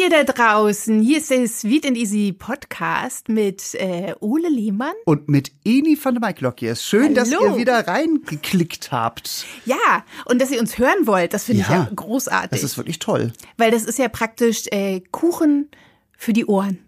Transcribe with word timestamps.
Ihr 0.00 0.08
da 0.08 0.24
draußen, 0.24 1.02
hier 1.02 1.18
ist 1.18 1.30
der 1.30 1.46
Sweet 1.46 1.84
and 1.84 1.94
Easy 1.98 2.32
Podcast 2.32 3.28
mit 3.28 3.74
äh, 3.74 4.14
Ole 4.20 4.48
Lehmann. 4.48 4.94
Und 5.04 5.28
mit 5.28 5.52
Eni 5.62 5.94
von 5.94 6.14
der 6.14 6.26
Mike 6.26 6.42
Lock. 6.42 6.60
Schön, 6.78 7.02
Hallo. 7.02 7.14
dass 7.16 7.30
ihr 7.30 7.56
wieder 7.58 7.86
reingeklickt 7.86 8.92
habt. 8.92 9.44
Ja, 9.66 10.06
und 10.24 10.40
dass 10.40 10.50
ihr 10.50 10.58
uns 10.58 10.78
hören 10.78 11.06
wollt, 11.06 11.34
das 11.34 11.44
finde 11.44 11.60
ich 11.60 11.68
Ja, 11.68 11.74
ja 11.74 11.90
großartig. 11.94 12.48
Das 12.50 12.62
ist 12.62 12.78
wirklich 12.78 12.98
toll. 12.98 13.34
weil 13.58 13.70
das 13.70 13.84
ist 13.84 13.98
ja 13.98 14.08
praktisch 14.08 14.68
äh, 14.70 15.02
Kuchen 15.10 15.68
für 16.16 16.32
die 16.32 16.46
Ohren. 16.46 16.78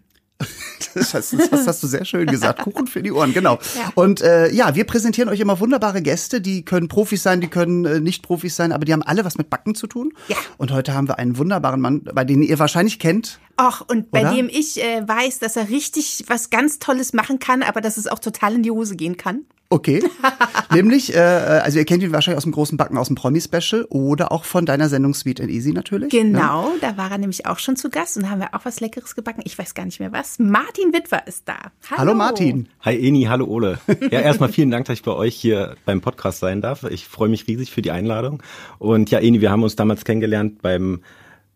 Das 0.95 1.13
hast, 1.13 1.33
das 1.33 1.65
hast 1.65 1.81
du 1.81 1.87
sehr 1.87 2.05
schön 2.05 2.27
gesagt. 2.27 2.61
Kuchen 2.61 2.85
für 2.85 3.01
die 3.01 3.11
Ohren, 3.11 3.33
genau. 3.33 3.57
Ja. 3.75 3.91
Und 3.95 4.21
äh, 4.21 4.51
ja, 4.51 4.75
wir 4.75 4.83
präsentieren 4.83 5.29
euch 5.29 5.39
immer 5.39 5.59
wunderbare 5.59 6.01
Gäste, 6.03 6.41
die 6.41 6.63
können 6.63 6.87
Profis 6.87 7.23
sein, 7.23 7.41
die 7.41 7.47
können 7.47 7.85
äh, 7.85 7.99
nicht 7.99 8.21
Profis 8.21 8.55
sein, 8.55 8.71
aber 8.71 8.85
die 8.85 8.93
haben 8.93 9.01
alle 9.01 9.25
was 9.25 9.37
mit 9.37 9.49
Backen 9.49 9.73
zu 9.73 9.87
tun. 9.87 10.13
Ja. 10.27 10.35
Und 10.57 10.71
heute 10.71 10.93
haben 10.93 11.07
wir 11.07 11.17
einen 11.17 11.37
wunderbaren 11.37 11.81
Mann, 11.81 12.03
bei 12.03 12.23
dem 12.23 12.43
ihr 12.43 12.59
wahrscheinlich 12.59 12.99
kennt. 12.99 13.39
Ach, 13.55 13.81
und 13.87 14.11
bei 14.11 14.21
Oder? 14.21 14.33
dem 14.33 14.49
ich 14.49 14.83
äh, 14.83 15.07
weiß, 15.07 15.39
dass 15.39 15.55
er 15.55 15.69
richtig 15.69 16.25
was 16.27 16.49
ganz 16.49 16.79
Tolles 16.79 17.13
machen 17.13 17.39
kann, 17.39 17.63
aber 17.63 17.81
dass 17.81 17.97
es 17.97 18.07
auch 18.07 18.19
total 18.19 18.55
in 18.55 18.63
die 18.63 18.71
Hose 18.71 18.95
gehen 18.95 19.17
kann. 19.17 19.45
Okay. 19.73 20.03
Nämlich, 20.71 21.15
äh, 21.15 21.19
also 21.19 21.79
ihr 21.79 21.85
kennt 21.85 22.03
ihn 22.03 22.11
wahrscheinlich 22.11 22.37
aus 22.37 22.43
dem 22.43 22.51
großen 22.51 22.77
Backen 22.77 22.95
aus 22.95 23.07
dem 23.07 23.15
Promi-Special 23.15 23.85
oder 23.89 24.31
auch 24.31 24.43
von 24.43 24.67
deiner 24.67 24.87
Sendung 24.87 25.15
Sweet 25.15 25.41
and 25.41 25.49
Easy 25.49 25.71
natürlich. 25.71 26.13
Ne? 26.13 26.19
Genau, 26.19 26.71
da 26.79 26.95
war 26.95 27.09
er 27.09 27.17
nämlich 27.17 27.47
auch 27.47 27.57
schon 27.57 27.75
zu 27.75 27.89
Gast 27.89 28.15
und 28.17 28.23
da 28.23 28.29
haben 28.29 28.39
wir 28.39 28.53
auch 28.53 28.65
was 28.65 28.81
Leckeres 28.81 29.15
gebacken. 29.15 29.41
Ich 29.45 29.57
weiß 29.57 29.73
gar 29.73 29.85
nicht 29.85 29.99
mehr 29.99 30.11
was. 30.11 30.37
Martin 30.37 30.93
Witwer 30.93 31.25
ist 31.27 31.47
da. 31.47 31.55
Hallo, 31.89 31.97
Hallo 31.97 32.13
Martin. 32.13 32.69
Hi 32.81 32.95
Eni, 32.95 33.23
hallo 33.23 33.45
Ole. 33.45 33.79
Ja, 34.11 34.19
erstmal 34.19 34.49
vielen 34.49 34.69
Dank, 34.69 34.85
dass 34.85 34.97
ich 34.97 35.03
bei 35.03 35.13
euch 35.13 35.35
hier 35.35 35.75
beim 35.85 36.01
Podcast 36.01 36.39
sein 36.39 36.61
darf. 36.61 36.83
Ich 36.83 37.07
freue 37.07 37.29
mich 37.29 37.47
riesig 37.47 37.71
für 37.71 37.81
die 37.81 37.89
Einladung. 37.89 38.43
Und 38.77 39.09
ja, 39.09 39.19
Eni, 39.19 39.41
wir 39.41 39.49
haben 39.49 39.63
uns 39.63 39.75
damals 39.75 40.05
kennengelernt 40.05 40.61
beim 40.61 41.01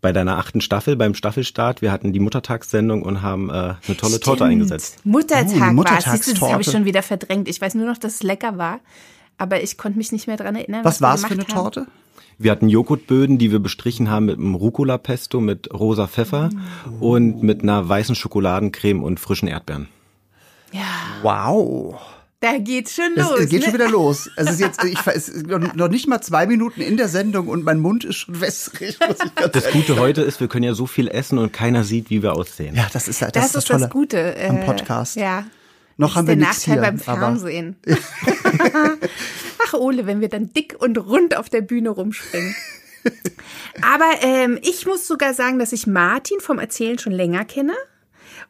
bei 0.01 0.11
deiner 0.13 0.37
achten 0.37 0.61
Staffel, 0.61 0.95
beim 0.95 1.13
Staffelstart. 1.15 1.81
Wir 1.81 1.91
hatten 1.91 2.13
die 2.13 2.19
Muttertagssendung 2.19 3.01
und 3.03 3.21
haben 3.21 3.49
äh, 3.49 3.53
eine 3.53 3.97
tolle 3.97 4.19
Torte 4.19 4.39
Stimmt. 4.43 4.51
eingesetzt. 4.51 4.99
Muttertag 5.05 5.45
Oh, 5.47 5.49
war 5.49 5.57
es. 5.57 5.59
Das 5.59 5.73
Muttertagstorte. 5.73 6.53
habe 6.53 6.61
ich 6.61 6.71
schon 6.71 6.85
wieder 6.85 7.01
verdrängt. 7.01 7.47
Ich 7.47 7.59
weiß 7.59 7.75
nur 7.75 7.87
noch, 7.87 7.97
dass 7.97 8.15
es 8.15 8.23
lecker 8.23 8.57
war. 8.57 8.79
Aber 9.39 9.61
ich 9.61 9.77
konnte 9.77 9.97
mich 9.97 10.11
nicht 10.11 10.27
mehr 10.27 10.37
dran 10.37 10.55
erinnern. 10.55 10.83
Was 10.85 10.99
wir 11.01 11.07
war 11.07 11.15
es 11.15 11.21
für 11.25 11.31
eine 11.31 11.43
haben. 11.43 11.53
Torte? 11.53 11.87
Wir 12.39 12.51
hatten 12.51 12.69
Joghurtböden, 12.69 13.39
die 13.39 13.51
wir 13.51 13.59
bestrichen 13.59 14.09
haben 14.11 14.25
mit 14.25 14.37
einem 14.37 14.53
Rucola-Pesto, 14.55 15.39
mit 15.41 15.73
rosa 15.73 16.05
Pfeffer 16.07 16.49
und 16.99 17.41
mit 17.41 17.63
einer 17.63 17.87
weißen 17.89 18.13
Schokoladencreme 18.13 19.01
und 19.03 19.19
frischen 19.19 19.47
Erdbeeren. 19.47 19.87
Ja, 20.71 20.81
Wow. 21.23 21.95
Da 22.39 22.57
geht's 22.59 22.93
schon 22.95 23.15
los. 23.15 23.39
es 23.39 23.49
geht 23.49 23.59
ne? 23.61 23.65
schon 23.65 23.73
wieder 23.73 23.89
los. 23.89 24.29
Es 24.35 24.51
ist 24.51 24.59
jetzt, 24.59 24.83
ich, 24.83 24.99
es 25.07 25.29
ist 25.29 25.47
noch 25.47 25.87
nicht 25.89 26.07
mal 26.07 26.21
zwei 26.21 26.45
Minuten 26.45 26.81
in 26.81 26.97
der 26.97 27.07
Sendung 27.07 27.47
und 27.47 27.63
mein 27.63 27.79
Mund 27.79 28.03
ist 28.03 28.17
schon 28.17 28.39
wässrig, 28.39 28.99
muss 28.99 29.17
ich 29.25 29.35
ganz 29.35 29.53
Das 29.53 29.71
Gute 29.71 29.97
heute 29.97 30.21
ist, 30.21 30.39
wir 30.39 30.47
können 30.47 30.63
ja 30.63 30.73
so 30.73 30.85
viel 30.85 31.07
essen 31.07 31.39
und 31.39 31.51
keiner 31.51 31.83
sieht, 31.83 32.09
wie 32.09 32.21
wir 32.21 32.33
aussehen. 32.33 32.75
Ja, 32.75 32.87
das 32.93 33.07
ist 33.07 33.21
das, 33.21 33.31
Das, 33.31 33.45
ist 33.47 33.55
das 33.55 33.63
ist 33.63 33.67
Tolle 33.67 33.81
das 33.81 33.89
Gute. 33.89 34.35
Äh, 34.35 34.49
am 34.49 34.65
Podcast. 34.65 35.15
Ja. 35.15 35.45
Noch 35.97 36.09
Das 36.09 36.17
haben 36.17 36.25
ist 36.25 36.29
wir 36.29 36.35
der 36.35 36.47
Nachteil 36.47 36.73
hier, 36.73 36.81
beim 36.81 36.99
Fernsehen. 36.99 37.75
Ach, 39.67 39.73
Ole, 39.73 40.05
wenn 40.05 40.21
wir 40.21 40.29
dann 40.29 40.53
dick 40.53 40.75
und 40.77 40.97
rund 40.99 41.35
auf 41.35 41.49
der 41.49 41.61
Bühne 41.61 41.89
rumspringen. 41.89 42.55
Aber 43.81 44.11
ähm, 44.21 44.59
ich 44.61 44.85
muss 44.85 45.07
sogar 45.07 45.33
sagen, 45.33 45.57
dass 45.57 45.71
ich 45.71 45.87
Martin 45.87 46.39
vom 46.39 46.59
Erzählen 46.59 46.99
schon 46.99 47.13
länger 47.13 47.45
kenne. 47.45 47.73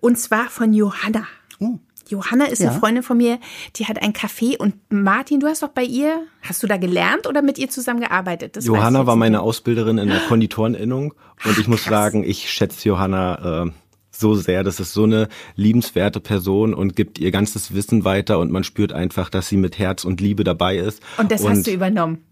Und 0.02 0.20
zwar 0.20 0.50
von 0.50 0.74
Johanna. 0.74 1.26
Oh. 1.60 1.80
Johanna 2.10 2.46
ist 2.46 2.60
Ja. 2.60 2.72
eine 2.72 2.80
Freundin 2.80 3.04
von 3.04 3.18
mir, 3.18 3.40
die 3.76 3.86
hat 3.86 4.02
ein 4.02 4.14
Café. 4.14 4.58
Und 4.58 4.76
Martin, 4.90 5.40
du 5.40 5.48
hast 5.48 5.64
doch 5.64 5.70
bei 5.70 5.84
ihr, 5.84 6.22
hast 6.42 6.64
du 6.64 6.68
da 6.68 6.78
gelernt 6.78 7.28
oder 7.28 7.42
mit 7.42 7.58
ihr 7.58 7.70
zusammengearbeitet? 7.70 8.56
Das 8.56 8.64
weiß 8.64 8.70
ich 8.70 8.76
Johanna 8.76 9.06
war 9.08 9.16
meine 9.16 9.42
Ausbilderin 9.42 9.98
in 9.98 10.08
der 10.10 10.20
Konditoreninnung 10.22 11.14
und 11.46 11.58
ich 11.58 11.68
muss 11.68 11.84
krass. 11.84 11.90
sagen, 11.92 12.24
ich 12.24 12.50
schätze 12.52 12.88
Johanna 12.90 13.66
äh, 13.66 13.72
so 14.12 14.34
sehr. 14.36 14.64
Das 14.64 14.80
ist 14.80 14.94
so 14.94 15.04
eine 15.04 15.28
liebenswerte 15.56 16.20
Person 16.20 16.74
und 16.74 16.96
gibt 16.96 17.20
ihr 17.20 17.32
ganzes 17.32 17.74
Wissen 17.76 18.04
weiter 18.04 18.40
und 18.40 18.52
man 18.52 18.64
spürt 18.64 18.92
einfach, 18.94 19.30
dass 19.30 19.48
sie 19.48 19.58
mit 19.58 19.78
Herz 19.78 20.06
und 20.06 20.22
Liebe 20.22 20.44
dabei 20.44 20.78
ist. 20.78 21.02
Und 21.18 21.32
das 21.32 21.48
hast 21.48 21.68
du 21.68 21.72
übernommen. 21.72 22.24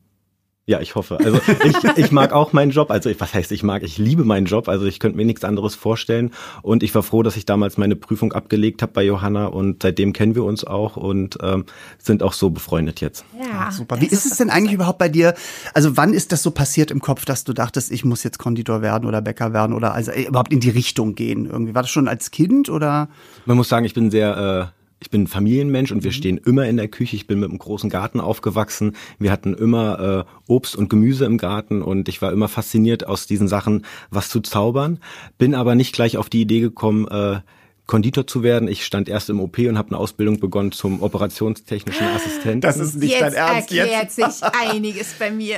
Ja, 0.68 0.82
ich 0.82 0.96
hoffe. 0.96 1.20
Also 1.20 1.40
ich, 1.64 1.76
ich 1.98 2.12
mag 2.12 2.34
auch 2.34 2.52
meinen 2.52 2.72
Job. 2.72 2.90
Also 2.90 3.08
ich, 3.12 3.20
was 3.20 3.36
heißt 3.36 3.52
ich 3.52 3.62
mag? 3.62 3.84
Ich 3.84 4.00
liebe 4.00 4.24
meinen 4.24 4.48
Job. 4.48 4.68
Also 4.68 4.86
ich 4.88 5.00
könnte 5.00 5.16
mir 5.16 5.26
nichts 5.26 5.44
anderes 5.44 5.76
vorstellen. 5.76 6.32
Und 6.64 6.82
ich 6.82 6.96
war 6.96 7.04
froh, 7.04 7.22
dass 7.22 7.38
ich 7.38 7.46
damals 7.46 7.78
meine 7.78 7.96
Prüfung 7.96 8.34
abgelegt 8.34 8.82
habe 8.82 8.92
bei 8.92 9.04
Johanna 9.04 9.46
und 9.46 9.84
seitdem 9.84 10.12
kennen 10.12 10.34
wir 10.34 10.44
uns 10.44 10.64
auch 10.64 10.98
und 10.98 11.38
ähm, 11.44 11.66
sind 12.00 12.24
auch 12.24 12.34
so 12.34 12.50
befreundet 12.50 13.00
jetzt. 13.00 13.26
Ja, 13.40 13.72
Super. 13.72 13.96
das 13.98 14.06
Wie 14.06 14.12
ist 14.12 14.26
es 14.26 14.38
denn 14.38 14.50
eigentlich 14.50 14.74
überhaupt 14.74 14.98
bei 14.98 15.10
dir? 15.10 15.36
Also 15.76 15.98
wann 15.98 16.16
ist 16.16 16.32
das 16.32 16.42
so 16.42 16.50
passiert 16.50 16.90
im 16.90 17.00
Kopf, 17.00 17.26
dass 17.26 17.44
du 17.44 17.54
dachtest, 17.54 17.92
ich 17.92 18.04
muss 18.04 18.24
jetzt 18.24 18.40
Konditor 18.40 18.82
werden 18.82 19.08
oder 19.08 19.22
Bäcker 19.22 19.54
werden 19.54 19.76
oder 19.76 19.94
also 19.94 20.14
überhaupt 20.14 20.52
in 20.52 20.62
die 20.62 20.72
Richtung 20.72 21.14
gehen? 21.14 21.46
Irgendwie 21.46 21.76
war 21.76 21.84
das 21.84 21.92
schon 21.92 22.08
als 22.08 22.32
Kind 22.32 22.70
oder? 22.70 23.08
Man 23.46 23.56
muss 23.56 23.70
sagen, 23.70 23.86
ich 23.86 23.94
bin 23.94 24.10
sehr, 24.10 24.72
äh, 24.74 24.85
ich 25.00 25.10
bin 25.10 25.24
ein 25.24 25.28
Familienmensch 25.28 25.92
und 25.92 26.04
wir 26.04 26.12
Mhm. 26.12 26.16
stehen 26.16 26.38
immer 26.38 26.66
in 26.68 26.78
der 26.78 26.88
Küche. 26.88 27.16
Ich 27.16 27.28
bin 27.28 27.40
mit 27.40 27.50
einem 27.50 27.60
großen 27.60 27.90
Garten 27.90 28.20
aufgewachsen. 28.20 28.96
Wir 29.20 29.32
hatten 29.32 29.54
immer 29.54 30.26
äh, 30.28 30.52
Obst 30.52 30.76
und 30.76 30.90
Gemüse 30.90 31.26
im 31.26 31.38
Garten 31.38 31.82
und 31.82 32.08
ich 32.10 32.22
war 32.22 32.32
immer 32.32 32.48
fasziniert 32.48 33.06
aus 33.06 33.28
diesen 33.28 33.48
Sachen, 33.48 33.86
was 34.10 34.30
zu 34.30 34.40
zaubern. 34.42 35.00
Bin 35.38 35.54
aber 35.54 35.76
nicht 35.76 35.94
gleich 35.94 36.18
auf 36.18 36.30
die 36.30 36.42
Idee 36.42 36.62
gekommen, 36.62 37.08
äh, 37.08 37.42
Konditor 37.88 38.26
zu 38.26 38.42
werden. 38.42 38.68
Ich 38.68 38.84
stand 38.84 39.08
erst 39.10 39.30
im 39.30 39.40
OP 39.40 39.60
und 39.68 39.78
habe 39.78 39.90
eine 39.90 40.00
Ausbildung 40.00 40.40
begonnen 40.40 40.72
zum 40.72 41.04
operationstechnischen 41.04 42.08
Assistenten. 42.08 43.00
nicht 43.00 43.12
Jetzt 43.20 43.36
erklärt 43.36 44.12
sich 44.12 44.26
einiges 44.72 45.14
bei 45.20 45.30
mir. 45.30 45.58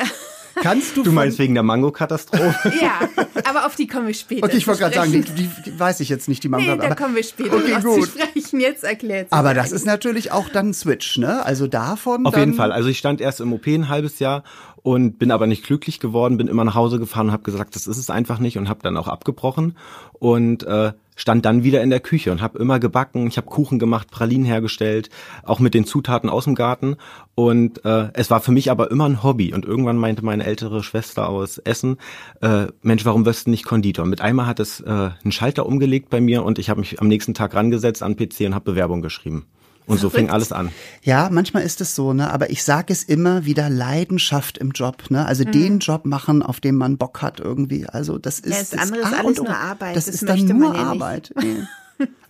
Kannst 0.61 0.97
du, 0.97 1.01
du 1.03 1.09
von- 1.11 1.13
meinst 1.15 1.37
wegen 1.37 1.53
der 1.53 1.61
Mango-Katastrophe? 1.63 2.73
Ja, 2.81 2.99
aber 3.47 3.67
auf 3.67 3.75
die 3.75 3.85
kommen 3.87 4.07
wir 4.07 4.13
später. 4.15 4.43
Okay, 4.43 4.57
ich 4.57 4.65
wollte 4.67 4.81
gerade 4.81 4.95
sagen, 4.95 5.11
die, 5.11 5.21
die, 5.21 5.49
die 5.65 5.79
weiß 5.79 5.99
ich 5.99 6.09
jetzt 6.09 6.27
nicht, 6.27 6.43
die 6.43 6.49
Manga. 6.49 6.73
Nee, 6.73 6.79
da 6.81 6.85
aber, 6.87 6.95
kommen 6.95 7.15
wir 7.15 7.23
später 7.23 7.55
Okay, 7.55 7.79
gut. 7.83 8.09
Sprechen. 8.47 8.59
Jetzt 8.59 8.84
erklärt 8.84 9.28
aber 9.31 9.53
das 9.53 9.72
ist 9.72 9.85
natürlich 9.85 10.31
auch 10.31 10.50
dann 10.50 10.69
ein 10.69 10.74
Switch, 10.74 11.18
ne? 11.18 11.46
Also 11.46 11.68
davon. 11.68 12.25
Auf 12.25 12.34
dann, 12.34 12.41
jeden 12.41 12.53
Fall. 12.53 12.72
Also 12.72 12.90
ich 12.90 12.97
stand 12.97 13.22
erst 13.22 13.41
im 13.41 13.53
OP 13.53 13.68
ein 13.68 13.90
halbes 13.90 14.19
Jahr 14.19 14.44
und 14.83 15.19
bin 15.19 15.31
aber 15.31 15.47
nicht 15.47 15.63
glücklich 15.63 15.99
geworden, 15.99 16.38
bin 16.38 16.47
immer 16.47 16.63
nach 16.63 16.75
Hause 16.75 16.99
gefahren 16.99 17.27
und 17.27 17.33
habe 17.33 17.43
gesagt, 17.43 17.75
das 17.75 17.88
ist 17.88 17.97
es 17.97 18.09
einfach 18.09 18.39
nicht 18.39 18.57
und 18.57 18.69
habe 18.69 18.81
dann 18.83 18.97
auch 18.97 19.07
abgebrochen 19.07 19.75
und 20.13 20.63
äh, 20.63 20.93
stand 21.15 21.45
dann 21.45 21.63
wieder 21.63 21.81
in 21.81 21.89
der 21.89 21.99
Küche 21.99 22.31
und 22.31 22.41
habe 22.41 22.59
immer 22.59 22.79
gebacken, 22.79 23.27
ich 23.27 23.37
habe 23.37 23.47
Kuchen 23.47 23.79
gemacht, 23.79 24.11
Pralinen 24.11 24.45
hergestellt, 24.45 25.09
auch 25.43 25.59
mit 25.59 25.73
den 25.73 25.85
Zutaten 25.85 26.29
aus 26.29 26.45
dem 26.45 26.55
Garten 26.55 26.95
und 27.35 27.83
äh, 27.85 28.09
es 28.13 28.29
war 28.29 28.39
für 28.39 28.51
mich 28.51 28.71
aber 28.71 28.91
immer 28.91 29.05
ein 29.05 29.23
Hobby 29.23 29.53
und 29.53 29.66
irgendwann 29.66 29.97
meinte 29.97 30.23
meine 30.23 30.45
ältere 30.45 30.83
Schwester 30.83 31.27
aus 31.27 31.57
Essen, 31.57 31.97
äh, 32.41 32.67
Mensch, 32.81 33.03
warum 33.03 33.25
wirst 33.25 33.47
du 33.47 33.51
nicht 33.51 33.66
Konditor? 33.66 34.05
Mit 34.05 34.21
einmal 34.21 34.45
hat 34.45 34.59
es 34.59 34.79
äh, 34.79 34.89
einen 34.89 35.31
Schalter 35.31 35.66
umgelegt 35.66 36.09
bei 36.09 36.21
mir 36.21 36.43
und 36.43 36.59
ich 36.59 36.69
habe 36.69 36.79
mich 36.79 37.01
am 37.01 37.07
nächsten 37.07 37.33
Tag 37.33 37.55
rangesetzt 37.55 38.03
an 38.03 38.16
PC 38.16 38.41
und 38.41 38.55
habe 38.55 38.71
Bewerbung 38.71 39.01
geschrieben. 39.01 39.47
Und 39.87 39.99
so 39.99 40.09
fing 40.09 40.29
alles 40.29 40.51
an. 40.51 40.71
Ja, 41.01 41.29
manchmal 41.31 41.63
ist 41.63 41.79
es 41.81 41.95
so, 41.95 42.13
ne? 42.13 42.31
Aber 42.31 42.49
ich 42.49 42.63
sage 42.63 42.91
es 42.93 43.03
immer 43.03 43.45
wieder: 43.45 43.69
Leidenschaft 43.69 44.57
im 44.57 44.71
Job, 44.71 45.09
ne? 45.09 45.25
Also 45.25 45.43
Mhm. 45.45 45.51
den 45.51 45.79
Job 45.79 46.05
machen, 46.05 46.43
auf 46.43 46.59
den 46.59 46.75
man 46.75 46.97
Bock 46.97 47.21
hat 47.21 47.39
irgendwie. 47.39 47.87
Also 47.87 48.17
das 48.17 48.39
ist 48.39 48.73
das 48.73 48.79
andere 48.79 49.01
ist 49.01 49.13
alles 49.17 49.37
nur 49.37 49.49
Arbeit. 49.55 49.95
Das, 49.95 50.05
Das 50.05 50.15
ist 50.15 50.27
dann 50.29 50.45
nur 50.45 50.75
ja. 50.75 50.83
Arbeit. 50.83 51.33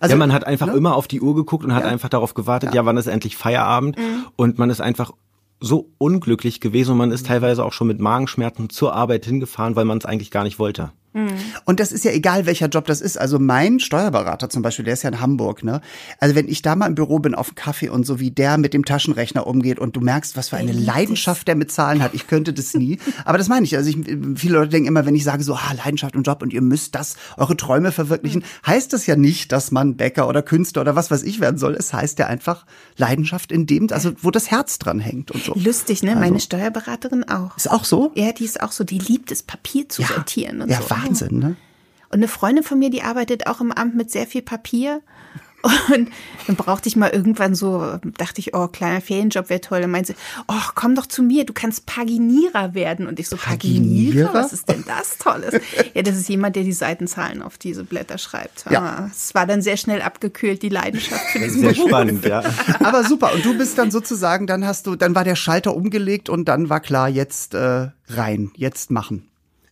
Also 0.00 0.14
ja, 0.14 0.18
man 0.18 0.32
hat 0.32 0.46
einfach 0.46 0.68
ne? 0.68 0.72
immer 0.72 0.94
auf 0.94 1.08
die 1.08 1.20
Uhr 1.20 1.34
geguckt 1.34 1.62
und 1.62 1.74
hat 1.74 1.84
einfach 1.84 2.08
darauf 2.08 2.32
gewartet, 2.32 2.72
ja. 2.72 2.86
wann 2.86 2.96
ist 2.96 3.06
endlich 3.06 3.36
Feierabend? 3.36 3.96
Und 4.34 4.58
man 4.58 4.70
ist 4.70 4.80
einfach 4.80 5.12
so 5.60 5.90
unglücklich 5.98 6.60
gewesen 6.60 6.92
und 6.92 6.96
man 6.96 7.10
ist 7.10 7.26
teilweise 7.26 7.62
auch 7.64 7.74
schon 7.74 7.88
mit 7.88 8.00
Magenschmerzen 8.00 8.70
zur 8.70 8.94
Arbeit 8.94 9.26
hingefahren, 9.26 9.76
weil 9.76 9.84
man 9.84 9.98
es 9.98 10.06
eigentlich 10.06 10.30
gar 10.30 10.44
nicht 10.44 10.58
wollte. 10.58 10.92
Und 11.64 11.80
das 11.80 11.90
ist 11.90 12.04
ja 12.04 12.12
egal, 12.12 12.46
welcher 12.46 12.68
Job 12.68 12.86
das 12.86 13.00
ist. 13.00 13.18
Also 13.18 13.38
mein 13.38 13.80
Steuerberater 13.80 14.50
zum 14.50 14.62
Beispiel, 14.62 14.84
der 14.84 14.94
ist 14.94 15.02
ja 15.02 15.10
in 15.10 15.20
Hamburg, 15.20 15.64
ne? 15.64 15.80
Also 16.20 16.34
wenn 16.34 16.48
ich 16.48 16.62
da 16.62 16.76
mal 16.76 16.86
im 16.86 16.94
Büro 16.94 17.18
bin 17.18 17.34
auf 17.34 17.48
dem 17.48 17.54
Kaffee 17.54 17.88
und 17.88 18.04
so 18.04 18.20
wie 18.20 18.30
der 18.30 18.58
mit 18.58 18.74
dem 18.74 18.84
Taschenrechner 18.84 19.46
umgeht 19.46 19.78
und 19.78 19.96
du 19.96 20.00
merkst, 20.00 20.36
was 20.36 20.50
für 20.50 20.56
eine 20.56 20.72
Leidenschaft 20.72 21.48
der 21.48 21.56
mit 21.56 21.72
Zahlen 21.72 22.02
hat. 22.02 22.14
Ich 22.14 22.26
könnte 22.26 22.52
das 22.52 22.74
nie. 22.74 22.98
Aber 23.24 23.38
das 23.38 23.48
meine 23.48 23.64
ich. 23.64 23.76
Also 23.76 23.90
ich, 23.90 23.96
viele 24.36 24.58
Leute 24.58 24.70
denken 24.70 24.88
immer, 24.88 25.06
wenn 25.06 25.14
ich 25.14 25.24
sage 25.24 25.42
so, 25.42 25.54
ah, 25.54 25.72
Leidenschaft 25.76 26.14
im 26.14 26.22
Job 26.22 26.42
und 26.42 26.52
ihr 26.52 26.62
müsst 26.62 26.94
das, 26.94 27.16
eure 27.36 27.56
Träume 27.56 27.90
verwirklichen, 27.90 28.44
heißt 28.66 28.92
das 28.92 29.06
ja 29.06 29.16
nicht, 29.16 29.52
dass 29.52 29.70
man 29.70 29.96
Bäcker 29.96 30.28
oder 30.28 30.42
Künstler 30.42 30.82
oder 30.82 30.94
was 30.94 31.10
weiß 31.10 31.22
ich 31.22 31.40
werden 31.40 31.58
soll. 31.58 31.74
Es 31.74 31.92
heißt 31.92 32.18
ja 32.18 32.26
einfach 32.26 32.66
Leidenschaft 32.96 33.50
in 33.50 33.66
dem, 33.66 33.88
also 33.90 34.12
wo 34.20 34.30
das 34.30 34.50
Herz 34.50 34.78
dran 34.78 35.00
hängt 35.00 35.30
und 35.30 35.42
so. 35.42 35.54
Lustig, 35.54 36.02
ne? 36.02 36.16
Meine 36.16 36.40
Steuerberaterin 36.40 37.24
auch. 37.28 37.56
Ist 37.56 37.70
auch 37.70 37.84
so? 37.84 38.12
Ja, 38.14 38.32
die 38.32 38.44
ist 38.44 38.60
auch 38.60 38.72
so, 38.72 38.84
die 38.84 38.98
liebt 38.98 39.32
es, 39.32 39.42
Papier 39.42 39.88
zu 39.88 40.02
sortieren 40.02 40.60
und 40.60 40.70
ja, 40.70 40.80
so. 40.82 40.90
Wahnsinn, 40.90 41.07
ne? 41.30 41.56
Und 42.10 42.18
eine 42.20 42.28
Freundin 42.28 42.64
von 42.64 42.78
mir, 42.78 42.90
die 42.90 43.02
arbeitet 43.02 43.46
auch 43.46 43.60
im 43.60 43.70
Amt 43.72 43.94
mit 43.94 44.10
sehr 44.10 44.26
viel 44.26 44.42
Papier. 44.42 45.02
Und 45.92 46.08
dann 46.46 46.54
brauchte 46.56 46.88
ich 46.88 46.94
mal 46.94 47.10
irgendwann 47.10 47.56
so, 47.56 47.98
dachte 48.16 48.38
ich, 48.40 48.54
oh, 48.54 48.68
kleiner 48.68 49.00
Ferienjob 49.00 49.50
wäre 49.50 49.60
toll. 49.60 49.80
Dann 49.80 49.90
meinte 49.90 50.12
sie, 50.12 50.18
oh, 50.46 50.54
komm 50.76 50.94
doch 50.94 51.04
zu 51.06 51.20
mir, 51.22 51.44
du 51.44 51.52
kannst 51.52 51.84
Paginierer 51.84 52.74
werden. 52.74 53.08
Und 53.08 53.18
ich 53.18 53.28
so, 53.28 53.36
Paginierer? 53.36 54.28
Paginierer? 54.28 54.34
Was 54.34 54.52
ist 54.52 54.68
denn 54.68 54.84
das 54.86 55.18
Tolles? 55.18 55.60
ja, 55.94 56.02
das 56.02 56.16
ist 56.16 56.28
jemand, 56.28 56.54
der 56.54 56.62
die 56.62 56.72
Seitenzahlen 56.72 57.42
auf 57.42 57.58
diese 57.58 57.82
Blätter 57.82 58.18
schreibt. 58.18 58.66
Ja. 58.70 58.80
Ah, 58.80 59.10
Es 59.12 59.34
war 59.34 59.46
dann 59.46 59.60
sehr 59.60 59.76
schnell 59.76 60.00
abgekühlt, 60.00 60.62
die 60.62 60.68
Leidenschaft 60.68 61.24
für 61.32 61.40
diesen 61.40 61.60
Sehr 61.60 61.72
Beruf. 61.72 61.88
spannend, 61.88 62.24
ja. 62.24 62.42
Aber 62.78 63.02
super. 63.04 63.34
Und 63.34 63.44
du 63.44 63.58
bist 63.58 63.76
dann 63.78 63.90
sozusagen, 63.90 64.46
dann 64.46 64.64
hast 64.64 64.86
du, 64.86 64.94
dann 64.94 65.16
war 65.16 65.24
der 65.24 65.36
Schalter 65.36 65.74
umgelegt 65.74 66.28
und 66.28 66.46
dann 66.46 66.70
war 66.70 66.78
klar, 66.80 67.08
jetzt 67.08 67.54
äh, 67.54 67.88
rein, 68.08 68.52
jetzt 68.54 68.92
machen. 68.92 69.28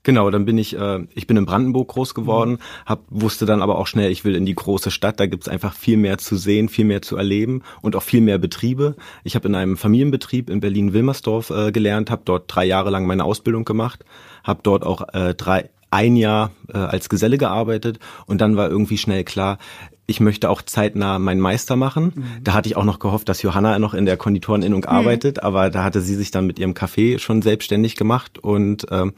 Genau, 0.07 0.31
dann 0.31 0.45
bin 0.45 0.57
ich, 0.57 0.79
äh, 0.79 1.01
ich 1.17 1.27
bin 1.27 1.37
in 1.37 1.47
Brandenburg 1.47 1.89
groß 1.89 2.15
geworden, 2.15 2.53
mhm. 2.53 2.59
hab, 2.87 3.01
wusste 3.11 3.45
dann 3.45 3.61
aber 3.61 3.77
auch 3.77 3.89
schnell, 3.89 4.13
ich 4.13 4.25
will 4.25 4.37
in 4.37 4.47
die 4.47 4.55
große 4.55 4.93
Stadt, 4.93 5.19
da 5.19 5.27
gibt's 5.27 5.49
einfach 5.49 5.75
viel 5.75 5.97
mehr 5.97 6.17
zu 6.17 6.37
sehen, 6.37 6.69
viel 6.69 6.85
mehr 6.85 7.03
zu 7.03 7.17
erleben 7.17 7.63
und 7.83 7.97
auch 7.97 8.05
viel 8.05 8.21
mehr 8.21 8.39
Betriebe. 8.39 8.95
Ich 9.25 9.35
habe 9.35 9.49
in 9.49 9.57
einem 9.57 9.77
Familienbetrieb 9.77 10.49
in 10.49 10.61
Berlin-Wilmersdorf 10.61 11.51
äh, 11.51 11.73
gelernt, 11.73 12.13
habe 12.13 12.23
dort 12.25 12.45
drei 12.47 12.67
Jahre 12.67 12.91
lang 12.91 13.05
meine 13.09 13.25
Ausbildung 13.25 13.65
gemacht, 13.65 14.05
habe 14.45 14.61
dort 14.63 14.87
auch 14.87 15.13
äh, 15.13 15.35
drei, 15.35 15.71
ein 15.91 16.15
Jahr 16.15 16.53
äh, 16.73 16.79
als 16.79 17.09
Geselle 17.09 17.37
gearbeitet 17.37 17.99
und 18.27 18.41
dann 18.41 18.57
war 18.57 18.71
irgendwie 18.71 18.99
schnell 18.99 19.25
klar, 19.25 19.59
ich 20.07 20.21
möchte 20.21 20.51
auch 20.51 20.63
zeitnah 20.63 21.19
meinen 21.19 21.41
Meister 21.41 21.77
machen. 21.77 22.13
Mhm. 22.15 22.25
Da 22.43 22.55
hatte 22.55 22.69
ich 22.69 22.77
auch 22.77 22.85
noch 22.85 22.99
gehofft, 22.99 23.29
dass 23.29 23.43
Johanna 23.43 23.79
noch 23.79 23.95
in 23.95 24.07
der 24.07 24.17
Konditoreninnung 24.17 24.83
mhm. 24.83 24.89
arbeitet, 24.89 25.43
aber 25.43 25.71
da 25.71 25.85
hatte 25.85 26.01
sie 26.01 26.15
sich 26.15 26.31
dann 26.31 26.47
mit 26.47 26.59
ihrem 26.59 26.73
Café 26.73 27.19
schon 27.19 27.43
selbstständig 27.43 27.97
gemacht 27.97 28.39
und 28.39 28.87
ähm, 28.91 29.13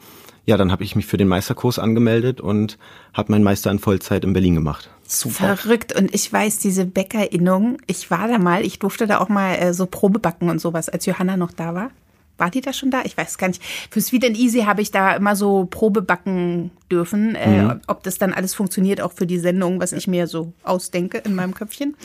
ja, 0.45 0.57
dann 0.57 0.71
habe 0.71 0.83
ich 0.83 0.95
mich 0.95 1.05
für 1.05 1.17
den 1.17 1.27
Meisterkurs 1.27 1.77
angemeldet 1.77 2.41
und 2.41 2.79
habe 3.13 3.31
meinen 3.31 3.43
Meister 3.43 3.69
in 3.69 3.77
Vollzeit 3.77 4.23
in 4.23 4.33
Berlin 4.33 4.55
gemacht. 4.55 4.89
Super. 5.05 5.55
Verrückt. 5.55 5.95
Und 5.95 6.13
ich 6.13 6.31
weiß, 6.33 6.57
diese 6.57 6.85
Bäckerinnung, 6.85 7.77
ich 7.85 8.09
war 8.09 8.27
da 8.27 8.39
mal, 8.39 8.65
ich 8.65 8.79
durfte 8.79 9.05
da 9.05 9.19
auch 9.19 9.29
mal 9.29 9.53
äh, 9.55 9.73
so 9.73 9.85
Probe 9.85 10.17
backen 10.17 10.49
und 10.49 10.59
sowas, 10.59 10.89
als 10.89 11.05
Johanna 11.05 11.37
noch 11.37 11.51
da 11.51 11.75
war. 11.75 11.91
War 12.39 12.49
die 12.49 12.61
da 12.61 12.73
schon 12.73 12.91
da? 12.91 13.01
Ich 13.03 13.17
weiß 13.17 13.37
gar 13.37 13.47
nicht. 13.47 13.61
Für 13.89 14.01
Sweet 14.01 14.25
and 14.25 14.37
Easy 14.37 14.61
habe 14.61 14.81
ich 14.81 14.91
da 14.91 15.15
immer 15.15 15.35
so 15.35 15.65
Probe 15.65 16.01
backen 16.01 16.71
dürfen, 16.91 17.35
äh, 17.35 17.63
mhm. 17.63 17.81
ob 17.87 18.03
das 18.03 18.17
dann 18.17 18.33
alles 18.33 18.53
funktioniert, 18.53 19.01
auch 19.01 19.13
für 19.13 19.27
die 19.27 19.37
Sendung, 19.37 19.79
was 19.79 19.91
ich 19.93 20.07
mir 20.07 20.27
so 20.27 20.53
ausdenke 20.63 21.19
in 21.19 21.35
meinem 21.35 21.53
Köpfchen. 21.53 21.95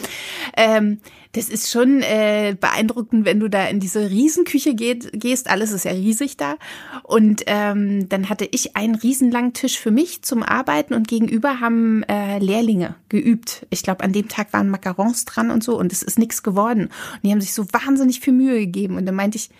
Ähm, 0.56 1.00
das 1.32 1.48
ist 1.48 1.70
schon 1.70 2.00
äh, 2.02 2.56
beeindruckend, 2.58 3.24
wenn 3.24 3.40
du 3.40 3.48
da 3.48 3.66
in 3.66 3.80
diese 3.80 4.08
Riesenküche 4.08 4.74
geht, 4.74 5.10
gehst. 5.18 5.50
Alles 5.50 5.72
ist 5.72 5.84
ja 5.84 5.90
riesig 5.90 6.36
da. 6.36 6.56
Und 7.02 7.42
ähm, 7.46 8.08
dann 8.08 8.28
hatte 8.28 8.48
ich 8.50 8.76
einen 8.76 8.94
riesenlangen 8.94 9.52
Tisch 9.52 9.78
für 9.78 9.90
mich 9.90 10.22
zum 10.22 10.42
Arbeiten 10.42 10.94
und 10.94 11.08
gegenüber 11.08 11.60
haben 11.60 12.04
äh, 12.04 12.38
Lehrlinge 12.38 12.94
geübt. 13.08 13.66
Ich 13.70 13.82
glaube, 13.82 14.04
an 14.04 14.12
dem 14.12 14.28
Tag 14.28 14.52
waren 14.52 14.70
Macarons 14.70 15.24
dran 15.24 15.50
und 15.50 15.64
so 15.64 15.78
und 15.78 15.92
es 15.92 16.02
ist 16.02 16.18
nichts 16.18 16.42
geworden. 16.42 16.84
Und 16.84 17.20
die 17.24 17.32
haben 17.32 17.40
sich 17.40 17.54
so 17.54 17.66
wahnsinnig 17.72 18.20
viel 18.20 18.32
Mühe 18.32 18.60
gegeben. 18.60 18.96
Und 18.96 19.06
dann 19.06 19.16
meinte 19.16 19.38
ich, 19.38 19.50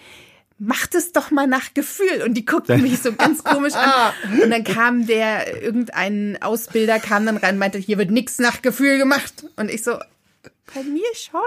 macht 0.58 0.94
es 0.94 1.12
doch 1.12 1.30
mal 1.30 1.46
nach 1.46 1.74
Gefühl. 1.74 2.22
Und 2.24 2.34
die 2.34 2.44
guckten 2.44 2.82
mich 2.82 3.00
so 3.00 3.12
ganz 3.12 3.42
komisch 3.42 3.74
an. 3.74 4.12
Und 4.42 4.50
dann 4.50 4.64
kam 4.64 5.06
der, 5.06 5.62
irgendein 5.62 6.38
Ausbilder 6.40 7.00
kam 7.00 7.26
dann 7.26 7.36
rein 7.36 7.54
und 7.54 7.58
meinte, 7.58 7.78
hier 7.78 7.98
wird 7.98 8.10
nichts 8.10 8.38
nach 8.38 8.62
Gefühl 8.62 8.98
gemacht. 8.98 9.44
Und 9.56 9.70
ich 9.70 9.82
so, 9.82 9.98
bei 10.72 10.82
mir 10.82 11.02
schon. 11.14 11.40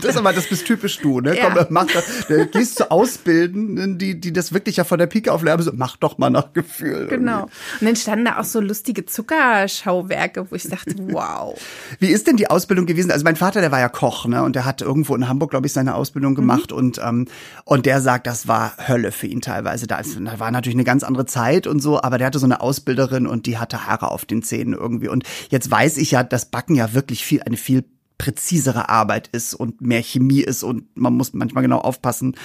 Das 0.00 0.12
ist 0.12 0.16
aber, 0.16 0.32
das 0.32 0.48
bist 0.48 0.66
typisch 0.66 0.98
du, 0.98 1.20
ne? 1.20 1.36
Ja. 1.36 1.50
Komm, 1.50 1.66
mach 1.68 1.86
das. 1.86 2.26
Du 2.26 2.46
gehst 2.46 2.76
zu 2.76 2.90
Ausbildenden, 2.90 3.98
die, 3.98 4.18
die 4.18 4.32
das 4.32 4.52
wirklich 4.52 4.78
ja 4.78 4.84
von 4.84 4.98
der 4.98 5.06
Pike 5.06 5.30
auf 5.30 5.42
lernen, 5.42 5.62
so, 5.62 5.72
mach 5.74 5.96
doch 5.96 6.16
mal 6.16 6.30
nach 6.30 6.52
Gefühl. 6.54 7.06
Genau. 7.08 7.44
Und 7.44 7.50
dann 7.82 7.96
standen 7.96 8.24
da 8.24 8.38
auch 8.38 8.44
so 8.44 8.60
lustige 8.60 9.04
Zuckerschauwerke, 9.04 10.50
wo 10.50 10.54
ich 10.54 10.68
dachte, 10.68 10.94
wow. 10.98 11.60
Wie 11.98 12.08
ist 12.08 12.26
denn 12.26 12.36
die 12.36 12.48
Ausbildung 12.48 12.86
gewesen? 12.86 13.10
Also 13.10 13.24
mein 13.24 13.36
Vater, 13.36 13.60
der 13.60 13.72
war 13.72 13.80
ja 13.80 13.88
Koch, 13.88 14.26
ne? 14.26 14.42
Und 14.42 14.56
der 14.56 14.64
hat 14.64 14.80
irgendwo 14.80 15.14
in 15.14 15.28
Hamburg, 15.28 15.50
glaube 15.50 15.66
ich, 15.66 15.72
seine 15.72 15.94
Ausbildung 15.94 16.34
gemacht 16.34 16.70
mhm. 16.70 16.76
und, 16.76 17.00
ähm, 17.04 17.28
und 17.64 17.84
der 17.84 18.00
sagt, 18.00 18.26
das 18.26 18.48
war 18.48 18.72
Hölle 18.88 19.12
für 19.12 19.26
ihn 19.26 19.42
teilweise. 19.42 19.86
Da, 19.86 20.00
war 20.38 20.50
natürlich 20.50 20.76
eine 20.76 20.84
ganz 20.84 21.02
andere 21.02 21.26
Zeit 21.26 21.66
und 21.66 21.80
so, 21.80 22.00
aber 22.02 22.16
der 22.16 22.28
hatte 22.28 22.38
so 22.38 22.46
eine 22.46 22.62
Ausbilderin 22.62 23.26
und 23.26 23.44
die 23.44 23.58
hatte 23.58 23.86
Haare 23.86 24.10
auf 24.10 24.24
den 24.24 24.42
Zähnen 24.42 24.72
irgendwie. 24.72 25.08
Und 25.08 25.24
jetzt 25.50 25.70
weiß 25.70 25.98
ich 25.98 26.12
ja, 26.12 26.22
das 26.22 26.46
Backen 26.46 26.74
ja 26.74 26.94
wirklich 26.94 27.24
viel, 27.24 27.42
eine 27.42 27.58
viel 27.58 27.84
präzisere 28.20 28.90
Arbeit 28.90 29.28
ist 29.28 29.54
und 29.54 29.80
mehr 29.80 30.02
Chemie 30.02 30.42
ist 30.42 30.62
und 30.62 30.94
man 30.94 31.14
muss 31.14 31.32
manchmal 31.32 31.62
genau 31.62 31.78
aufpassen. 31.78 32.36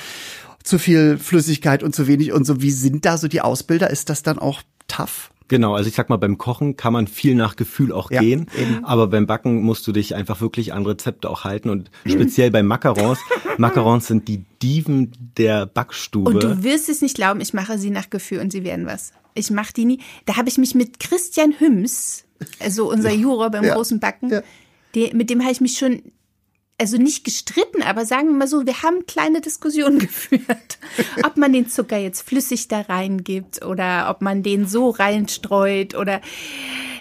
Zu 0.63 0.79
viel 0.79 1.17
Flüssigkeit 1.17 1.83
und 1.83 1.93
zu 1.93 2.07
wenig 2.07 2.31
und 2.31 2.45
so. 2.45 2.61
Wie 2.61 2.71
sind 2.71 3.03
da 3.03 3.17
so 3.17 3.27
die 3.27 3.41
Ausbilder? 3.41 3.89
Ist 3.89 4.09
das 4.09 4.23
dann 4.23 4.39
auch 4.39 4.61
tough? 4.87 5.31
Genau, 5.49 5.75
also 5.75 5.89
ich 5.89 5.95
sag 5.95 6.09
mal, 6.09 6.15
beim 6.15 6.37
Kochen 6.37 6.77
kann 6.77 6.93
man 6.93 7.07
viel 7.07 7.35
nach 7.35 7.57
Gefühl 7.57 7.91
auch 7.91 8.09
ja, 8.09 8.21
gehen, 8.21 8.47
eben. 8.57 8.85
aber 8.85 9.07
beim 9.07 9.27
Backen 9.27 9.61
musst 9.61 9.85
du 9.85 9.91
dich 9.91 10.15
einfach 10.15 10.39
wirklich 10.39 10.73
an 10.73 10.85
Rezepte 10.85 11.29
auch 11.29 11.43
halten 11.43 11.69
und 11.69 11.91
speziell 12.07 12.51
bei 12.51 12.63
Macarons. 12.63 13.19
Macarons 13.57 14.07
sind 14.07 14.29
die 14.29 14.45
Diven 14.63 15.11
der 15.37 15.65
Backstube. 15.65 16.31
Und 16.31 16.41
du 16.41 16.63
wirst 16.63 16.87
es 16.87 17.01
nicht 17.01 17.15
glauben, 17.15 17.41
ich 17.41 17.53
mache 17.53 17.77
sie 17.77 17.89
nach 17.89 18.09
Gefühl 18.09 18.39
und 18.39 18.51
sie 18.51 18.63
werden 18.63 18.85
was. 18.85 19.11
Ich 19.33 19.51
mache 19.51 19.73
die 19.73 19.85
nie. 19.85 19.99
Da 20.25 20.37
habe 20.37 20.47
ich 20.47 20.57
mich 20.57 20.73
mit 20.73 21.01
Christian 21.01 21.53
Hüms, 21.59 22.23
also 22.61 22.89
unser 22.89 23.11
Juror 23.11 23.51
beim 23.51 23.65
ja, 23.65 23.75
großen 23.75 23.99
Backen, 23.99 24.31
ja 24.31 24.41
die, 24.95 25.11
mit 25.13 25.29
dem 25.29 25.41
habe 25.41 25.51
ich 25.51 25.61
mich 25.61 25.77
schon, 25.77 26.01
also 26.77 26.97
nicht 26.97 27.23
gestritten, 27.23 27.83
aber 27.83 28.05
sagen 28.05 28.27
wir 28.29 28.35
mal 28.35 28.47
so, 28.47 28.65
wir 28.65 28.81
haben 28.81 29.05
kleine 29.05 29.41
Diskussionen 29.41 29.99
geführt, 29.99 30.79
ob 31.23 31.37
man 31.37 31.53
den 31.53 31.69
Zucker 31.69 31.97
jetzt 31.97 32.27
flüssig 32.27 32.67
da 32.67 32.81
reingibt 32.81 33.63
oder 33.63 34.09
ob 34.09 34.21
man 34.21 34.43
den 34.43 34.67
so 34.67 34.89
reinstreut 34.89 35.95
oder 35.95 36.21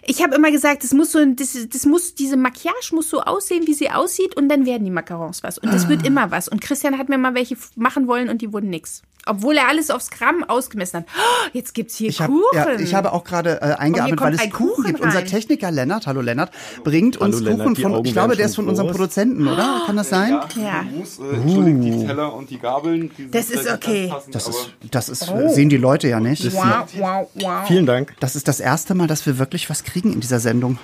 ich 0.06 0.22
habe 0.22 0.34
immer 0.34 0.50
gesagt, 0.50 0.84
das 0.84 0.92
muss 0.92 1.12
so, 1.12 1.24
das, 1.24 1.56
das 1.68 1.86
muss, 1.86 2.14
diese 2.14 2.36
Maquillage 2.36 2.90
muss 2.94 3.08
so 3.08 3.22
aussehen, 3.22 3.66
wie 3.66 3.74
sie 3.74 3.90
aussieht, 3.90 4.36
und 4.36 4.50
dann 4.50 4.66
werden 4.66 4.84
die 4.84 4.90
Macarons 4.90 5.42
was. 5.42 5.56
Und 5.56 5.72
das 5.72 5.86
ah. 5.86 5.88
wird 5.88 6.06
immer 6.06 6.30
was. 6.30 6.48
Und 6.48 6.60
Christian 6.60 6.98
hat 6.98 7.08
mir 7.08 7.16
mal 7.16 7.34
welche 7.34 7.56
machen 7.76 8.06
wollen 8.06 8.28
und 8.28 8.42
die 8.42 8.52
wurden 8.52 8.68
nix. 8.70 9.02
Obwohl 9.26 9.56
er 9.56 9.68
alles 9.68 9.90
aufs 9.90 10.10
Gramm 10.10 10.44
ausgemessen 10.44 11.00
hat. 11.00 11.06
Oh, 11.16 11.48
jetzt 11.52 11.74
gibt's 11.74 11.96
hier 11.96 12.10
ich 12.10 12.20
hab, 12.20 12.28
Kuchen. 12.28 12.42
Ja, 12.52 12.78
ich 12.78 12.94
habe 12.94 13.12
auch 13.12 13.24
gerade 13.24 13.60
äh, 13.62 13.74
eingeatmet, 13.74 14.20
weil 14.20 14.34
es 14.34 14.40
Kuchen, 14.50 14.52
Kuchen 14.52 14.84
gibt. 14.84 15.00
Rein. 15.00 15.06
Unser 15.06 15.24
Techniker 15.24 15.70
Lennart, 15.70 16.06
hallo 16.06 16.20
Lennart, 16.20 16.50
bringt 16.82 17.16
hallo 17.16 17.26
uns 17.26 17.40
Lennart, 17.40 17.68
Kuchen 17.68 17.76
von, 17.76 18.04
ich 18.04 18.12
glaube, 18.12 18.36
der 18.36 18.46
ist 18.46 18.56
von 18.56 18.66
groß. 18.66 18.72
unserem 18.72 18.90
Produzenten, 18.90 19.48
oder? 19.48 19.82
Kann 19.86 19.96
das 19.96 20.10
sein? 20.10 20.32
Ja. 20.56 20.62
ja. 20.62 20.82
Muss, 20.82 21.18
äh, 21.18 21.36
Entschuldigt 21.36 21.84
die 21.84 22.06
Teller 22.06 22.34
und 22.34 22.50
die 22.50 22.58
Gabeln. 22.58 23.10
Die 23.16 23.30
das 23.30 23.50
ist 23.50 23.70
okay. 23.70 24.12
Das 24.30 24.46
ist, 24.46 24.72
das 24.90 25.08
ist, 25.08 25.30
oh. 25.30 25.48
sehen 25.48 25.70
die 25.70 25.78
Leute 25.78 26.08
ja 26.08 26.20
nicht. 26.20 26.52
Wow, 26.52 26.86
wow, 26.98 27.28
wow. 27.34 27.66
Vielen 27.66 27.86
Dank. 27.86 28.14
Das 28.20 28.36
ist 28.36 28.46
das 28.46 28.60
erste 28.60 28.94
Mal, 28.94 29.06
dass 29.06 29.24
wir 29.24 29.38
wirklich 29.38 29.70
was 29.70 29.84
kriegen 29.84 30.12
in 30.12 30.20
dieser 30.20 30.40
Sendung. 30.40 30.78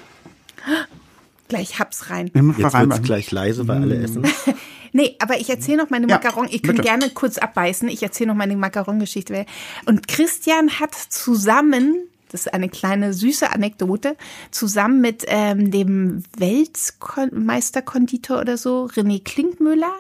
Gleich 1.48 1.78
hab's 1.78 2.10
rein. 2.10 2.30
Jetzt 2.32 2.72
wird's 2.72 3.02
gleich 3.02 3.30
leise, 3.32 3.66
weil 3.68 3.82
alle 3.82 3.96
essen. 3.96 4.22
Nee, 4.92 5.16
aber 5.20 5.38
ich 5.38 5.50
erzähle 5.50 5.78
noch 5.78 5.90
meine 5.90 6.06
Macaron. 6.06 6.48
Ja, 6.48 6.54
ich 6.54 6.62
kann 6.62 6.76
gerne 6.76 7.10
kurz 7.10 7.38
abbeißen. 7.38 7.88
Ich 7.88 8.02
erzähle 8.02 8.28
noch 8.28 8.36
meine 8.36 8.56
Macaron-Geschichte. 8.56 9.46
Und 9.86 10.08
Christian 10.08 10.80
hat 10.80 10.94
zusammen, 10.94 12.08
das 12.30 12.42
ist 12.42 12.54
eine 12.54 12.68
kleine 12.68 13.12
süße 13.12 13.50
Anekdote, 13.50 14.16
zusammen 14.50 15.00
mit 15.00 15.24
ähm, 15.28 15.70
dem 15.70 16.24
Weltmeisterkonditor 16.36 18.40
oder 18.40 18.56
so, 18.56 18.86
René 18.86 19.22
Klinkmüller, 19.22 19.94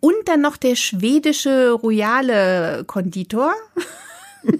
und 0.00 0.14
dann 0.26 0.42
noch 0.42 0.56
der 0.56 0.76
schwedische 0.76 1.72
royale 1.72 2.84
Konditor. 2.86 3.52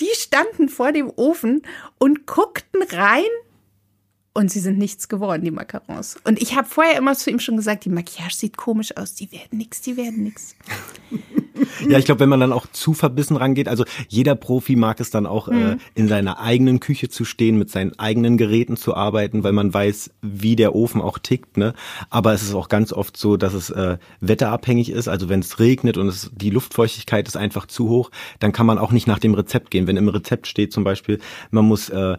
Die 0.00 0.08
standen 0.14 0.68
vor 0.68 0.92
dem 0.92 1.12
Ofen 1.14 1.62
und 1.98 2.26
guckten 2.26 2.82
rein 2.82 3.24
und 4.34 4.50
sie 4.50 4.60
sind 4.60 4.78
nichts 4.78 5.08
geworden, 5.08 5.44
die 5.44 5.50
Macarons. 5.50 6.16
Und 6.24 6.40
ich 6.40 6.56
habe 6.56 6.66
vorher 6.66 6.96
immer 6.96 7.14
zu 7.14 7.30
ihm 7.30 7.38
schon 7.38 7.56
gesagt, 7.56 7.84
die 7.84 7.90
Maquillage 7.90 8.34
sieht 8.34 8.56
komisch 8.56 8.96
aus, 8.96 9.14
die 9.14 9.30
werden 9.30 9.58
nichts, 9.58 9.82
die 9.82 9.96
werden 9.96 10.22
nichts. 10.22 10.56
ja, 11.88 11.98
ich 11.98 12.06
glaube, 12.06 12.20
wenn 12.20 12.30
man 12.30 12.40
dann 12.40 12.52
auch 12.52 12.66
zu 12.72 12.94
verbissen 12.94 13.36
rangeht, 13.36 13.68
also 13.68 13.84
jeder 14.08 14.34
Profi 14.34 14.74
mag 14.74 15.00
es 15.00 15.10
dann 15.10 15.26
auch, 15.26 15.48
äh, 15.48 15.54
mhm. 15.54 15.72
äh, 15.72 15.76
in 15.94 16.08
seiner 16.08 16.40
eigenen 16.40 16.80
Küche 16.80 17.10
zu 17.10 17.26
stehen, 17.26 17.58
mit 17.58 17.70
seinen 17.70 17.98
eigenen 17.98 18.38
Geräten 18.38 18.78
zu 18.78 18.94
arbeiten, 18.94 19.44
weil 19.44 19.52
man 19.52 19.72
weiß, 19.72 20.10
wie 20.22 20.56
der 20.56 20.74
Ofen 20.74 21.02
auch 21.02 21.18
tickt. 21.18 21.58
Ne? 21.58 21.74
Aber 22.08 22.32
es 22.32 22.42
ist 22.42 22.54
auch 22.54 22.68
ganz 22.68 22.92
oft 22.94 23.18
so, 23.18 23.36
dass 23.36 23.52
es 23.52 23.68
äh, 23.68 23.98
wetterabhängig 24.20 24.90
ist. 24.90 25.08
Also 25.08 25.28
wenn 25.28 25.40
es 25.40 25.58
regnet 25.58 25.98
und 25.98 26.08
es, 26.08 26.30
die 26.34 26.50
Luftfeuchtigkeit 26.50 27.28
ist 27.28 27.36
einfach 27.36 27.66
zu 27.66 27.90
hoch, 27.90 28.10
dann 28.38 28.52
kann 28.52 28.66
man 28.66 28.78
auch 28.78 28.92
nicht 28.92 29.06
nach 29.06 29.18
dem 29.18 29.34
Rezept 29.34 29.70
gehen. 29.70 29.86
Wenn 29.86 29.98
im 29.98 30.08
Rezept 30.08 30.46
steht 30.46 30.72
zum 30.72 30.84
Beispiel, 30.84 31.20
man 31.50 31.66
muss 31.66 31.90
äh, 31.90 32.16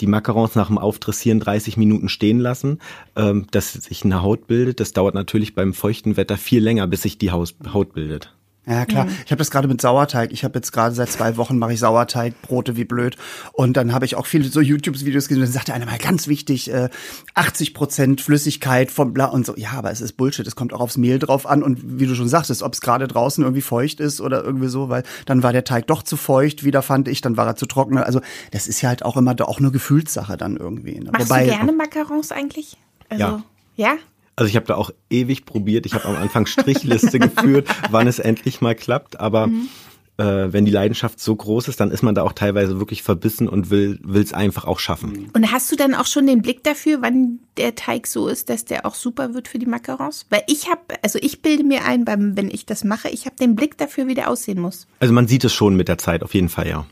die 0.00 0.06
Macarons 0.06 0.54
nach 0.54 0.68
dem 0.68 0.78
Aufdressieren 0.78 1.40
30 1.40 1.76
Minuten 1.76 2.08
stehen 2.08 2.38
lassen, 2.38 2.80
ähm, 3.16 3.46
dass 3.50 3.72
sich 3.72 4.04
eine 4.04 4.22
Haut 4.22 4.46
bildet. 4.46 4.80
Das 4.80 4.92
dauert 4.92 5.14
natürlich 5.14 5.54
beim 5.54 5.74
feuchten 5.74 6.16
Wetter 6.16 6.36
viel 6.36 6.62
länger, 6.62 6.86
bis 6.86 7.02
sich 7.02 7.18
die 7.18 7.30
Haut 7.30 7.92
bildet. 7.92 8.35
Ja, 8.68 8.84
klar. 8.84 9.04
Mhm. 9.04 9.16
Ich 9.24 9.30
habe 9.30 9.38
das 9.38 9.52
gerade 9.52 9.68
mit 9.68 9.80
Sauerteig. 9.80 10.32
Ich 10.32 10.42
habe 10.42 10.58
jetzt 10.58 10.72
gerade 10.72 10.92
seit 10.92 11.08
zwei 11.10 11.36
Wochen 11.36 11.56
mache 11.56 11.72
ich 11.72 11.78
Sauerteigbrote 11.78 12.76
wie 12.76 12.84
blöd. 12.84 13.16
Und 13.52 13.76
dann 13.76 13.92
habe 13.92 14.04
ich 14.04 14.16
auch 14.16 14.26
viele 14.26 14.48
so 14.48 14.60
YouTube-Videos 14.60 15.28
gesehen. 15.28 15.44
Dann 15.44 15.52
sagte 15.52 15.72
einer 15.72 15.86
mal 15.86 15.98
ganz 15.98 16.26
wichtig, 16.26 16.72
äh, 16.72 16.88
80 17.34 17.74
Prozent 17.74 18.20
Flüssigkeit 18.20 18.90
vom 18.90 19.14
Bla 19.14 19.26
und 19.26 19.46
so. 19.46 19.54
Ja, 19.56 19.72
aber 19.72 19.92
es 19.92 20.00
ist 20.00 20.14
Bullshit. 20.14 20.46
Es 20.46 20.56
kommt 20.56 20.72
auch 20.72 20.80
aufs 20.80 20.96
Mehl 20.96 21.20
drauf 21.20 21.46
an. 21.46 21.62
Und 21.62 22.00
wie 22.00 22.06
du 22.06 22.16
schon 22.16 22.28
sagtest, 22.28 22.64
ob 22.64 22.72
es 22.72 22.80
gerade 22.80 23.06
draußen 23.06 23.44
irgendwie 23.44 23.62
feucht 23.62 24.00
ist 24.00 24.20
oder 24.20 24.42
irgendwie 24.42 24.68
so, 24.68 24.88
weil 24.88 25.04
dann 25.26 25.44
war 25.44 25.52
der 25.52 25.62
Teig 25.62 25.86
doch 25.86 26.02
zu 26.02 26.16
feucht, 26.16 26.64
wieder 26.64 26.82
fand 26.82 27.06
ich, 27.06 27.20
dann 27.20 27.36
war 27.36 27.46
er 27.46 27.54
zu 27.54 27.66
trocken. 27.66 27.98
Also 27.98 28.20
das 28.50 28.66
ist 28.66 28.82
ja 28.82 28.88
halt 28.88 29.04
auch 29.04 29.16
immer 29.16 29.36
auch 29.42 29.58
eine 29.58 29.70
Gefühlssache 29.70 30.36
dann 30.36 30.56
irgendwie. 30.56 30.98
Ne? 30.98 31.10
Machst 31.12 31.30
Wobei, 31.30 31.44
du 31.44 31.52
gerne 31.52 31.72
Macarons 31.72 32.32
eigentlich? 32.32 32.76
Also, 33.10 33.22
ja. 33.22 33.42
Ja? 33.76 33.96
Also 34.36 34.50
ich 34.50 34.56
habe 34.56 34.66
da 34.66 34.74
auch 34.74 34.90
ewig 35.08 35.46
probiert. 35.46 35.86
Ich 35.86 35.94
habe 35.94 36.04
am 36.04 36.16
Anfang 36.16 36.44
Strichliste 36.44 37.18
geführt, 37.18 37.66
wann 37.90 38.06
es 38.06 38.18
endlich 38.18 38.60
mal 38.60 38.74
klappt. 38.74 39.18
Aber 39.18 39.46
mhm. 39.46 39.68
äh, 40.18 40.52
wenn 40.52 40.66
die 40.66 40.70
Leidenschaft 40.70 41.18
so 41.18 41.34
groß 41.34 41.68
ist, 41.68 41.80
dann 41.80 41.90
ist 41.90 42.02
man 42.02 42.14
da 42.14 42.22
auch 42.22 42.34
teilweise 42.34 42.78
wirklich 42.78 43.02
verbissen 43.02 43.48
und 43.48 43.70
will 43.70 43.98
es 44.14 44.34
einfach 44.34 44.66
auch 44.66 44.78
schaffen. 44.78 45.30
Und 45.32 45.50
hast 45.50 45.72
du 45.72 45.76
dann 45.76 45.94
auch 45.94 46.04
schon 46.04 46.26
den 46.26 46.42
Blick 46.42 46.62
dafür, 46.64 47.00
wann 47.00 47.38
der 47.56 47.76
Teig 47.76 48.06
so 48.06 48.28
ist, 48.28 48.50
dass 48.50 48.66
der 48.66 48.84
auch 48.84 48.94
super 48.94 49.32
wird 49.32 49.48
für 49.48 49.58
die 49.58 49.64
Macarons? 49.64 50.26
Weil 50.28 50.42
ich 50.48 50.68
habe, 50.68 50.82
also 51.02 51.18
ich 51.22 51.40
bilde 51.40 51.64
mir 51.64 51.86
ein, 51.86 52.04
beim, 52.04 52.36
wenn 52.36 52.50
ich 52.50 52.66
das 52.66 52.84
mache, 52.84 53.08
ich 53.08 53.24
habe 53.24 53.36
den 53.36 53.56
Blick 53.56 53.78
dafür, 53.78 54.06
wie 54.06 54.14
der 54.14 54.30
aussehen 54.30 54.60
muss. 54.60 54.86
Also 55.00 55.14
man 55.14 55.28
sieht 55.28 55.44
es 55.44 55.54
schon 55.54 55.76
mit 55.76 55.88
der 55.88 55.96
Zeit, 55.96 56.22
auf 56.22 56.34
jeden 56.34 56.50
Fall, 56.50 56.68
ja. 56.68 56.86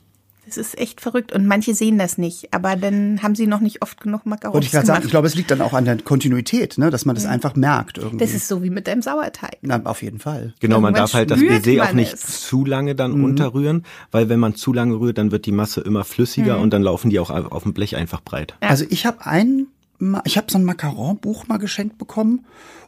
Das 0.56 0.66
ist 0.68 0.78
echt 0.78 1.00
verrückt 1.00 1.32
und 1.32 1.46
manche 1.46 1.75
sehen 1.75 1.99
das 1.99 2.18
nicht, 2.18 2.52
aber 2.54 2.76
dann 2.76 3.23
haben 3.23 3.34
sie 3.34 3.46
noch 3.46 3.61
nicht 3.61 3.82
oft 3.82 4.00
genug 4.00 4.25
Macarons 4.26 4.54
Wollte 4.54 4.66
ich 4.66 4.73
gerade 4.73 4.87
gemacht. 4.87 4.96
sagen, 4.99 5.06
ich 5.06 5.11
glaube, 5.11 5.26
es 5.26 5.34
liegt 5.34 5.50
dann 5.50 5.61
auch 5.61 5.73
an 5.73 5.84
der 5.84 5.96
Kontinuität, 5.99 6.78
ne, 6.78 6.90
dass 6.90 7.04
man 7.04 7.14
das 7.14 7.26
einfach 7.26 7.56
merkt 7.56 7.99
irgendwie. 7.99 8.18
das 8.25 8.34
ist 8.34 8.46
so 8.49 8.62
wie 8.62 8.70
mit 8.70 8.87
deinem 8.87 9.02
Sauerteig. 9.02 9.58
Na, 9.62 9.80
auf 9.84 10.02
jeden 10.02 10.18
Fall. 10.18 10.54
Genau, 10.61 10.80
man 10.80 10.94
darf 10.94 11.14
halt 11.14 11.30
das 11.30 11.40
Baiser 11.40 11.84
auch 11.84 11.92
nicht 11.92 12.14
es. 12.14 12.42
zu 12.42 12.64
lange 12.64 12.94
dann 12.94 13.25
unterrühren, 13.25 13.84
weil 14.11 14.28
wenn 14.28 14.38
man 14.40 14.54
zu 14.54 14.73
lange 14.73 14.99
rührt, 15.00 15.18
dann 15.18 15.30
wird 15.30 15.46
die 15.46 15.52
Masse 15.52 15.80
immer 15.80 16.04
flüssiger 16.04 16.61
und 16.61 16.70
dann 16.73 16.82
laufen 16.82 17.11
die 17.11 17.18
auch 17.18 17.30
auf 17.30 17.62
dem 17.64 17.73
Blech 17.75 17.96
einfach 17.96 18.20
breit. 18.20 18.54
Also 18.61 18.84
ich 18.88 19.06
habe 19.06 19.26
ein, 19.26 19.66
Ma- 19.99 20.23
ich 20.25 20.37
habe 20.37 20.46
so 20.50 20.58
ein 20.58 20.64
Macaron-Buch 20.64 21.46
mal 21.49 21.58
geschenkt 21.58 21.99
bekommen 21.99 22.44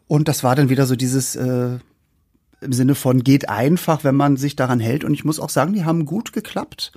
und 0.07 0.29
das 0.29 0.45
war 0.45 0.55
dann 0.57 0.69
wieder 0.69 0.87
so 0.87 0.97
dieses 0.97 1.37
äh, 1.37 1.79
im 2.67 2.73
Sinne 2.75 2.95
von 2.95 3.25
geht 3.25 3.49
einfach, 3.49 4.05
wenn 4.05 4.15
man 4.15 4.37
sich 4.37 4.57
daran 4.57 4.79
hält. 4.81 5.05
Und 5.05 5.15
ich 5.15 5.25
muss 5.25 5.41
auch 5.41 5.49
sagen, 5.51 5.73
die 5.73 5.85
haben 5.85 6.05
gut 6.05 6.33
geklappt. 6.35 6.93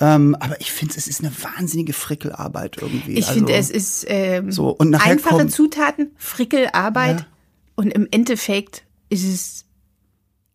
Ähm, 0.00 0.34
aber 0.40 0.60
ich 0.60 0.72
finde, 0.72 0.94
es 0.96 1.06
ist 1.06 1.20
eine 1.20 1.32
wahnsinnige 1.42 1.92
Frickelarbeit 1.92 2.78
irgendwie. 2.80 3.12
Ich 3.18 3.26
also, 3.28 3.40
finde, 3.40 3.52
es 3.54 3.68
ist 3.70 4.06
ähm, 4.08 4.50
So, 4.50 4.70
und 4.70 4.90
nachher 4.90 5.12
einfache 5.12 5.36
kommt- 5.36 5.52
Zutaten, 5.52 6.12
Frickelarbeit 6.16 7.20
Ja. 7.20 7.26
und 7.74 7.92
im 7.92 8.08
Endeffekt 8.10 8.84
ist 9.10 9.24
es 9.24 9.64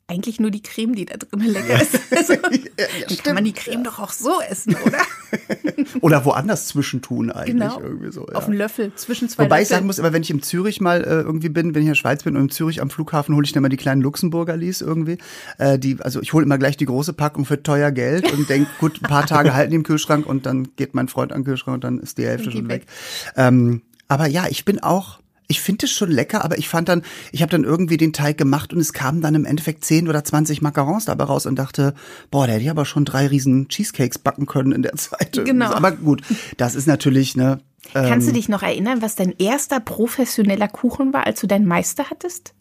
eigentlich 0.07 0.39
nur 0.39 0.51
die 0.51 0.61
Creme, 0.61 0.95
die 0.95 1.05
da 1.05 1.17
drin 1.17 1.41
lecker 1.41 1.81
ist. 1.81 1.99
Also, 2.15 2.35
dann 3.07 3.17
kann 3.23 3.35
man 3.35 3.43
die 3.45 3.53
Creme 3.53 3.83
doch 3.83 3.99
auch 3.99 4.11
so 4.11 4.39
essen, 4.41 4.75
oder? 4.85 4.99
Oder 6.01 6.25
woanders 6.25 6.67
zwischentun 6.67 7.31
eigentlich 7.31 7.53
Genau. 7.53 7.79
irgendwie 7.81 8.11
so. 8.11 8.25
Ja. 8.29 8.35
Auf 8.35 8.47
einen 8.47 8.57
Löffel, 8.57 8.91
zwischen 8.95 9.29
zwei 9.29 9.43
Wobei 9.45 9.57
ich 9.57 9.69
Löffeln. 9.69 9.75
sagen 9.77 9.85
muss, 9.87 9.99
aber 9.99 10.13
wenn 10.13 10.21
ich 10.21 10.29
in 10.31 10.41
Zürich 10.41 10.81
mal 10.81 11.03
äh, 11.03 11.21
irgendwie 11.21 11.49
bin, 11.49 11.75
wenn 11.75 11.81
ich 11.81 11.87
in 11.87 11.91
der 11.91 11.95
Schweiz 11.95 12.23
bin 12.23 12.35
und 12.35 12.43
in 12.43 12.49
Zürich 12.49 12.81
am 12.81 12.89
Flughafen 12.89 13.35
hole 13.35 13.45
ich 13.45 13.51
dann 13.51 13.61
mal 13.63 13.69
die 13.69 13.77
kleinen 13.77 14.01
Luxemburger 14.01 14.57
Lies 14.57 14.81
irgendwie. 14.81 15.17
Äh, 15.57 15.77
die, 15.79 15.97
also 16.01 16.21
ich 16.21 16.33
hole 16.33 16.45
immer 16.45 16.57
gleich 16.57 16.77
die 16.77 16.85
große 16.85 17.13
Packung 17.13 17.45
für 17.45 17.61
teuer 17.63 17.91
Geld 17.91 18.31
und 18.31 18.49
denk, 18.49 18.67
gut, 18.79 18.99
ein 19.01 19.07
paar 19.07 19.25
Tage 19.25 19.53
halten 19.53 19.71
die 19.71 19.75
im 19.77 19.83
Kühlschrank 19.83 20.25
und 20.25 20.45
dann 20.45 20.69
geht 20.75 20.93
mein 20.95 21.07
Freund 21.07 21.31
an 21.31 21.39
den 21.41 21.45
Kühlschrank 21.45 21.75
und 21.75 21.83
dann 21.83 21.99
ist 21.99 22.17
die 22.17 22.25
Hälfte 22.25 22.51
schon 22.51 22.67
weg. 22.67 22.81
weg. 22.83 22.87
Ähm, 23.35 23.81
aber 24.07 24.27
ja, 24.27 24.45
ich 24.49 24.65
bin 24.65 24.81
auch, 24.83 25.19
ich 25.47 25.61
finde 25.61 25.85
es 25.85 25.91
schon 25.91 26.11
lecker, 26.11 26.43
aber 26.43 26.57
ich 26.57 26.69
fand 26.69 26.89
dann, 26.89 27.03
ich 27.31 27.41
habe 27.41 27.51
dann 27.51 27.63
irgendwie 27.63 27.97
den 27.97 28.13
Teig 28.13 28.37
gemacht 28.37 28.73
und 28.73 28.79
es 28.79 28.93
kamen 28.93 29.21
dann 29.21 29.35
im 29.35 29.45
Endeffekt 29.45 29.85
10 29.85 30.07
oder 30.07 30.23
20 30.23 30.61
Macarons 30.61 31.05
dabei 31.05 31.25
raus 31.25 31.45
und 31.45 31.57
dachte, 31.57 31.93
boah, 32.31 32.45
der 32.45 32.55
hätte 32.55 32.65
ja 32.65 32.71
aber 32.71 32.85
schon 32.85 33.05
drei 33.05 33.27
riesen 33.27 33.67
Cheesecakes 33.67 34.19
backen 34.19 34.45
können 34.45 34.71
in 34.71 34.81
der 34.81 34.93
Zeit. 34.93 35.39
Genau. 35.53 35.71
Aber 35.73 35.91
gut, 35.91 36.21
das 36.57 36.73
ist 36.73 36.87
natürlich, 36.87 37.35
ne, 37.35 37.59
Kannst 37.91 38.27
du 38.27 38.31
dich 38.31 38.47
noch 38.49 38.63
erinnern, 38.63 39.01
was 39.01 39.15
dein 39.15 39.33
erster 39.37 39.79
professioneller 39.79 40.67
Kuchen 40.67 41.13
war, 41.13 41.27
als 41.27 41.41
du 41.41 41.47
deinen 41.47 41.67
Meister 41.67 42.09
hattest? 42.09 42.53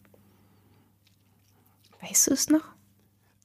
Weißt 2.01 2.27
du 2.27 2.33
es 2.33 2.49
noch? 2.49 2.72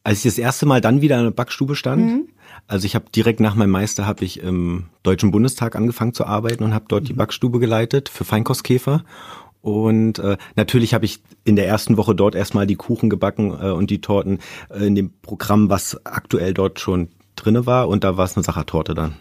Als 0.08 0.24
ich 0.24 0.24
das 0.24 0.38
erste 0.38 0.64
Mal 0.64 0.80
dann 0.80 1.02
wieder 1.02 1.18
in 1.18 1.24
der 1.24 1.32
Backstube 1.32 1.74
stand, 1.76 2.02
Mhm. 2.06 2.28
also 2.66 2.86
ich 2.86 2.94
habe 2.94 3.10
direkt 3.14 3.40
nach 3.40 3.54
meinem 3.54 3.68
Meister 3.68 4.06
habe 4.06 4.24
ich 4.24 4.40
im 4.40 4.86
Deutschen 5.02 5.30
Bundestag 5.30 5.76
angefangen 5.76 6.14
zu 6.14 6.24
arbeiten 6.24 6.64
und 6.64 6.72
habe 6.72 6.86
dort 6.88 7.02
Mhm. 7.02 7.06
die 7.08 7.12
Backstube 7.12 7.58
geleitet 7.58 8.08
für 8.08 8.24
Feinkostkäfer. 8.24 9.04
Und 9.60 10.18
äh, 10.18 10.38
natürlich 10.56 10.94
habe 10.94 11.04
ich 11.04 11.20
in 11.44 11.56
der 11.56 11.66
ersten 11.66 11.98
Woche 11.98 12.14
dort 12.14 12.34
erstmal 12.34 12.66
die 12.66 12.76
Kuchen 12.76 13.10
gebacken 13.10 13.50
äh, 13.60 13.70
und 13.70 13.90
die 13.90 14.00
Torten 14.00 14.38
äh, 14.70 14.86
in 14.86 14.94
dem 14.94 15.10
Programm, 15.20 15.68
was 15.68 16.00
aktuell 16.06 16.54
dort 16.54 16.80
schon 16.80 17.08
drinne 17.36 17.66
war. 17.66 17.86
Und 17.88 18.02
da 18.02 18.16
war 18.16 18.24
es 18.24 18.34
eine 18.34 18.44
Sachertorte 18.44 18.94
dann. 18.94 19.14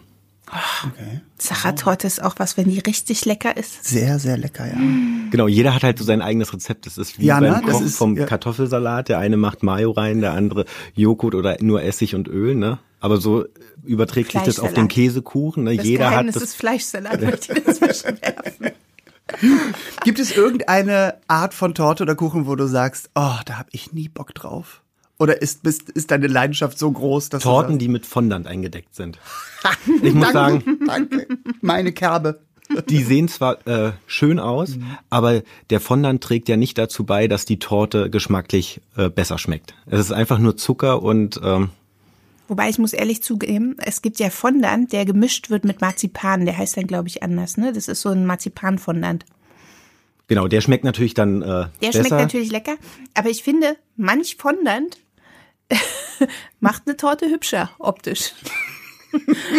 Sachertorte 1.38 2.06
ist 2.06 2.22
auch 2.22 2.34
was, 2.38 2.56
wenn 2.56 2.68
die 2.68 2.78
richtig 2.80 3.24
lecker 3.24 3.56
ist. 3.56 3.84
sehr, 3.84 4.18
sehr 4.18 4.36
lecker, 4.36 4.66
ja. 4.66 4.76
Genau, 5.30 5.46
jeder 5.46 5.74
hat 5.74 5.82
halt 5.84 5.98
so 5.98 6.04
sein 6.04 6.22
eigenes 6.22 6.52
Rezept. 6.52 6.86
Das 6.86 6.98
ist 6.98 7.18
wie 7.18 7.26
Ja, 7.26 7.40
beim 7.40 7.52
ne? 7.52 7.62
Kochen 7.70 7.86
ist- 7.86 7.96
vom 7.96 8.16
ja. 8.16 8.26
Kartoffelsalat. 8.26 9.08
Der 9.08 9.18
eine 9.18 9.36
macht 9.36 9.62
Mayo 9.62 9.90
rein, 9.92 10.20
der 10.20 10.32
andere 10.32 10.64
Joghurt 10.94 11.34
oder 11.34 11.56
nur 11.60 11.82
Essig 11.82 12.14
und 12.14 12.28
Öl. 12.28 12.54
Ne? 12.54 12.78
Aber 13.00 13.18
so 13.18 13.44
überträgt 13.84 14.32
sich 14.32 14.42
das 14.42 14.58
auf 14.58 14.72
den. 14.74 14.88
Käsekuchen. 14.88 15.64
Ne? 15.64 15.76
Das 15.76 15.84
Jeder 15.86 16.10
Geheimnis 16.10 16.34
hat 16.36 16.42
das. 16.42 16.48
ist 16.50 16.56
Fleischsalat, 16.56 17.20
möchte 17.22 17.52
ich 17.58 17.64
dazwischen 17.64 18.18
werfen. 18.22 18.66
Gibt 20.04 20.18
es 20.18 20.34
irgendeine 20.34 21.16
Art 21.28 21.52
von 21.52 21.74
Torte 21.74 22.02
oder 22.04 22.14
Kuchen, 22.14 22.46
wo 22.46 22.56
du 22.56 22.66
sagst, 22.66 23.10
oh, 23.14 23.34
da 23.44 23.58
habe 23.58 23.68
ich 23.72 23.92
nie 23.92 24.08
Bock 24.08 24.34
drauf? 24.34 24.82
Oder 25.18 25.42
ist, 25.42 25.62
bist, 25.64 25.90
ist 25.90 26.10
deine 26.12 26.28
Leidenschaft 26.28 26.78
so 26.78 26.90
groß, 26.92 27.28
dass 27.30 27.42
Torten, 27.42 27.72
du 27.74 27.78
die 27.78 27.88
mit 27.88 28.06
Fondant 28.06 28.46
eingedeckt 28.46 28.94
sind. 28.94 29.18
Ich 30.02 30.14
muss 30.14 30.30
sagst, 30.32 30.64
sagen, 30.64 30.78
danke, 30.86 31.16
danke, 31.26 31.38
meine 31.60 31.92
Kerbe. 31.92 32.40
die 32.88 33.02
sehen 33.02 33.26
zwar 33.28 33.66
äh, 33.66 33.92
schön 34.06 34.38
aus, 34.38 34.76
Mhm. 34.76 34.84
aber 35.10 35.42
der 35.70 35.80
Fondant 35.80 36.22
trägt 36.22 36.48
ja 36.48 36.56
nicht 36.56 36.78
dazu 36.78 37.02
bei, 37.04 37.26
dass 37.26 37.44
die 37.46 37.58
Torte 37.58 38.10
geschmacklich 38.10 38.80
äh, 38.96 39.08
besser 39.10 39.38
schmeckt. 39.38 39.74
Es 39.86 39.98
ist 40.00 40.12
einfach 40.12 40.38
nur 40.38 40.56
Zucker 40.56 41.02
und 41.02 41.40
ähm, 41.42 41.70
Wobei 42.46 42.68
ich 42.70 42.78
muss 42.78 42.92
ehrlich 42.92 43.22
zugeben, 43.22 43.76
es 43.78 44.00
gibt 44.00 44.18
ja 44.20 44.30
Fondant, 44.30 44.92
der 44.92 45.04
gemischt 45.04 45.50
wird 45.50 45.64
mit 45.64 45.80
Marzipan. 45.82 46.46
Der 46.46 46.56
heißt 46.56 46.76
dann, 46.78 46.86
glaube 46.86 47.08
ich, 47.08 47.22
anders. 47.22 47.56
Ne? 47.58 47.72
Das 47.74 47.88
ist 47.88 48.00
so 48.00 48.08
ein 48.10 48.24
Marzipan-Fondant. 48.24 49.26
genau, 50.28 50.46
der 50.48 50.60
schmeckt 50.62 50.84
natürlich 50.84 51.12
dann 51.14 51.42
äh, 51.42 51.46
Der 51.46 51.68
besser. 51.80 51.98
schmeckt 52.04 52.10
natürlich 52.22 52.50
lecker. 52.50 52.76
Aber 53.14 53.28
ich 53.28 53.42
finde, 53.42 53.76
manch 53.96 54.36
Fondant 54.38 54.96
macht 56.60 56.82
eine 56.86 56.96
Torte 56.96 57.26
hübscher 57.26 57.70
optisch. 57.78 58.32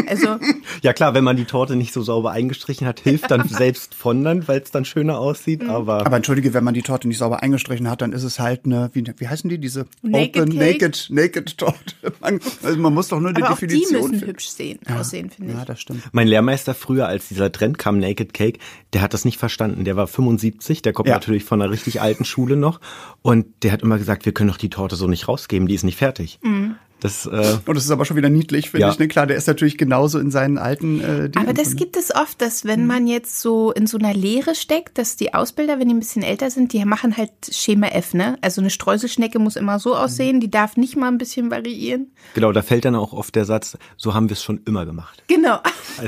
Also 0.07 0.37
Ja 0.81 0.93
klar, 0.93 1.13
wenn 1.13 1.23
man 1.23 1.35
die 1.37 1.45
Torte 1.45 1.75
nicht 1.75 1.93
so 1.93 2.01
sauber 2.01 2.31
eingestrichen 2.31 2.85
hat, 2.87 2.99
hilft 2.99 3.31
dann 3.31 3.47
selbst 3.49 3.95
Fondant, 3.95 4.47
weil 4.47 4.61
es 4.61 4.71
dann 4.71 4.85
schöner 4.85 5.19
aussieht. 5.19 5.63
Mhm. 5.63 5.69
Aber, 5.69 6.05
Aber 6.05 6.15
entschuldige, 6.17 6.53
wenn 6.53 6.63
man 6.63 6.73
die 6.73 6.81
Torte 6.81 7.07
nicht 7.07 7.17
sauber 7.17 7.41
eingestrichen 7.43 7.89
hat, 7.89 8.01
dann 8.01 8.13
ist 8.13 8.23
es 8.23 8.39
halt 8.39 8.65
eine, 8.65 8.89
wie, 8.93 9.03
wie 9.17 9.27
heißen 9.27 9.49
die, 9.49 9.57
diese 9.57 9.85
Naked 10.01 10.37
Open, 10.43 10.57
Cake? 10.59 10.83
Naked, 10.85 11.07
Naked 11.09 11.57
Torte. 11.57 11.95
Man, 12.21 12.39
also 12.63 12.77
man 12.79 12.93
muss 12.93 13.07
doch 13.07 13.19
nur 13.19 13.29
eine 13.29 13.43
aber 13.45 13.53
auch 13.53 13.59
die 13.59 13.67
Definition 13.67 14.01
müssen 14.01 14.09
finden. 14.15 14.27
hübsch 14.27 14.49
sehen, 14.49 14.79
aussehen, 14.93 15.29
finde 15.29 15.53
Ja, 15.53 15.59
ich. 15.59 15.65
das 15.65 15.79
stimmt. 15.81 16.03
mein 16.11 16.27
Lehrmeister 16.27 16.73
früher, 16.73 17.07
als 17.07 17.27
dieser 17.29 17.51
Trend 17.51 17.77
kam, 17.77 17.99
Naked 17.99 18.33
Cake, 18.33 18.59
der 18.93 19.01
hat 19.01 19.13
das 19.13 19.25
nicht 19.25 19.37
verstanden. 19.37 19.83
Der 19.85 19.95
war 19.95 20.07
75, 20.07 20.81
der 20.81 20.93
kommt 20.93 21.07
Ja. 21.09 21.15
natürlich 21.15 21.43
von 21.43 21.61
einer 21.61 21.71
richtig 21.71 22.01
alten 22.01 22.25
Schule 22.25 22.55
noch. 22.55 22.79
Und 23.21 23.45
der 23.63 23.71
hat 23.71 23.81
immer 23.81 23.97
gesagt, 23.97 24.25
wir 24.25 24.33
können 24.33 24.49
doch 24.49 24.57
die 24.57 24.69
Torte 24.69 24.95
so 24.95 25.07
nicht 25.07 25.27
rausgeben, 25.27 25.67
die 25.67 25.75
ist 25.75 25.83
nicht 25.83 25.97
fertig. 25.97 26.39
Mhm. 26.43 26.75
Das, 27.01 27.25
äh, 27.25 27.57
Und 27.65 27.75
das 27.75 27.85
ist 27.85 27.91
aber 27.91 28.03
schon 28.05 28.17
wieder 28.17 28.29
niedlich, 28.29 28.71
finde 28.71 28.87
Ja. 28.87 28.91
ich. 28.91 28.99
Ne? 28.99 29.07
Klar, 29.07 29.25
der 29.27 29.37
ist 29.37 29.47
natürlich 29.47 29.77
genauso 29.77 30.19
in 30.19 30.31
seinen 30.31 30.57
alten 30.57 30.99
äh, 30.99 31.29
Dingen. 31.29 31.37
Aber 31.37 31.53
das 31.53 31.75
gibt 31.75 31.95
es 31.95 32.13
oft, 32.13 32.41
dass 32.41 32.65
wenn 32.65 32.85
man 32.87 33.07
jetzt 33.07 33.39
so 33.39 33.71
in 33.71 33.87
so 33.87 33.97
einer 33.97 34.13
Lehre 34.13 34.53
steckt, 34.55 34.97
dass 34.97 35.15
die 35.15 35.33
Ausbilder, 35.33 35.79
wenn 35.79 35.87
die 35.87 35.93
ein 35.93 35.99
bisschen 35.99 36.23
älter 36.23 36.49
sind, 36.51 36.73
die 36.73 36.83
machen 36.83 37.15
halt 37.15 37.31
Schema 37.51 37.87
F, 37.87 38.13
ne? 38.13 38.37
Also 38.41 38.59
eine 38.61 38.69
Streuselschnecke 38.69 39.39
muss 39.39 39.55
immer 39.55 39.79
so 39.79 39.95
aussehen, 39.95 40.39
die 40.41 40.51
darf 40.51 40.75
nicht 40.77 40.95
mal 40.97 41.07
ein 41.07 41.17
bisschen 41.17 41.49
variieren. 41.51 42.11
genau, 42.33 42.51
da 42.51 42.61
fällt 42.61 42.85
dann 42.85 42.95
auch 42.95 43.13
oft 43.13 43.33
der 43.35 43.45
Satz, 43.45 43.77
so 43.97 44.13
haben 44.13 44.29
wir 44.29 44.33
es 44.33 44.43
schon 44.43 44.61
immer 44.65 44.85
gemacht. 44.85 45.23
Genau. 45.27 45.59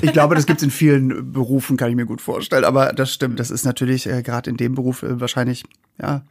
Ich 0.02 0.12
glaube, 0.14 0.36
das 0.36 0.46
gibt's 0.46 0.64
in 0.64 0.72
vielen 0.72 1.32
Berufen, 1.32 1.78
kann 1.78 1.90
ich 1.90 1.96
mir 1.96 2.06
gut 2.06 2.22
vorstellen. 2.22 2.66
Aber 2.66 2.94
das 2.94 3.14
stimmt, 3.14 3.40
das 3.40 3.50
ist 3.52 3.64
natürlich 3.66 4.08
äh, 4.08 4.22
gerade 4.24 4.50
in 4.50 4.58
dem 4.58 4.76
Beruf 4.76 5.04
äh, 5.04 5.20
wahrscheinlich, 5.20 5.64
ja, 6.02 6.24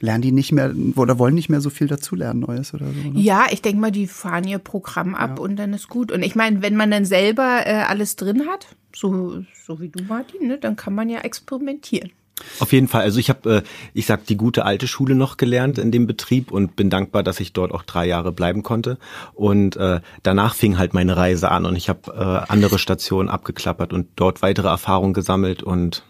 lernen 0.00 0.22
die 0.22 0.32
nicht 0.32 0.52
mehr 0.52 0.74
oder 0.96 1.18
wollen 1.18 1.34
nicht 1.34 1.48
mehr 1.48 1.60
so 1.60 1.70
viel 1.70 1.86
dazulernen 1.86 2.40
Neues 2.40 2.74
oder 2.74 2.86
so. 2.86 3.10
Ne? 3.10 3.20
Ja, 3.20 3.46
ich 3.50 3.62
denke 3.62 3.80
mal, 3.80 3.92
die 3.92 4.06
fahren 4.06 4.44
ihr 4.44 4.58
Programm 4.58 5.14
ab 5.14 5.38
und 5.38 5.56
dann 5.56 5.72
ist 5.72 5.88
gut. 5.88 6.12
Und 6.12 6.22
ich 6.22 6.34
meine, 6.34 6.62
wenn 6.62 6.76
man 6.76 6.90
dann 6.90 7.04
selber 7.04 7.62
äh, 7.66 7.74
alles 7.74 8.16
drin 8.16 8.46
hat, 8.48 8.66
so, 8.94 9.42
so 9.66 9.80
wie 9.80 9.88
du, 9.88 10.02
Martin, 10.04 10.48
ne, 10.48 10.58
dann 10.58 10.76
kann 10.76 10.94
man 10.94 11.08
ja 11.08 11.20
experimentieren. 11.20 12.10
Auf 12.58 12.72
jeden 12.72 12.88
Fall. 12.88 13.02
Also 13.02 13.20
ich 13.20 13.28
habe, 13.28 13.56
äh, 13.56 13.62
ich 13.92 14.06
sag, 14.06 14.26
die 14.26 14.36
gute 14.36 14.64
alte 14.64 14.88
Schule 14.88 15.14
noch 15.14 15.36
gelernt 15.36 15.78
in 15.78 15.92
dem 15.92 16.06
Betrieb 16.06 16.50
und 16.50 16.74
bin 16.74 16.90
dankbar, 16.90 17.22
dass 17.22 17.38
ich 17.38 17.52
dort 17.52 17.72
auch 17.72 17.84
drei 17.84 18.06
Jahre 18.06 18.32
bleiben 18.32 18.62
konnte. 18.62 18.98
Und 19.34 19.76
äh, 19.76 20.00
danach 20.22 20.54
fing 20.54 20.76
halt 20.76 20.94
meine 20.94 21.16
Reise 21.16 21.50
an 21.50 21.64
und 21.64 21.76
ich 21.76 21.88
habe 21.88 22.12
äh, 22.12 22.52
andere 22.52 22.78
Stationen 22.78 23.28
abgeklappert 23.28 23.92
und 23.92 24.08
dort 24.16 24.42
weitere 24.42 24.68
Erfahrungen 24.68 25.14
gesammelt 25.14 25.62
und 25.62 26.02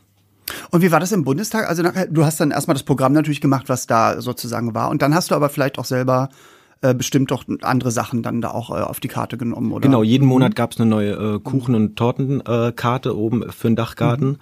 Und 0.70 0.82
wie 0.82 0.92
war 0.92 1.00
das 1.00 1.12
im 1.12 1.24
Bundestag? 1.24 1.68
Also 1.68 1.82
du 1.82 2.24
hast 2.24 2.40
dann 2.40 2.50
erstmal 2.50 2.74
das 2.74 2.82
Programm 2.82 3.12
natürlich 3.12 3.40
gemacht, 3.40 3.68
was 3.68 3.86
da 3.86 4.20
sozusagen 4.20 4.74
war. 4.74 4.90
Und 4.90 5.02
dann 5.02 5.14
hast 5.14 5.30
du 5.30 5.34
aber 5.34 5.48
vielleicht 5.48 5.78
auch 5.78 5.84
selber 5.84 6.28
äh, 6.84 6.94
bestimmt 6.94 7.30
doch 7.30 7.44
andere 7.62 7.90
Sachen 7.90 8.22
dann 8.22 8.42
da 8.42 8.50
auch 8.50 8.68
äh, 8.68 8.82
auf 8.82 9.00
die 9.00 9.08
Karte 9.08 9.38
genommen, 9.38 9.72
oder? 9.72 9.80
Genau, 9.80 10.02
jeden 10.02 10.26
Monat 10.26 10.54
gab's 10.54 10.78
eine 10.78 10.90
neue 10.90 11.12
äh, 11.12 11.38
Kuchen- 11.38 11.74
und 11.74 11.96
Tortenkarte 11.96 12.72
Karte 12.74 13.16
oben 13.16 13.50
für 13.50 13.68
den 13.68 13.76
Dachgarten. 13.76 14.36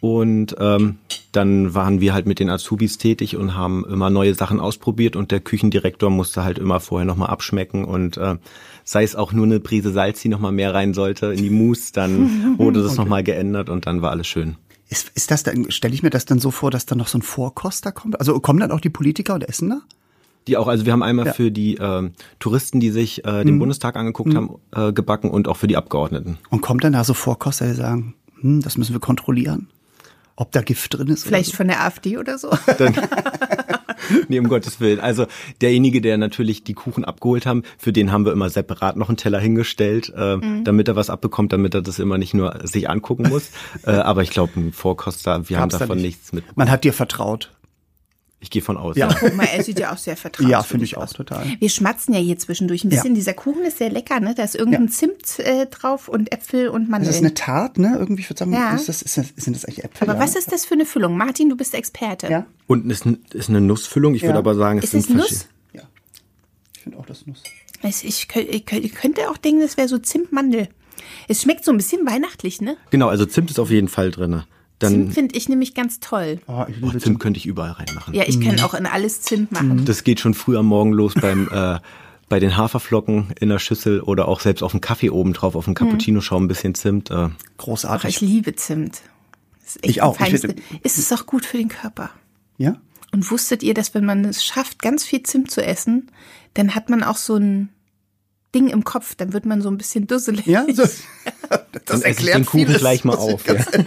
Und 0.00 0.54
ähm, 0.60 0.98
dann 1.32 1.74
waren 1.74 2.00
wir 2.00 2.14
halt 2.14 2.26
mit 2.26 2.38
den 2.38 2.50
Azubis 2.50 2.98
tätig 2.98 3.36
und 3.36 3.56
haben 3.56 3.84
immer 3.84 4.10
neue 4.10 4.34
Sachen 4.34 4.60
ausprobiert 4.60 5.16
und 5.16 5.32
der 5.32 5.40
Küchendirektor 5.40 6.08
musste 6.08 6.44
halt 6.44 6.58
immer 6.58 6.78
vorher 6.78 7.04
nochmal 7.04 7.30
abschmecken 7.30 7.84
und 7.84 8.16
äh, 8.16 8.36
sei 8.84 9.02
es 9.02 9.16
auch 9.16 9.32
nur 9.32 9.46
eine 9.46 9.58
Prise 9.58 9.90
Salz, 9.90 10.20
die 10.20 10.28
nochmal 10.28 10.52
mehr 10.52 10.72
rein 10.72 10.94
sollte 10.94 11.26
in 11.26 11.42
die 11.42 11.50
Mousse, 11.50 11.92
dann 11.92 12.54
wurde 12.58 12.80
das 12.80 12.92
okay. 12.92 13.00
nochmal 13.00 13.24
geändert 13.24 13.68
und 13.70 13.86
dann 13.86 14.02
war 14.02 14.12
alles 14.12 14.28
schön. 14.28 14.56
Ist, 14.88 15.10
ist 15.14 15.30
das 15.30 15.42
dann, 15.42 15.70
stelle 15.70 15.94
ich 15.94 16.02
mir 16.02 16.10
das 16.10 16.24
dann 16.24 16.38
so 16.38 16.50
vor, 16.50 16.70
dass 16.70 16.86
dann 16.86 16.98
noch 16.98 17.08
so 17.08 17.18
ein 17.18 17.22
Vorkoster 17.22 17.92
kommt? 17.92 18.18
Also 18.20 18.38
kommen 18.40 18.58
dann 18.60 18.70
auch 18.72 18.80
die 18.80 18.88
Politiker 18.90 19.34
und 19.34 19.46
essen 19.48 19.68
da? 19.70 19.80
Die 20.46 20.56
auch, 20.56 20.66
also 20.66 20.86
wir 20.86 20.92
haben 20.94 21.02
einmal 21.02 21.26
Ja. 21.26 21.32
für 21.34 21.50
die 21.50 21.76
äh, 21.76 22.10
Touristen, 22.38 22.80
die 22.80 22.90
sich 22.90 23.22
äh, 23.26 23.44
den 23.44 23.58
Bundestag 23.58 23.96
angeguckt 23.96 24.34
haben, 24.34 24.56
äh, 24.74 24.92
gebacken 24.94 25.30
und 25.30 25.46
auch 25.46 25.58
für 25.58 25.66
die 25.66 25.76
Abgeordneten. 25.76 26.38
Und 26.48 26.62
kommt 26.62 26.84
dann 26.84 26.94
da 26.94 27.04
so 27.04 27.12
Vorkoster, 27.12 27.66
die 27.66 27.74
sagen, 27.74 28.14
hm, 28.40 28.62
das 28.62 28.78
müssen 28.78 28.94
wir 28.94 29.00
kontrollieren? 29.00 29.68
Ob 30.36 30.52
da 30.52 30.62
Gift 30.62 30.94
drin 30.96 31.08
ist? 31.08 31.24
Vielleicht 31.24 31.50
oder 31.50 31.56
von 31.58 31.68
der 31.68 31.82
AfD 31.84 32.16
oder 32.16 32.38
so. 32.38 32.48
nee, 34.28 34.38
um 34.38 34.48
Gottes 34.48 34.80
Willen. 34.80 35.00
Also 35.00 35.26
derjenige, 35.60 36.00
der 36.00 36.18
natürlich 36.18 36.64
die 36.64 36.74
Kuchen 36.74 37.04
abgeholt 37.04 37.46
haben, 37.46 37.62
für 37.78 37.92
den 37.92 38.12
haben 38.12 38.24
wir 38.24 38.32
immer 38.32 38.50
separat 38.50 38.96
noch 38.96 39.08
einen 39.08 39.16
Teller 39.16 39.40
hingestellt, 39.40 40.12
äh, 40.16 40.36
Mhm. 40.36 40.64
damit 40.64 40.88
er 40.88 40.96
was 40.96 41.10
abbekommt, 41.10 41.52
damit 41.52 41.74
er 41.74 41.82
das 41.82 41.98
immer 41.98 42.18
nicht 42.18 42.34
nur 42.34 42.60
sich 42.64 42.88
angucken 42.88 43.28
muss. 43.28 43.50
äh, 43.86 43.90
aber 43.90 44.22
ich 44.22 44.30
glaube, 44.30 44.52
ein 44.58 44.72
Vorkoster, 44.72 45.48
wir 45.48 45.56
haben 45.58 45.64
Gab's 45.70 45.72
da 45.74 45.78
davon 45.80 45.96
nicht. 45.96 46.04
nichts 46.06 46.32
mit. 46.32 46.44
Man 46.56 46.70
hat 46.70 46.84
dir 46.84 46.92
vertraut. 46.92 47.50
Ich 48.40 48.50
gehe 48.50 48.62
von 48.62 48.76
aus. 48.76 48.96
Ja. 48.96 49.08
Guck 49.18 49.34
mal, 49.34 49.46
er 49.52 49.64
sieht 49.64 49.80
ja 49.80 49.92
auch 49.92 49.98
sehr 49.98 50.16
vertraut. 50.16 50.48
Ja, 50.48 50.62
finde 50.62 50.84
ich 50.84 50.96
auch 50.96 51.12
total. 51.12 51.44
Wir 51.58 51.68
schmatzen 51.68 52.14
ja 52.14 52.20
hier 52.20 52.38
zwischendurch 52.38 52.84
ein 52.84 52.88
bisschen. 52.88 53.08
Ja. 53.08 53.14
Dieser 53.14 53.34
Kuchen 53.34 53.64
ist 53.64 53.78
sehr 53.78 53.90
lecker, 53.90 54.20
ne? 54.20 54.32
Da 54.36 54.44
ist 54.44 54.54
irgendein 54.54 54.84
Ja. 54.86 54.90
Zimt 54.92 55.40
äh, 55.40 55.66
drauf 55.66 56.06
und 56.06 56.30
Äpfel 56.32 56.68
und 56.68 56.82
Das 56.82 56.88
Mandeln. 56.90 57.10
ist 57.12 57.18
eine 57.18 57.34
Tat, 57.34 57.78
ne? 57.78 57.96
Irgendwie, 57.98 58.22
ich 58.22 58.30
würde 58.30 58.38
sagen, 58.38 58.52
Ja. 58.52 58.74
ist 58.76 58.88
das, 58.88 59.02
ist 59.02 59.16
das, 59.18 59.26
sind 59.36 59.56
das 59.56 59.64
eigentlich 59.64 59.82
Äpfel? 59.84 60.08
Aber 60.08 60.16
ja, 60.18 60.24
was 60.24 60.36
ist 60.36 60.52
das 60.52 60.64
für 60.64 60.74
eine 60.74 60.86
Füllung? 60.86 61.16
Martin, 61.16 61.48
du 61.48 61.56
bist 61.56 61.74
Experte. 61.74 62.28
Ja, 62.28 62.46
Unten 62.68 62.90
ist, 62.90 63.06
ein, 63.06 63.18
ist 63.32 63.48
eine 63.48 63.60
Nussfüllung. 63.60 64.14
Ich 64.14 64.22
Ja. 64.22 64.28
würde 64.28 64.38
aber 64.38 64.54
sagen, 64.54 64.78
es 64.78 64.84
Ist 64.84 64.90
sind 64.92 65.00
es 65.00 65.08
Nuss? 65.08 65.26
verschiedene- 65.26 65.48
ja. 65.74 65.82
Ich 66.76 66.82
finde 66.82 66.98
auch 66.98 67.06
das 67.06 67.26
Nuss. 67.26 67.42
Es- 67.82 68.04
Ich, 68.04 68.28
ich, 68.32 68.72
ich 68.72 68.94
könnte 68.94 69.28
auch 69.30 69.36
denken, 69.36 69.62
das 69.62 69.76
wäre 69.76 69.88
so 69.88 69.98
Zimtmandel. 69.98 70.68
Es 71.26 71.42
schmeckt 71.42 71.64
so 71.64 71.72
ein 71.72 71.76
bisschen 71.76 72.06
weihnachtlich, 72.06 72.60
ne? 72.60 72.76
Genau, 72.90 73.08
also 73.08 73.26
Zimt 73.26 73.50
ist 73.50 73.58
auf 73.58 73.70
jeden 73.70 73.88
Fall 73.88 74.12
drinne. 74.12 74.46
Dann 74.78 74.92
Zimt 74.92 75.14
finde 75.14 75.34
ich 75.36 75.48
nämlich 75.48 75.74
ganz 75.74 75.98
toll. 76.00 76.40
Oh, 76.46 76.64
ich 76.68 76.76
oh, 76.82 76.86
liebe 76.86 76.98
Zimt 76.98 77.18
könnte 77.20 77.38
ich 77.38 77.46
überall 77.46 77.72
reinmachen. 77.72 78.14
Ja, 78.14 78.24
ich 78.26 78.38
Mhm. 78.38 78.44
kann 78.44 78.60
auch 78.60 78.74
in 78.74 78.86
alles 78.86 79.22
Zimt 79.22 79.50
machen. 79.52 79.84
Das 79.84 80.04
geht 80.04 80.20
schon 80.20 80.34
früh 80.34 80.56
am 80.56 80.66
Morgen 80.66 80.92
los 80.92 81.14
beim 81.14 81.48
äh, 81.52 81.78
bei 82.28 82.40
den 82.40 82.56
Haferflocken 82.58 83.32
in 83.40 83.48
der 83.48 83.58
Schüssel 83.58 84.00
oder 84.02 84.28
auch 84.28 84.40
selbst 84.40 84.62
auf 84.62 84.72
dem 84.72 84.80
Kaffee 84.82 85.08
oben 85.10 85.32
drauf, 85.32 85.54
auf 85.56 85.64
dem 85.64 85.72
Cappuccino 85.74 86.20
schaum 86.20 86.44
ein 86.44 86.48
bisschen 86.48 86.74
Zimt. 86.74 87.10
Äh, 87.10 87.14
Ach, 87.14 87.30
großartig. 87.56 88.10
ich 88.16 88.20
liebe 88.20 88.54
Zimt. 88.54 89.00
Ich 89.82 90.02
auch. 90.02 90.20
Ich 90.20 90.32
ist 90.82 90.98
es 90.98 91.12
auch 91.12 91.26
gut 91.26 91.44
für 91.46 91.56
den 91.58 91.68
Körper. 91.68 92.10
ja? 92.58 92.76
Und 93.10 93.30
wusstet 93.30 93.62
ihr, 93.62 93.72
dass 93.72 93.94
wenn 93.94 94.04
man 94.04 94.26
es 94.26 94.44
schafft, 94.44 94.82
ganz 94.82 95.02
viel 95.04 95.22
Zimt 95.22 95.50
zu 95.50 95.64
essen, 95.64 96.10
dann 96.52 96.74
hat 96.74 96.90
man 96.90 97.02
auch 97.02 97.16
so 97.16 97.36
ein 97.36 97.70
Ding 98.58 98.68
im 98.68 98.82
Kopf, 98.84 99.14
dann 99.14 99.32
wird 99.32 99.46
man 99.46 99.62
so 99.62 99.70
ein 99.70 99.78
bisschen 99.78 100.06
dusselig. 100.06 100.46
Ja, 100.46 100.64
so. 100.72 100.82
Dann 101.86 102.02
esse 102.02 102.22
ich 102.22 102.30
den 102.32 102.44
Kuchen 102.44 102.66
vieles, 102.66 102.78
gleich 102.80 103.04
mal 103.04 103.14
auf, 103.16 103.42
sagen. 103.46 103.86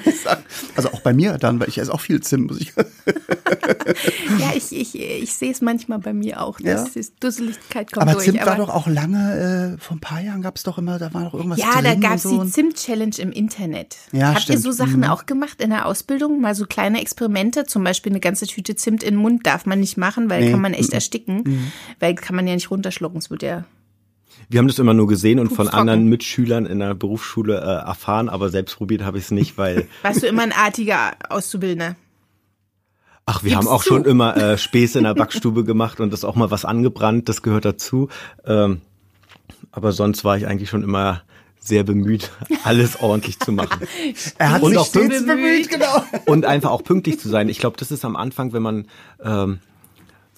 Also 0.75 0.90
auch 0.94 1.01
bei 1.01 1.13
mir 1.13 1.38
dann, 1.38 1.60
weil 1.60 1.68
ich 1.70 1.78
esse 1.78 1.94
auch 1.94 2.00
viel 2.01 2.22
Zimt, 2.22 2.48
muss 2.50 2.60
ich 2.62 2.74
Ja, 4.40 4.51
ich, 4.56 4.72
ich, 4.72 4.96
ich 5.00 5.34
sehe 5.34 5.51
es 5.51 5.62
manchmal 5.62 6.00
bei 6.00 6.13
mir 6.13 6.42
auch, 6.42 6.60
Ja. 6.60 6.75
dass 6.75 6.94
die 6.94 7.06
Dusseligkeit 7.20 7.92
kommt 7.92 8.04
Aber 8.04 8.13
durch. 8.13 8.25
Zimt 8.25 8.46
war 8.46 8.56
doch 8.56 8.70
auch 8.70 8.88
lange, 8.88 9.75
äh, 9.78 9.82
vor 9.82 9.98
ein 9.98 10.00
paar 10.00 10.22
Jahren 10.22 10.42
gab 10.42 10.56
es 10.58 10.63
doch 10.63 10.78
immer, 10.78 10.98
da 11.00 11.13
war 11.13 11.25
doch 11.25 11.34
irgendwas 11.34 11.60
ja, 11.60 11.74
drin. 11.74 11.84
da 11.84 11.96
gab 11.96 12.16
es 12.16 12.24
so. 12.24 12.44
die 12.44 12.50
Zimt-Challenge 12.50 13.16
im 13.20 13.32
Internet. 13.32 13.98
Ja, 14.12 14.30
Habt 14.30 14.38
ihr 14.40 14.42
stimmt. 14.44 14.62
so 14.63 14.72
Sachen 14.72 14.98
Mhm. 15.01 15.04
auch 15.06 15.25
gemacht 15.25 15.62
in 15.62 15.70
der 15.70 15.86
Ausbildung? 15.86 16.42
Mal 16.42 16.56
so 16.56 16.66
kleine 16.66 17.01
Experimente, 17.01 17.66
zum 17.66 17.84
Beispiel 17.84 18.12
eine 18.12 18.20
ganze 18.22 18.48
Tüte 18.48 18.75
Zimt 18.75 19.04
in 19.04 19.16
den 19.16 19.22
Mund 19.22 19.46
darf 19.46 19.66
man 19.66 19.80
nicht 19.80 19.98
machen, 19.98 20.30
weil 20.30 20.42
Nee. 20.42 20.48
Mhm. 20.48 20.51
kann 20.54 20.62
man 20.62 20.74
echt 20.74 20.94
ersticken. 20.94 21.72
Weil 22.00 22.16
kann 22.16 22.36
man 22.36 22.48
ja 22.48 22.54
nicht 22.56 22.72
runterschlucken, 22.72 23.20
es 23.20 23.30
wird 23.30 23.44
ja 23.44 23.66
wir 24.51 24.60
haben 24.60 24.67
das 24.67 24.79
immer 24.79 24.93
nur 24.93 25.08
gesehen 25.08 25.39
und 25.39 25.50
von 25.50 25.67
anderen 25.70 26.05
Mitschülern 26.05 26.65
in 26.65 26.79
der 26.79 26.93
Berufsschule 26.93 27.58
äh, 27.58 27.88
erfahren, 27.88 28.27
aber 28.29 28.50
selbst 28.50 28.75
probiert 28.77 29.03
habe 29.03 29.17
ich 29.17 29.25
es 29.25 29.31
nicht, 29.31 29.58
weil 29.58 29.88
Warst 30.01 30.24
du 30.24 30.27
immer 30.27 30.43
ein 30.43 30.51
artiger 30.51 31.12
Auszubildender? 31.29 31.96
ach, 33.25 33.43
wir 33.43 33.51
Gib's 33.51 33.58
haben 33.58 33.67
auch 33.67 33.84
zu. 33.84 33.89
schon 33.89 34.05
immer 34.05 34.36
äh, 34.36 34.58
Späße 34.58 34.98
in 34.98 35.05
der 35.05 35.13
Backstube 35.13 35.63
gemacht 35.63 36.00
und 36.00 36.12
das 36.12 36.25
auch 36.25 36.36
mal 36.36 36.51
was 36.51 36.65
angebrannt, 36.65 37.29
das 37.29 37.41
gehört 37.41 37.65
dazu. 37.65 38.10
Ähm, 38.46 38.81
aber 39.72 39.91
sonst 39.93 40.25
war 40.25 40.36
ich 40.38 40.48
eigentlich 40.48 40.70
schon 40.70 40.84
immer 40.84 41.22
sehr 41.60 41.84
bemüht, 41.84 42.31
alles 42.63 43.00
ordentlich 43.00 43.39
zu 43.39 43.51
machen. 43.51 43.88
Er 44.38 44.51
hat 44.51 44.63
Und 44.63 44.72
sich 44.72 44.79
auch 44.79 44.86
stets 44.86 45.25
bemüht. 45.25 45.27
bemüht, 45.27 45.70
genau. 45.70 46.03
und 46.25 46.46
einfach 46.46 46.72
auch 46.72 46.83
pünktlich 46.83 47.20
zu 47.20 47.29
sein. 47.29 47.48
Ich 47.50 47.59
glaube, 47.59 47.77
das 47.77 47.92
ist 47.92 48.03
am 48.03 48.16
Anfang, 48.16 48.51
wenn 48.51 48.64
man 48.64 48.87
ähm, 49.24 49.59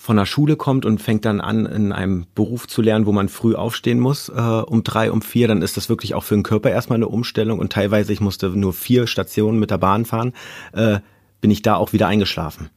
von 0.03 0.17
der 0.17 0.25
Schule 0.25 0.57
kommt 0.57 0.85
und 0.85 1.01
fängt 1.01 1.23
dann 1.23 1.39
an, 1.39 1.65
in 1.65 1.93
einem 1.93 2.25
Beruf 2.35 2.67
zu 2.67 2.81
lernen, 2.81 3.05
wo 3.05 3.13
man 3.13 3.29
früh 3.29 3.55
aufstehen 3.55 4.01
muss, 4.01 4.27
äh, 4.27 4.33
um 4.33 4.83
drei, 4.83 5.09
um 5.09 5.21
vier, 5.21 5.47
dann 5.47 5.61
ist 5.61 5.77
das 5.77 5.87
wirklich 5.87 6.13
auch 6.13 6.25
für 6.25 6.35
den 6.35 6.43
Körper 6.43 6.69
erstmal 6.69 6.97
eine 6.97 7.07
Umstellung. 7.07 7.59
Und 7.59 7.71
teilweise, 7.71 8.11
ich 8.11 8.19
musste 8.19 8.49
nur 8.49 8.73
vier 8.73 9.07
Stationen 9.07 9.59
mit 9.59 9.71
der 9.71 9.77
Bahn 9.77 10.03
fahren, 10.03 10.33
äh, 10.73 10.99
bin 11.39 11.51
ich 11.51 11.61
da 11.61 11.77
auch 11.77 11.93
wieder 11.93 12.07
eingeschlafen. 12.07 12.69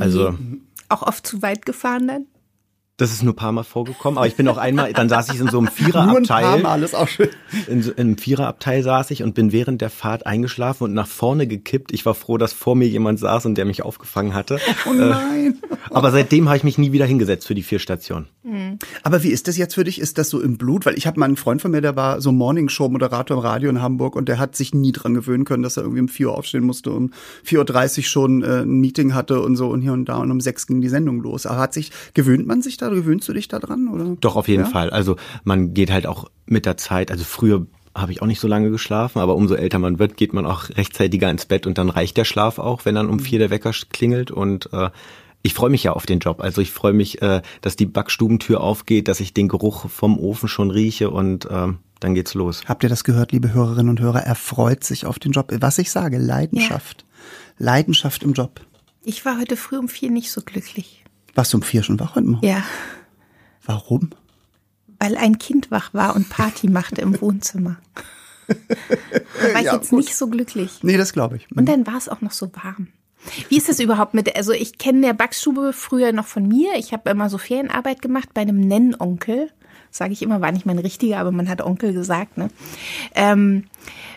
Also 0.00 0.34
Auch 0.88 1.02
oft 1.02 1.26
zu 1.26 1.42
weit 1.42 1.66
gefahren 1.66 2.08
dann? 2.08 2.26
Das 3.02 3.12
ist 3.12 3.22
nur 3.22 3.32
ein 3.32 3.36
paar 3.36 3.52
Mal 3.52 3.64
vorgekommen, 3.64 4.16
aber 4.16 4.26
ich 4.26 4.36
bin 4.36 4.46
auch 4.48 4.56
einmal, 4.58 4.92
dann 4.92 5.08
saß 5.08 5.32
ich 5.34 5.40
in 5.40 5.48
so 5.48 5.58
einem 5.58 5.68
Nur 5.78 5.88
ein 5.88 5.92
paar 5.92 6.04
Viererabteil. 6.22 6.62
Mal, 6.62 6.82
ist 6.82 6.94
auch 6.94 7.08
schön. 7.08 7.28
In, 7.68 7.82
so- 7.82 7.90
in 7.92 7.98
einem 7.98 8.18
Viererabteil 8.18 8.82
saß 8.82 9.10
ich 9.10 9.22
und 9.22 9.34
bin 9.34 9.52
während 9.52 9.80
der 9.80 9.90
Fahrt 9.90 10.26
eingeschlafen 10.26 10.84
und 10.84 10.94
nach 10.94 11.06
vorne 11.08 11.46
gekippt. 11.46 11.92
Ich 11.92 12.06
war 12.06 12.14
froh, 12.14 12.38
dass 12.38 12.52
vor 12.52 12.76
mir 12.76 12.86
jemand 12.88 13.18
saß 13.18 13.46
und 13.46 13.56
der 13.56 13.64
mich 13.64 13.82
aufgefangen 13.82 14.34
hatte. 14.34 14.58
Oh 14.88 14.92
nein. 14.92 15.58
Aber 15.90 16.10
seitdem 16.12 16.48
habe 16.48 16.56
ich 16.56 16.64
mich 16.64 16.78
nie 16.78 16.92
wieder 16.92 17.04
hingesetzt 17.06 17.46
für 17.46 17.54
die 17.54 17.62
vier 17.62 17.78
Stationen. 17.80 18.26
Aber 19.02 19.22
wie 19.22 19.28
ist 19.28 19.48
das 19.48 19.56
jetzt 19.56 19.74
für 19.74 19.84
dich? 19.84 20.00
Ist 20.00 20.18
das 20.18 20.28
so 20.30 20.40
im 20.40 20.56
Blut? 20.58 20.86
Weil 20.86 20.96
ich 20.96 21.06
habe 21.06 21.18
mal 21.18 21.26
einen 21.26 21.36
Freund 21.36 21.60
von 21.62 21.70
mir, 21.70 21.80
der 21.80 21.96
war 21.96 22.20
so 22.20 22.32
Morningshow-Moderator 22.32 23.36
im 23.36 23.42
Radio 23.42 23.70
in 23.70 23.82
Hamburg 23.82 24.16
und 24.16 24.28
der 24.28 24.38
hat 24.38 24.56
sich 24.56 24.74
nie 24.74 24.92
dran 24.92 25.14
gewöhnen 25.14 25.44
können, 25.44 25.62
dass 25.62 25.76
er 25.76 25.82
irgendwie 25.82 26.00
um 26.02 26.08
4 26.08 26.28
Uhr 26.28 26.36
aufstehen 26.38 26.64
musste, 26.64 26.90
um 26.92 27.12
4.30 27.46 27.98
Uhr 27.98 28.04
schon 28.04 28.42
äh, 28.42 28.60
ein 28.62 28.80
Meeting 28.80 29.14
hatte 29.14 29.40
und 29.40 29.56
so 29.56 29.68
und 29.68 29.80
hier 29.82 29.92
und 29.92 30.06
da 30.06 30.16
und 30.18 30.30
um 30.30 30.40
6 30.40 30.66
ging 30.66 30.80
die 30.80 30.88
Sendung 30.88 31.20
los. 31.22 31.46
Aber 31.46 31.58
hat 31.60 31.74
sich, 31.74 31.90
gewöhnt 32.14 32.46
man 32.46 32.62
sich 32.62 32.76
da, 32.76 32.90
gewöhnst 32.94 33.28
du 33.28 33.32
dich 33.32 33.48
da 33.48 33.58
dran? 33.58 33.88
Oder? 33.88 34.16
Doch, 34.20 34.36
auf 34.36 34.48
jeden 34.48 34.64
Ja? 34.64 34.68
Fall. 34.70 34.90
Also 34.90 35.16
man 35.44 35.74
geht 35.74 35.90
halt 35.90 36.06
auch 36.06 36.30
mit 36.46 36.66
der 36.66 36.76
Zeit, 36.76 37.10
also 37.10 37.24
früher 37.24 37.66
habe 37.94 38.12
ich 38.12 38.22
auch 38.22 38.26
nicht 38.26 38.40
so 38.40 38.48
lange 38.48 38.70
geschlafen, 38.70 39.18
aber 39.18 39.34
umso 39.36 39.54
älter 39.54 39.78
man 39.78 39.98
wird, 39.98 40.16
geht 40.16 40.32
man 40.32 40.46
auch 40.46 40.70
rechtzeitiger 40.70 41.30
ins 41.30 41.44
Bett 41.44 41.66
und 41.66 41.76
dann 41.76 41.90
reicht 41.90 42.16
der 42.16 42.24
Schlaf 42.24 42.58
auch, 42.58 42.84
wenn 42.84 42.94
dann 42.94 43.10
um 43.10 43.18
vier 43.20 43.38
der 43.38 43.50
Wecker 43.50 43.72
klingelt 43.90 44.30
und 44.30 44.72
äh, 44.72 44.88
ich 45.42 45.54
freue 45.54 45.70
mich 45.70 45.82
ja 45.82 45.92
auf 45.92 46.06
den 46.06 46.20
Job. 46.20 46.40
Also 46.40 46.60
ich 46.62 46.70
freue 46.70 46.92
mich, 46.92 47.20
äh, 47.20 47.42
dass 47.60 47.76
die 47.76 47.86
Backstubentür 47.86 48.60
aufgeht, 48.60 49.08
dass 49.08 49.20
ich 49.20 49.34
den 49.34 49.48
Geruch 49.48 49.90
vom 49.90 50.18
Ofen 50.18 50.48
schon 50.48 50.70
rieche 50.70 51.10
und 51.10 51.46
äh, 51.46 51.68
dann 52.00 52.14
geht's 52.14 52.34
los. 52.34 52.62
Habt 52.66 52.82
ihr 52.82 52.88
das 52.88 53.04
gehört, 53.04 53.32
liebe 53.32 53.52
Hörerinnen 53.52 53.90
und 53.90 54.00
Hörer? 54.00 54.20
Er 54.20 54.36
freut 54.36 54.84
sich 54.84 55.04
auf 55.04 55.18
den 55.18 55.32
Job. 55.32 55.52
Was 55.60 55.78
ich 55.78 55.90
sage, 55.90 56.18
Leidenschaft. 56.18 57.04
Leidenschaft 57.58 58.22
im 58.22 58.32
Job. 58.32 58.60
Ich 59.04 59.24
war 59.24 59.38
heute 59.38 59.56
früh 59.56 59.78
um 59.78 59.88
vier 59.88 60.10
nicht 60.10 60.30
so 60.30 60.42
glücklich. 60.42 61.01
Warst 61.34 61.52
du 61.52 61.58
um 61.58 61.62
vier 61.62 61.82
schon 61.82 61.98
wach 62.00 62.14
heute 62.14 62.26
Morgen? 62.26 62.46
Ja, 62.46 62.62
Warum? 63.64 64.10
weil 64.98 65.16
ein 65.16 65.38
Kind 65.38 65.72
wach 65.72 65.92
war 65.94 66.14
und 66.14 66.28
Party 66.30 66.68
machte 66.70 67.00
im 67.00 67.20
Wohnzimmer. 67.20 67.76
Da 68.46 68.54
war 69.54 69.60
ich 69.60 69.66
Ja, 69.66 69.74
jetzt 69.74 69.90
gut. 69.90 69.98
nicht 70.00 70.14
so 70.16 70.28
glücklich. 70.28 70.78
Nee, 70.82 70.96
das 70.96 71.12
glaube 71.12 71.36
ich. 71.36 71.50
Und 71.56 71.66
dann 71.68 71.88
war 71.88 71.96
es 71.96 72.08
auch 72.08 72.20
noch 72.20 72.30
so 72.30 72.50
warm. 72.54 72.86
Wie 73.48 73.56
ist 73.56 73.68
das 73.68 73.80
überhaupt 73.80 74.14
mit, 74.14 74.36
also 74.36 74.52
ich 74.52 74.78
kenne 74.78 75.00
der 75.00 75.12
Backstube 75.12 75.72
früher 75.72 76.12
noch 76.12 76.26
von 76.26 76.46
mir. 76.46 76.74
Ich 76.76 76.92
habe 76.92 77.10
immer 77.10 77.28
so 77.28 77.38
Ferienarbeit 77.38 78.00
gemacht 78.00 78.28
bei 78.32 78.42
einem 78.42 78.60
Nennonkel. 78.60 79.50
Sage 79.90 80.12
ich 80.12 80.22
immer, 80.22 80.40
war 80.40 80.52
nicht 80.52 80.66
mein 80.66 80.78
richtiger, 80.78 81.18
aber 81.18 81.32
man 81.32 81.48
hat 81.48 81.62
Onkel 81.62 81.92
gesagt. 81.92 82.38
Ne? 82.38 82.48
Ähm, 83.16 83.64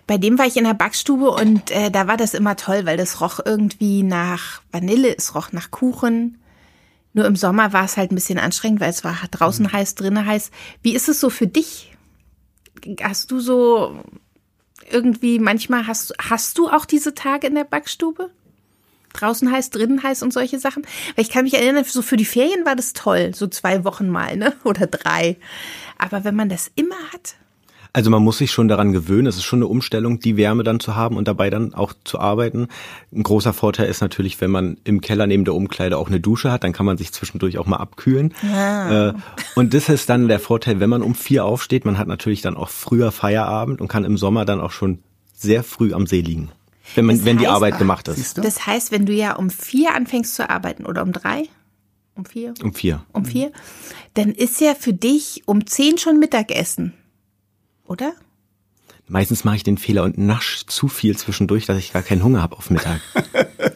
bei 0.06 0.18
dem 0.20 0.38
war 0.38 0.46
ich 0.46 0.56
in 0.58 0.64
der 0.66 0.74
Backstube 0.76 1.32
und 1.32 1.72
äh, 1.72 1.90
da 1.90 2.08
war 2.08 2.18
das 2.18 2.36
immer 2.36 2.56
toll, 2.58 2.86
weil 2.86 2.98
das 2.98 3.22
roch 3.22 3.40
irgendwie 3.44 4.04
nach 4.04 4.62
Vanille, 4.72 5.16
es 5.18 5.34
roch 5.34 5.52
nach 5.52 5.72
Kuchen. 5.72 6.38
Nur 7.16 7.26
im 7.26 7.38
Sommer 7.38 7.72
war 7.72 7.86
es 7.86 7.96
halt 7.96 8.12
ein 8.12 8.16
bisschen 8.16 8.38
anstrengend, 8.38 8.82
weil 8.82 8.90
es 8.90 9.06
war 9.06 9.18
draußen 9.32 9.72
heiß, 9.72 9.96
drinnen 9.96 10.26
heiß. 10.26 10.52
Wie 10.82 10.94
ist 10.94 11.08
es 11.08 11.22
so 11.22 11.30
für 11.30 11.48
dich? 11.48 11.96
Hast 13.02 13.32
du 13.32 13.40
so 13.40 13.98
irgendwie 14.92 15.40
manchmal 15.40 15.88
hast 15.88 16.14
hast 16.20 16.58
du 16.58 16.68
auch 16.68 16.84
diese 16.84 17.16
Tage 17.16 17.48
in 17.48 17.56
der 17.56 17.64
Backstube? 17.64 18.32
Draußen 19.14 19.50
heiß, 19.50 19.70
drinnen 19.70 20.04
heiß 20.04 20.24
und 20.24 20.34
solche 20.34 20.60
Sachen. 20.60 20.84
Weil 21.16 21.24
ich 21.24 21.30
kann 21.30 21.46
mich 21.46 21.54
erinnern, 21.54 21.86
so 21.86 22.02
für 22.02 22.18
die 22.18 22.26
Ferien 22.26 22.66
war 22.66 22.76
das 22.76 22.92
toll, 22.92 23.34
so 23.34 23.48
zwei 23.48 23.86
Wochen 23.86 24.10
mal, 24.10 24.36
ne? 24.36 24.54
Oder 24.66 24.86
drei. 24.86 25.38
Aber 25.98 26.26
wenn 26.26 26.36
man 26.36 26.50
das 26.50 26.70
immer 26.76 26.98
hat, 27.14 27.36
Also 27.96 28.10
man 28.10 28.22
muss 28.22 28.40
sich 28.40 28.52
schon 28.52 28.68
daran 28.68 28.92
gewöhnen. 28.92 29.26
Es 29.26 29.38
ist 29.38 29.46
schon 29.46 29.60
eine 29.60 29.68
Umstellung, 29.68 30.20
die 30.20 30.36
Wärme 30.36 30.64
dann 30.66 30.82
zu 30.82 30.98
haben 30.98 31.16
und 31.16 31.30
dabei 31.30 31.50
dann 31.50 31.74
auch 31.74 31.94
zu 32.04 32.20
arbeiten. 32.20 32.68
Ein 33.14 33.24
großer 33.24 33.54
Vorteil 33.54 33.88
ist 33.88 34.02
natürlich, 34.02 34.42
wenn 34.42 34.52
man 34.52 34.76
im 34.84 35.00
Keller 35.00 35.28
neben 35.28 35.46
der 35.46 35.54
Umkleide 35.54 35.98
auch 35.98 36.10
eine 36.10 36.20
Dusche 36.20 36.52
hat, 36.52 36.66
dann 36.66 36.74
kann 36.74 36.86
man 36.86 36.98
sich 36.98 37.14
zwischendurch 37.14 37.58
auch 37.58 37.68
mal 37.68 37.78
abkühlen. 37.78 38.34
Äh, 38.44 39.14
und 39.56 39.74
das 39.74 39.88
ist 39.88 40.10
dann 40.10 40.28
der 40.28 40.42
Vorteil, 40.42 40.82
wenn 40.82 40.90
man 40.90 41.04
um 41.04 41.16
vier 41.16 41.46
aufsteht. 41.46 41.86
Man 41.86 41.98
hat 41.98 42.10
natürlich 42.10 42.42
dann 42.42 42.58
auch 42.58 42.68
früher 42.68 43.14
Feierabend 43.14 43.80
und 43.80 43.88
kann 43.88 44.04
im 44.04 44.18
Sommer 44.18 44.44
dann 44.44 44.60
auch 44.60 44.72
schon 44.72 45.00
sehr 45.34 45.64
früh 45.64 45.94
am 45.94 46.06
See 46.06 46.20
liegen. 46.20 46.50
Wenn, 46.96 47.06
man, 47.06 47.16
Das 47.16 47.24
wenn 47.26 47.38
die 47.38 47.48
heißt- 47.48 47.52
Arbeit 47.52 47.78
gemacht 47.78 48.10
ist. 48.10 48.18
Siehst 48.18 48.38
du? 48.38 48.42
das 48.42 48.68
heißt, 48.68 48.92
wenn 48.92 49.06
du 49.06 49.14
ja 49.14 49.38
um 49.38 49.50
vier 49.50 49.96
anfängst 49.96 50.36
zu 50.36 50.50
arbeiten 50.50 50.86
oder 50.86 51.02
um 51.02 51.14
drei, 51.14 51.44
um 52.16 52.26
vier, 52.26 52.54
Um 52.62 52.74
vier. 52.74 53.06
um 53.14 53.24
vier, 53.24 53.54
dann 54.16 54.32
ist 54.32 54.60
ja 54.60 54.76
für 54.78 54.92
dich 54.92 55.44
um 55.46 55.66
zehn 55.66 55.98
schon 55.98 56.20
Mittagessen. 56.20 56.92
Oder? 57.88 58.14
Meistens 59.08 59.44
mache 59.44 59.58
ich 59.58 59.64
den 59.64 59.78
Fehler 59.78 60.04
und 60.04 60.18
nasch 60.18 60.66
zu 60.66 60.88
viel 60.88 61.16
zwischendurch, 61.18 61.66
dass 61.66 61.78
ich 61.78 61.94
gar 61.94 62.02
keinen 62.02 62.24
Hunger 62.24 62.42
habe 62.42 62.58
auf 62.58 62.70
Mittag. 62.72 63.02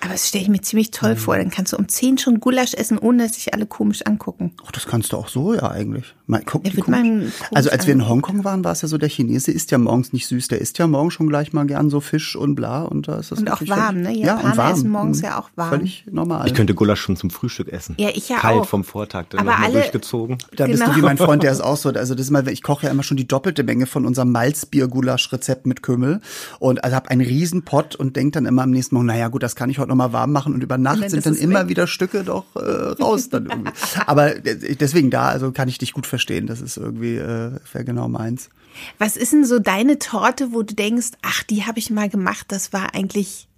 Aber 0.00 0.12
das 0.12 0.28
stelle 0.28 0.42
ich 0.44 0.48
mir 0.50 0.60
ziemlich 0.60 0.92
toll 0.92 1.14
Mhm. 1.14 1.18
vor. 1.18 1.36
Dann 1.36 1.50
kannst 1.50 1.72
du 1.72 1.76
um 1.76 1.88
10 1.88 2.18
schon 2.18 2.38
Gulasch 2.38 2.74
essen, 2.74 2.96
ohne 2.98 3.24
dass 3.24 3.34
sich 3.34 3.52
alle 3.54 3.66
komisch 3.66 4.02
angucken. 4.06 4.52
Ach, 4.64 4.70
das 4.70 4.86
kannst 4.86 5.12
du 5.12 5.16
auch 5.16 5.26
so, 5.28 5.52
ja, 5.54 5.68
eigentlich. 5.70 6.14
Mal 6.28 6.42
gucken. 6.42 6.66
Ja, 6.66 6.72
wie 6.72 6.76
wird 6.78 6.86
komisch. 6.86 7.00
man 7.00 7.18
komisch 7.20 7.32
also 7.54 7.70
als 7.70 7.86
wir 7.86 7.94
in 7.94 8.08
Hongkong 8.08 8.42
waren, 8.44 8.64
war 8.64 8.72
es 8.72 8.82
ja 8.82 8.88
so, 8.88 8.98
der 8.98 9.08
Chinese 9.08 9.52
isst 9.52 9.70
ja 9.70 9.78
morgens 9.78 10.12
nicht 10.12 10.26
süß, 10.26 10.48
der 10.48 10.60
isst 10.60 10.76
ja 10.78 10.86
morgens 10.88 11.14
schon 11.14 11.28
gleich 11.28 11.52
mal 11.52 11.66
gern 11.66 11.88
so 11.88 12.00
Fisch 12.00 12.34
und 12.34 12.54
bla 12.56 12.82
und 12.82 13.06
da 13.06 13.18
ist 13.20 13.30
das 13.30 13.38
Und 13.38 13.50
auch 13.52 13.60
warm, 13.68 14.00
ne? 14.00 14.12
Ja, 14.16 14.26
Japaner 14.26 14.50
und 14.50 14.56
warm. 14.56 14.72
essen 14.72 14.90
morgens 14.90 15.20
ja 15.20 15.38
auch 15.38 15.50
warm. 15.54 15.68
Völlig 15.70 16.04
normal. 16.10 16.46
Ich 16.48 16.54
könnte 16.54 16.74
Gulasch 16.74 17.00
schon 17.00 17.16
zum 17.16 17.30
Frühstück 17.30 17.68
essen. 17.72 17.94
Ja, 17.98 18.08
ich 18.12 18.28
ja 18.28 18.38
Kalt 18.38 18.62
auch. 18.62 18.66
vom 18.66 18.82
Vortag, 18.82 19.26
dann 19.30 19.40
Aber 19.40 19.50
nochmal 19.52 19.66
alle- 19.66 19.74
durchgezogen. 19.80 20.38
Da 20.56 20.66
bist 20.66 20.80
Genau. 20.82 20.92
du 20.94 20.98
wie 20.98 21.02
mein 21.04 21.16
Freund, 21.16 21.42
der 21.44 21.52
ist 21.52 21.60
auch 21.64 21.76
so. 21.76 21.90
Also 21.90 22.14
das 22.16 22.26
ist 22.26 22.30
mal, 22.32 22.46
ich 22.48 22.62
koche 22.62 22.86
ja 22.86 22.92
immer 22.92 23.02
schon 23.04 23.16
die 23.16 23.28
doppelte 23.28 23.62
Menge 23.62 23.86
von 23.86 24.04
unserem 24.04 24.32
Malzbier-Gulasch-Rezept 24.32 25.66
mit 25.66 25.82
Kümmel 25.82 26.20
und 26.58 26.82
also 26.84 26.96
habe 26.96 27.10
einen 27.10 27.20
riesen 27.20 27.62
Pott 27.62 27.94
und 27.96 28.16
denk 28.16 28.32
dann 28.32 28.46
immer 28.46 28.62
am 28.62 28.70
nächsten 28.70 28.94
Morgen, 28.96 29.06
naja 29.06 29.28
gut, 29.28 29.42
das 29.42 29.54
kann 29.56 29.70
ich 29.70 29.78
heute 29.78 29.88
noch 29.90 29.96
mal 29.96 30.12
warm 30.12 30.32
machen 30.32 30.54
und 30.54 30.62
über 30.62 30.78
Nacht 30.78 31.02
dann 31.02 31.10
sind 31.10 31.18
ist 31.20 31.26
dann 31.26 31.34
immer 31.36 31.60
weg. 31.62 31.68
wieder 31.68 31.86
Stücke 31.86 32.24
doch 32.24 32.44
äh, 32.56 32.58
raus 33.00 33.28
dann 33.28 33.46
irgendwie. 33.46 33.70
Aber 34.06 34.36
äh, 34.44 34.74
deswegen 34.76 35.10
da, 35.10 35.28
also 35.28 35.52
kann 35.52 35.68
ich 35.68 35.78
dich 35.78 35.92
gut 35.92 36.04
verstehen. 36.06 36.15
Das 36.46 36.60
ist 36.60 36.76
irgendwie 36.76 37.16
äh, 37.16 37.58
wäre 37.72 37.84
genau 37.84 38.08
meins. 38.08 38.50
Was 38.98 39.16
ist 39.16 39.32
denn 39.32 39.44
so 39.44 39.58
deine 39.58 39.98
Torte, 39.98 40.52
wo 40.52 40.62
du 40.62 40.74
denkst, 40.74 41.12
ach, 41.22 41.42
die 41.42 41.64
habe 41.64 41.78
ich 41.78 41.90
mal 41.90 42.08
gemacht, 42.08 42.46
das 42.48 42.72
war 42.72 42.94
eigentlich 42.94 43.48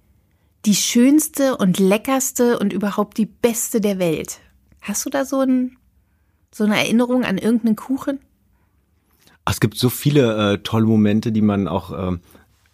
die 0.64 0.74
schönste 0.74 1.56
und 1.56 1.78
leckerste 1.78 2.58
und 2.58 2.72
überhaupt 2.72 3.18
die 3.18 3.26
beste 3.26 3.80
der 3.80 3.98
Welt? 3.98 4.40
Hast 4.80 5.04
du 5.06 5.10
da 5.10 5.24
so, 5.24 5.40
ein, 5.40 5.76
so 6.52 6.64
eine 6.64 6.76
Erinnerung 6.76 7.24
an 7.24 7.38
irgendeinen 7.38 7.76
Kuchen? 7.76 8.20
Ach, 9.44 9.52
Es 9.52 9.60
gibt 9.60 9.76
so 9.78 9.88
viele 9.90 10.52
äh, 10.54 10.58
tolle 10.58 10.86
Momente, 10.86 11.32
die 11.32 11.42
man 11.42 11.68
auch. 11.68 11.90
ähm, 12.08 12.20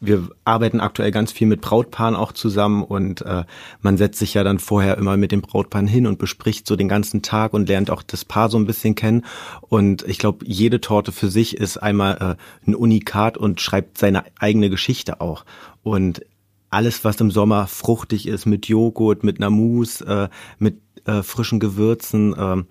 wir 0.06 0.28
arbeiten 0.44 0.80
aktuell 0.80 1.10
ganz 1.10 1.32
viel 1.32 1.46
mit 1.46 1.60
Brautpaaren 1.60 2.14
auch 2.14 2.32
zusammen 2.32 2.82
und 2.82 3.22
äh, 3.22 3.44
man 3.80 3.96
setzt 3.96 4.18
sich 4.18 4.34
ja 4.34 4.44
dann 4.44 4.58
vorher 4.58 4.98
immer 4.98 5.16
mit 5.16 5.32
dem 5.32 5.42
Brautpaaren 5.42 5.86
hin 5.86 6.06
und 6.06 6.18
bespricht 6.18 6.66
so 6.66 6.76
den 6.76 6.88
ganzen 6.88 7.22
Tag 7.22 7.52
und 7.54 7.68
lernt 7.68 7.90
auch 7.90 8.02
das 8.02 8.24
Paar 8.24 8.48
so 8.48 8.58
ein 8.58 8.66
bisschen 8.66 8.94
kennen. 8.94 9.24
Und 9.60 10.02
ich 10.06 10.18
glaube, 10.18 10.44
jede 10.46 10.80
Torte 10.80 11.12
für 11.12 11.28
sich 11.28 11.56
ist 11.56 11.78
einmal 11.78 12.36
äh, 12.38 12.68
ein 12.68 12.74
Unikat 12.74 13.38
und 13.38 13.60
schreibt 13.60 13.98
seine 13.98 14.24
eigene 14.38 14.70
Geschichte 14.70 15.20
auch. 15.20 15.44
Und 15.82 16.24
alles, 16.70 17.04
was 17.04 17.20
im 17.20 17.30
Sommer 17.30 17.66
fruchtig 17.66 18.26
ist, 18.26 18.46
mit 18.46 18.66
Joghurt, 18.66 19.22
mit 19.22 19.38
Mousse, 19.38 20.04
äh, 20.04 20.28
mit 20.58 20.80
äh, 21.06 21.22
frischen 21.22 21.60
Gewürzen, 21.60 22.34
ähm, 22.38 22.66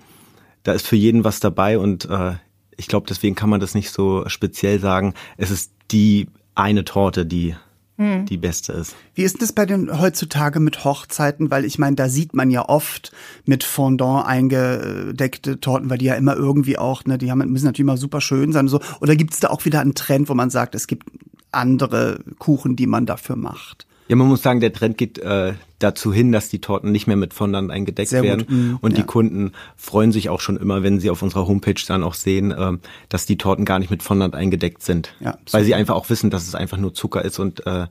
da 0.63 0.73
ist 0.73 0.87
für 0.87 0.95
jeden 0.95 1.23
was 1.23 1.39
dabei 1.39 1.77
und 1.77 2.05
äh, 2.05 2.33
ich 2.77 2.87
glaube, 2.87 3.05
deswegen 3.07 3.35
kann 3.35 3.49
man 3.49 3.59
das 3.59 3.75
nicht 3.75 3.91
so 3.91 4.27
speziell 4.27 4.79
sagen. 4.79 5.13
Es 5.37 5.51
ist 5.51 5.73
die 5.91 6.27
eine 6.55 6.85
Torte, 6.85 7.25
die 7.25 7.55
die 7.97 8.37
beste 8.37 8.73
ist. 8.73 8.95
Wie 9.13 9.21
ist 9.21 9.35
denn 9.35 9.41
das 9.41 9.53
bei 9.53 9.67
den 9.67 10.01
heutzutage 10.01 10.59
mit 10.59 10.83
Hochzeiten? 10.83 11.51
Weil 11.51 11.63
ich 11.63 11.77
meine, 11.77 11.95
da 11.95 12.09
sieht 12.09 12.33
man 12.33 12.49
ja 12.49 12.67
oft 12.67 13.11
mit 13.45 13.63
Fondant 13.63 14.25
eingedeckte 14.25 15.59
Torten, 15.59 15.91
weil 15.91 15.99
die 15.99 16.05
ja 16.05 16.15
immer 16.15 16.35
irgendwie 16.35 16.79
auch, 16.79 17.05
ne, 17.05 17.19
die 17.19 17.29
haben, 17.29 17.39
müssen 17.51 17.65
natürlich 17.65 17.87
immer 17.87 17.97
super 17.97 18.19
schön 18.19 18.51
sein 18.51 18.65
und 18.65 18.69
so. 18.69 18.81
Oder 18.99 19.15
gibt 19.15 19.33
es 19.33 19.39
da 19.39 19.49
auch 19.49 19.63
wieder 19.65 19.79
einen 19.79 19.93
Trend, 19.93 20.27
wo 20.27 20.33
man 20.33 20.49
sagt, 20.49 20.73
es 20.73 20.87
gibt 20.87 21.07
andere 21.51 22.19
Kuchen, 22.39 22.75
die 22.75 22.87
man 22.87 23.05
dafür 23.05 23.35
macht? 23.35 23.85
Ja, 24.07 24.15
man 24.15 24.27
muss 24.27 24.41
sagen, 24.41 24.59
der 24.59 24.73
Trend 24.73 24.97
geht 24.97 25.17
äh, 25.19 25.53
dazu 25.79 26.13
hin, 26.13 26.31
dass 26.31 26.49
die 26.49 26.59
Torten 26.59 26.91
nicht 26.91 27.07
mehr 27.07 27.15
mit 27.15 27.33
Fondant 27.33 27.71
eingedeckt 27.71 28.09
Sehr 28.09 28.23
werden. 28.23 28.45
Mhm, 28.47 28.77
Und 28.81 28.91
ja. 28.91 28.97
die 28.97 29.03
Kunden 29.03 29.51
freuen 29.75 30.11
sich 30.11 30.29
auch 30.29 30.39
schon 30.39 30.57
immer, 30.57 30.83
wenn 30.83 30.99
sie 30.99 31.09
auf 31.09 31.21
unserer 31.21 31.47
Homepage 31.47 31.81
dann 31.87 32.03
auch 32.03 32.13
sehen, 32.13 32.53
ähm, 32.57 32.79
dass 33.09 33.25
die 33.25 33.37
Torten 33.37 33.65
gar 33.65 33.79
nicht 33.79 33.91
mit 33.91 34.03
Fondant 34.03 34.35
eingedeckt 34.35 34.83
sind. 34.83 35.13
Ja, 35.19 35.37
weil 35.51 35.63
sie 35.63 35.75
einfach 35.75 35.95
auch 35.95 36.09
wissen, 36.09 36.29
dass 36.29 36.47
es 36.47 36.55
einfach 36.55 36.77
nur 36.77 36.93
Zucker 36.93 37.23
ist 37.23 37.39
und 37.39 37.65
äh, 37.65 37.87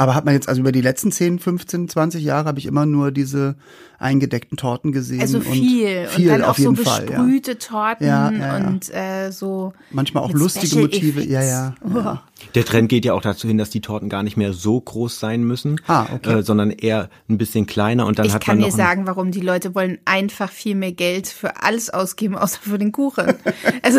Aber 0.00 0.14
hat 0.14 0.24
man 0.24 0.32
jetzt, 0.32 0.48
also 0.48 0.60
über 0.60 0.70
die 0.70 0.80
letzten 0.80 1.10
10, 1.10 1.40
15, 1.40 1.88
20 1.88 2.22
Jahre 2.22 2.46
habe 2.46 2.60
ich 2.60 2.66
immer 2.66 2.86
nur 2.86 3.10
diese 3.10 3.56
eingedeckten 3.98 4.56
Torten 4.56 4.92
gesehen. 4.92 5.20
Also 5.20 5.38
und 5.38 5.44
viel. 5.44 6.02
Und, 6.04 6.08
viel 6.10 6.28
dann 6.28 6.44
auch 6.44 6.50
auf 6.50 6.58
jeden 6.58 6.76
so 6.76 6.84
Fall, 6.84 7.10
ja. 7.10 7.20
besprühte 7.20 7.58
Torten 7.58 8.06
Ja, 8.06 8.30
ja, 8.30 8.58
ja. 8.58 8.66
und 8.68 8.94
äh, 8.94 9.32
so. 9.32 9.72
Manchmal 9.90 10.22
auch 10.22 10.30
lustige 10.32 10.68
Special 10.68 10.82
Motive. 10.82 11.20
Ja, 11.24 11.40
Effects. 11.40 11.80
ja, 11.94 12.00
ja. 12.00 12.22
Der 12.54 12.64
Trend 12.64 12.88
geht 12.88 13.04
ja 13.04 13.12
auch 13.14 13.22
dazu 13.22 13.48
hin, 13.48 13.58
dass 13.58 13.70
die 13.70 13.80
Torten 13.80 14.08
gar 14.08 14.22
nicht 14.22 14.36
mehr 14.36 14.52
so 14.52 14.80
groß 14.80 15.18
sein 15.18 15.42
müssen, 15.42 15.80
Ah, 15.88 16.06
okay. 16.14 16.38
äh, 16.38 16.42
sondern 16.44 16.70
eher 16.70 17.10
ein 17.28 17.36
bisschen 17.36 17.66
kleiner 17.66 18.06
und 18.06 18.20
dann 18.20 18.26
Ich 18.26 18.34
hat 18.34 18.44
kann 18.44 18.58
man 18.58 18.66
dir 18.66 18.70
noch 18.70 18.74
ein- 18.78 18.86
sagen, 18.86 19.06
warum 19.08 19.32
die 19.32 19.40
Leute 19.40 19.74
wollen 19.74 19.98
einfach 20.04 20.52
viel 20.52 20.76
mehr 20.76 20.92
Geld 20.92 21.26
für 21.26 21.60
alles 21.64 21.90
ausgeben, 21.90 22.36
außer 22.38 22.58
für 22.62 22.78
den 22.78 22.92
Kuchen. 22.92 23.34
Also 23.82 23.98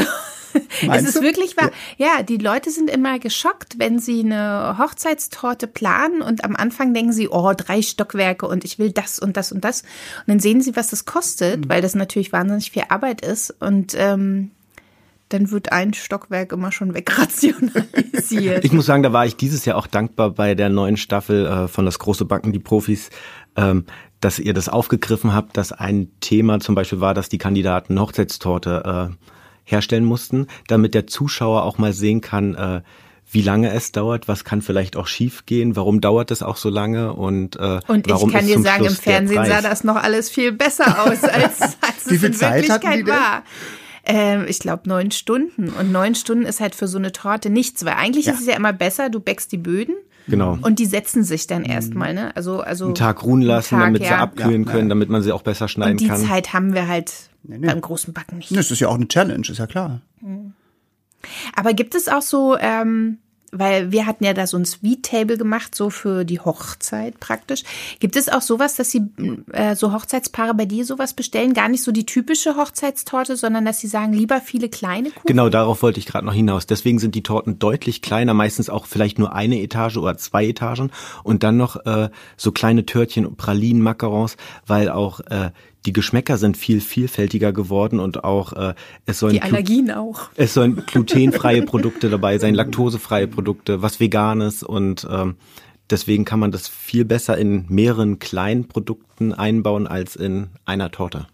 es 0.81 0.87
Meinst 0.87 1.07
ist 1.09 1.17
du? 1.17 1.21
wirklich 1.21 1.57
wahr. 1.57 1.71
Ja. 1.97 2.23
die 2.23 2.37
Leute 2.37 2.69
sind 2.71 2.89
immer 2.89 3.19
geschockt, 3.19 3.79
wenn 3.79 3.99
sie 3.99 4.21
eine 4.21 4.77
Hochzeitstorte 4.77 5.67
planen 5.67 6.21
und 6.21 6.43
am 6.43 6.55
Anfang 6.55 6.93
denken 6.93 7.13
sie, 7.13 7.27
oh, 7.29 7.53
drei 7.55 7.81
Stockwerke 7.81 8.47
und 8.47 8.63
ich 8.65 8.79
will 8.79 8.91
das 8.91 9.19
und 9.19 9.37
das 9.37 9.51
und 9.51 9.63
das. 9.63 9.81
Und 9.81 10.27
dann 10.27 10.39
sehen 10.39 10.61
sie, 10.61 10.75
was 10.75 10.89
das 10.89 11.05
kostet, 11.05 11.65
Mhm. 11.65 11.69
weil 11.69 11.81
das 11.81 11.95
natürlich 11.95 12.31
wahnsinnig 12.31 12.71
viel 12.71 12.83
Arbeit 12.89 13.21
ist 13.21 13.51
und 13.59 13.93
ähm, 13.97 14.51
dann 15.29 15.51
wird 15.51 15.71
ein 15.71 15.93
Stockwerk 15.93 16.51
immer 16.53 16.71
schon 16.71 16.95
wegrationalisiert. 16.95 18.63
Ich 18.65 18.71
muss 18.71 18.85
sagen, 18.87 19.03
da 19.03 19.13
war 19.13 19.25
ich 19.25 19.35
dieses 19.35 19.65
Jahr 19.65 19.77
auch 19.77 19.87
dankbar 19.87 20.31
bei 20.31 20.55
der 20.55 20.69
neuen 20.69 20.97
Staffel 20.97 21.45
äh, 21.45 21.67
von 21.67 21.85
Das 21.85 21.99
große 21.99 22.25
Backen, 22.25 22.51
die 22.51 22.59
Profis, 22.59 23.09
ähm, 23.55 23.85
dass 24.21 24.39
ihr 24.39 24.53
das 24.53 24.69
aufgegriffen 24.69 25.33
habt, 25.33 25.55
dass 25.55 25.71
ein 25.71 26.09
Thema 26.19 26.59
zum 26.59 26.75
Beispiel 26.75 26.99
war, 26.99 27.13
dass 27.13 27.29
die 27.29 27.37
Kandidaten 27.37 27.99
Hochzeitstorte 27.99 29.09
äh, 29.11 29.15
herstellen 29.71 30.05
mussten, 30.05 30.47
damit 30.67 30.93
der 30.93 31.07
Zuschauer 31.07 31.63
auch 31.63 31.77
mal 31.77 31.93
sehen 31.93 32.21
kann, 32.21 32.55
äh, 32.55 32.81
wie 33.31 33.41
lange 33.43 33.71
es 33.71 33.91
dauert, 33.91 34.27
was 34.27 34.43
kann 34.43 34.61
vielleicht 34.63 34.97
auch 34.97 35.05
schief 35.05 35.45
gehen, 35.45 35.75
warum 35.75 36.01
dauert 36.01 36.31
es 36.31 36.41
auch 36.41 36.57
so 36.57 36.69
lange 36.69 37.13
und, 37.13 37.57
äh, 37.57 37.79
Und 37.87 38.07
ich 38.07 38.13
warum 38.13 38.31
kann 38.31 38.41
ist 38.41 38.49
dir 38.55 38.61
sagen, 38.61 38.83
im 38.85 38.89
Schluss 38.89 39.01
der 39.01 39.13
Fernsehen 39.13 39.45
sah 39.45 39.61
das 39.61 39.83
noch 39.83 39.97
alles 39.97 40.29
viel 40.31 40.51
besser 40.51 41.03
aus, 41.03 41.23
als, 41.23 41.61
als 41.61 42.09
Wie 42.09 42.15
es 42.15 42.23
in 42.23 42.33
Zeit 42.33 42.63
Wirklichkeit 42.67 42.99
die 42.99 43.07
war. 43.07 43.43
Ähm, 44.05 44.45
ich 44.47 44.57
glaube 44.59 44.89
neun 44.89 45.11
Stunden. 45.11 45.69
Und 45.69 45.91
neun 45.91 46.15
Stunden 46.15 46.45
ist 46.45 46.59
halt 46.59 46.73
für 46.73 46.87
so 46.87 46.97
eine 46.97 47.11
Torte 47.11 47.51
nichts, 47.51 47.85
weil 47.85 47.93
eigentlich 47.93 48.25
Ja. 48.25 48.33
ist 48.33 48.39
es 48.41 48.47
ja 48.47 48.55
immer 48.55 48.73
besser, 48.73 49.09
du 49.11 49.19
bäckst 49.19 49.51
die 49.51 49.57
Böden 49.57 49.93
Genau. 50.27 50.57
und 50.61 50.79
die 50.79 50.85
setzen 50.87 51.23
sich 51.23 51.45
dann 51.45 51.63
erstmal, 51.63 52.13
ne? 52.15 52.35
Also, 52.35 52.61
also 52.61 52.85
einen 52.85 52.95
Tag 52.95 53.23
ruhen 53.23 53.41
lassen, 53.43 53.75
Tag, 53.75 53.81
damit 53.81 54.01
sie 54.03 54.09
ja. 54.09 54.17
abkühlen 54.19 54.63
Ja, 54.63 54.71
können, 54.71 54.89
damit 54.89 55.09
man 55.09 55.21
sie 55.21 55.31
auch 55.31 55.41
besser 55.43 55.67
schneiden 55.67 55.93
Und 55.93 56.01
die 56.01 56.07
kann. 56.07 56.25
Zeit 56.25 56.53
haben 56.53 56.73
wir 56.73 56.87
halt 56.87 57.28
beim 57.43 57.81
großen 57.81 58.13
Backen 58.13 58.37
nicht. 58.37 58.55
Das 58.55 58.71
ist 58.71 58.79
ja 58.79 58.87
auch 58.89 58.95
eine 58.95 59.07
Challenge, 59.07 59.47
ist 59.47 59.57
ja 59.57 59.67
klar. 59.67 60.01
Aber 61.55 61.73
gibt 61.73 61.95
es 61.95 62.07
auch 62.07 62.21
so, 62.21 62.57
ähm, 62.57 63.19
weil 63.51 63.91
wir 63.91 64.05
hatten 64.05 64.23
ja 64.23 64.33
da 64.33 64.47
so 64.47 64.57
ein 64.57 64.65
Sweet 64.65 65.03
Table 65.03 65.37
gemacht, 65.37 65.73
so 65.73 65.89
für 65.89 66.23
die 66.23 66.39
Hochzeit 66.39 67.19
praktisch. 67.19 67.63
Gibt 67.99 68.15
es 68.15 68.29
auch 68.29 68.41
sowas, 68.41 68.75
dass 68.75 68.91
sie 68.91 69.09
äh, 69.51 69.75
so 69.75 69.93
Hochzeitspaare 69.93 70.53
bei 70.53 70.65
dir 70.65 70.85
sowas 70.85 71.13
bestellen? 71.13 71.53
Gar 71.53 71.69
nicht 71.69 71.83
so 71.83 71.91
die 71.91 72.05
typische 72.05 72.55
Hochzeitstorte, 72.55 73.35
sondern 73.35 73.65
dass 73.65 73.79
sie 73.79 73.87
sagen, 73.87 74.13
lieber 74.13 74.41
viele 74.41 74.69
kleine 74.69 75.09
Kuchen? 75.09 75.25
Genau, 75.25 75.49
darauf 75.49 75.81
wollte 75.81 75.99
ich 75.99 76.05
gerade 76.05 76.25
noch 76.25 76.33
hinaus. 76.33 76.67
Deswegen 76.67 76.99
sind 76.99 77.15
die 77.15 77.23
Torten 77.23 77.59
deutlich 77.59 78.01
kleiner, 78.01 78.33
meistens 78.33 78.69
auch 78.69 78.85
vielleicht 78.85 79.19
nur 79.19 79.33
eine 79.33 79.61
Etage 79.61 79.97
oder 79.97 80.17
zwei 80.17 80.47
Etagen 80.47 80.91
und 81.23 81.43
dann 81.43 81.57
noch 81.57 81.85
äh, 81.85 82.09
so 82.37 82.51
kleine 82.51 82.85
Törtchen, 82.85 83.35
Pralinen, 83.35 83.81
Macarons, 83.81 84.37
weil 84.65 84.89
auch 84.89 85.19
äh, 85.21 85.51
die 85.85 85.93
Geschmäcker 85.93 86.37
sind 86.37 86.57
viel 86.57 86.81
vielfältiger 86.81 87.53
geworden 87.53 87.99
und 87.99 88.23
auch 88.23 88.53
äh, 88.53 88.73
es 89.05 89.19
sollen 89.19 89.33
Die 89.33 89.39
Glu- 89.39 89.45
Allergien 89.53 89.91
auch. 89.91 90.29
es 90.35 90.53
sollen 90.53 90.75
glutenfreie 90.87 91.61
Produkte 91.63 92.09
dabei 92.09 92.37
sein, 92.37 92.53
laktosefreie 92.53 93.27
Produkte, 93.27 93.81
was 93.81 93.99
veganes 93.99 94.61
und 94.63 95.07
ähm, 95.09 95.35
deswegen 95.89 96.25
kann 96.25 96.39
man 96.39 96.51
das 96.51 96.67
viel 96.67 97.05
besser 97.05 97.37
in 97.37 97.65
mehreren 97.69 98.19
kleinen 98.19 98.67
Produkten 98.67 99.33
einbauen 99.33 99.87
als 99.87 100.15
in 100.15 100.47
einer 100.65 100.91
Torte. 100.91 101.27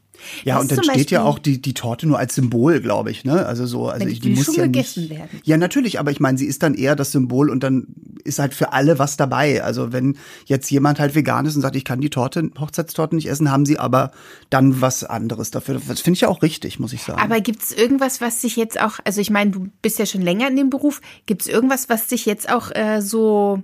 Ja, 0.44 0.56
Das 0.56 0.64
und 0.64 0.72
dann 0.72 0.84
steht 0.96 1.12
ja 1.12 1.24
auch 1.24 1.40
die, 1.40 1.62
die 1.62 1.74
Torte 1.74 2.08
nur 2.08 2.20
als 2.20 2.36
Symbol, 2.36 2.80
glaube 2.82 3.12
ich, 3.12 3.24
ne? 3.24 3.46
Also 3.46 3.66
so, 3.66 3.90
also 3.90 4.06
die 4.06 4.14
ich, 4.14 4.20
die 4.20 4.30
will 4.30 4.36
muss 4.36 4.46
schon 4.46 4.56
ja 4.56 4.64
gegessen 4.64 5.04
nicht. 5.04 5.12
werden. 5.18 5.40
Ja, 5.44 5.58
natürlich, 5.58 6.00
aber 6.00 6.12
ich 6.12 6.20
meine, 6.20 6.38
sie 6.38 6.46
ist 6.46 6.64
dann 6.64 6.74
eher 6.74 6.96
das 6.96 7.12
Symbol 7.12 7.50
und 7.50 7.64
dann 7.64 7.88
ist 8.24 8.40
halt 8.40 8.54
für 8.54 8.74
alle 8.74 9.00
was 9.00 9.18
dabei. 9.18 9.64
Also 9.64 9.94
wenn 9.94 10.18
jetzt 10.46 10.70
jemand 10.72 11.00
halt 11.00 11.16
vegan 11.16 11.46
ist 11.46 11.56
und 11.56 11.62
sagt, 11.62 11.76
ich 11.76 11.86
kann 11.86 12.02
die 12.02 12.10
Torte, 12.10 12.50
Hochzeitstorte 12.60 13.16
nicht 13.16 13.30
essen, 13.30 13.52
haben 13.52 13.66
sie 13.66 13.80
aber 13.80 14.12
dann 14.50 14.82
was 14.82 15.04
anderes 15.04 15.52
dafür. 15.52 15.80
Das 15.88 16.02
finde 16.02 16.16
ich 16.16 16.22
ja 16.22 16.28
auch 16.28 16.42
richtig, 16.42 16.80
muss 16.80 16.94
ich 16.94 17.04
sagen. 17.04 17.20
Aber 17.22 17.40
gibt 17.42 17.62
es 17.62 17.72
irgendwas, 17.72 18.22
was 18.22 18.42
sich 18.42 18.56
jetzt 18.56 18.80
auch, 18.82 19.00
also 19.04 19.22
ich 19.22 19.30
meine, 19.30 19.52
du 19.52 19.68
bist 19.82 20.00
ja 20.00 20.06
schon 20.06 20.22
länger 20.22 20.48
in 20.48 20.56
dem 20.56 20.70
Beruf, 20.70 21.02
gibt 21.26 21.44
es 21.44 21.48
irgendwas, 21.48 21.90
was 21.90 22.08
dich 22.08 22.26
jetzt 22.26 22.50
auch 22.50 22.72
äh, 22.74 23.02
so 23.02 23.64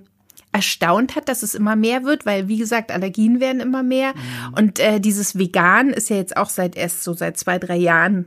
erstaunt 0.52 1.16
hat, 1.16 1.28
dass 1.28 1.42
es 1.42 1.54
immer 1.54 1.76
mehr 1.76 2.04
wird, 2.04 2.26
weil 2.26 2.46
wie 2.46 2.58
gesagt, 2.58 2.92
Allergien 2.92 3.40
werden 3.40 3.60
immer 3.60 3.82
mehr 3.82 4.14
und 4.56 4.78
äh, 4.78 5.00
dieses 5.00 5.38
Vegan 5.38 5.90
ist 5.90 6.10
ja 6.10 6.16
jetzt 6.16 6.36
auch 6.36 6.50
seit 6.50 6.76
erst 6.76 7.02
so 7.02 7.14
seit 7.14 7.38
zwei, 7.38 7.58
drei 7.58 7.76
Jahren, 7.76 8.26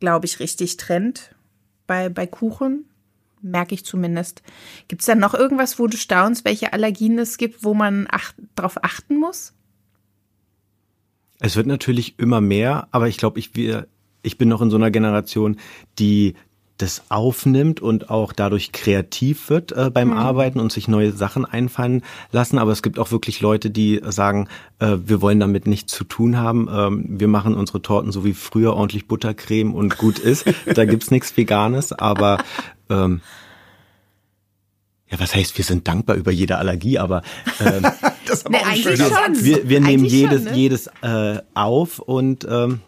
glaube 0.00 0.26
ich, 0.26 0.40
richtig 0.40 0.78
Trend 0.78 1.34
bei, 1.86 2.08
bei 2.08 2.26
Kuchen, 2.26 2.86
merke 3.42 3.74
ich 3.74 3.84
zumindest. 3.84 4.42
Gibt 4.88 5.02
es 5.02 5.06
da 5.06 5.14
noch 5.14 5.34
irgendwas, 5.34 5.78
wo 5.78 5.86
du 5.86 5.96
staunst, 5.96 6.44
welche 6.44 6.72
Allergien 6.72 7.18
es 7.18 7.36
gibt, 7.36 7.64
wo 7.64 7.74
man 7.74 8.06
ach, 8.10 8.32
drauf 8.54 8.82
achten 8.82 9.16
muss? 9.16 9.52
Es 11.40 11.54
wird 11.54 11.66
natürlich 11.66 12.18
immer 12.18 12.40
mehr, 12.40 12.88
aber 12.90 13.08
ich 13.08 13.16
glaube, 13.16 13.38
ich, 13.38 13.54
wir, 13.54 13.86
ich 14.22 14.38
bin 14.38 14.48
noch 14.48 14.60
in 14.62 14.70
so 14.70 14.76
einer 14.76 14.90
Generation, 14.90 15.56
die 15.98 16.34
das 16.78 17.02
aufnimmt 17.10 17.80
und 17.80 18.08
auch 18.08 18.32
dadurch 18.32 18.72
kreativ 18.72 19.50
wird 19.50 19.72
äh, 19.72 19.90
beim 19.92 20.08
Mhm. 20.08 20.16
Arbeiten 20.16 20.60
und 20.60 20.72
sich 20.72 20.88
neue 20.88 21.12
Sachen 21.12 21.44
einfallen 21.44 22.02
lassen. 22.32 22.58
Aber 22.58 22.72
es 22.72 22.82
gibt 22.82 22.98
auch 22.98 23.10
wirklich 23.10 23.40
Leute, 23.40 23.70
die 23.70 24.00
sagen, 24.08 24.48
äh, 24.78 24.96
wir 25.04 25.20
wollen 25.20 25.40
damit 25.40 25.66
nichts 25.66 25.92
zu 25.92 26.04
tun 26.04 26.36
haben. 26.38 26.68
Ähm, 26.72 27.04
wir 27.20 27.28
machen 27.28 27.54
unsere 27.54 27.82
Torten 27.82 28.12
so 28.12 28.24
wie 28.24 28.32
früher 28.34 28.74
ordentlich 28.74 29.06
Buttercreme 29.08 29.74
und 29.74 29.98
gut 29.98 30.18
ist. 30.18 30.44
da 30.74 30.84
gibt's 30.84 31.10
nichts 31.10 31.36
Veganes, 31.36 31.92
aber 31.92 32.38
ähm, 32.88 33.20
ja, 35.10 35.18
was 35.20 35.34
heißt, 35.34 35.56
wir 35.56 35.64
sind 35.64 35.88
dankbar 35.88 36.16
über 36.16 36.30
jede 36.30 36.58
Allergie, 36.58 36.98
aber 36.98 37.22
ähm, 37.60 37.82
Das 38.26 38.40
ist 38.40 38.46
aber 38.46 38.58
Nee, 38.58 38.62
auch 38.62 38.66
ein 38.66 38.72
eigentlich 38.74 38.96
schöner. 38.98 39.08
Satz. 39.08 39.42
wir, 39.44 39.68
wir 39.68 39.80
nehmen 39.80 40.00
Eigentlich 40.00 40.12
jedes, 40.12 40.42
schon, 40.42 40.52
ne? 40.52 40.56
jedes 40.58 40.86
äh, 41.02 41.38
auf 41.54 41.98
und 41.98 42.46
ähm, 42.50 42.80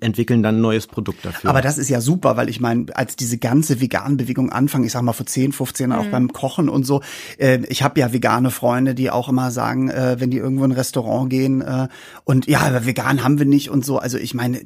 entwickeln 0.00 0.42
dann 0.42 0.56
ein 0.56 0.60
neues 0.60 0.86
Produkt 0.86 1.24
dafür. 1.24 1.50
Aber 1.50 1.62
das 1.62 1.78
ist 1.78 1.88
ja 1.88 2.00
super, 2.00 2.36
weil 2.36 2.48
ich 2.48 2.60
meine, 2.60 2.86
als 2.94 3.16
diese 3.16 3.38
ganze 3.38 3.80
vegan 3.80 4.16
Bewegung 4.16 4.50
anfing, 4.50 4.84
ich 4.84 4.92
sag 4.92 5.02
mal 5.02 5.12
vor 5.12 5.26
10, 5.26 5.52
15 5.52 5.90
Jahren 5.90 6.06
auch 6.06 6.10
beim 6.10 6.32
Kochen 6.32 6.68
und 6.68 6.84
so, 6.84 7.02
äh, 7.38 7.60
ich 7.68 7.82
habe 7.82 8.00
ja 8.00 8.12
vegane 8.12 8.50
Freunde, 8.50 8.94
die 8.94 9.10
auch 9.10 9.28
immer 9.28 9.50
sagen, 9.50 9.88
äh, 9.88 10.16
wenn 10.18 10.30
die 10.30 10.38
irgendwo 10.38 10.64
in 10.64 10.72
ein 10.72 10.76
Restaurant 10.76 11.30
gehen 11.30 11.62
äh, 11.62 11.88
und 12.24 12.46
ja, 12.46 12.60
aber 12.60 12.86
vegan 12.86 13.22
haben 13.22 13.38
wir 13.38 13.46
nicht 13.46 13.70
und 13.70 13.84
so. 13.84 13.98
Also 13.98 14.18
ich 14.18 14.34
meine, 14.34 14.60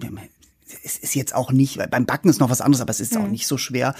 es 0.83 0.97
ist 0.97 1.15
jetzt 1.15 1.35
auch 1.35 1.53
nicht, 1.53 1.79
weil 1.79 1.89
beim 1.89 2.07
Backen 2.07 2.29
ist 2.29 2.41
noch 2.41 2.51
was 2.51 2.61
anderes, 2.61 2.81
aber 2.81 2.91
es 2.91 3.01
ist 3.01 3.17
auch 3.17 3.27
nicht 3.27 3.47
so 3.47 3.59
schwer, 3.59 3.95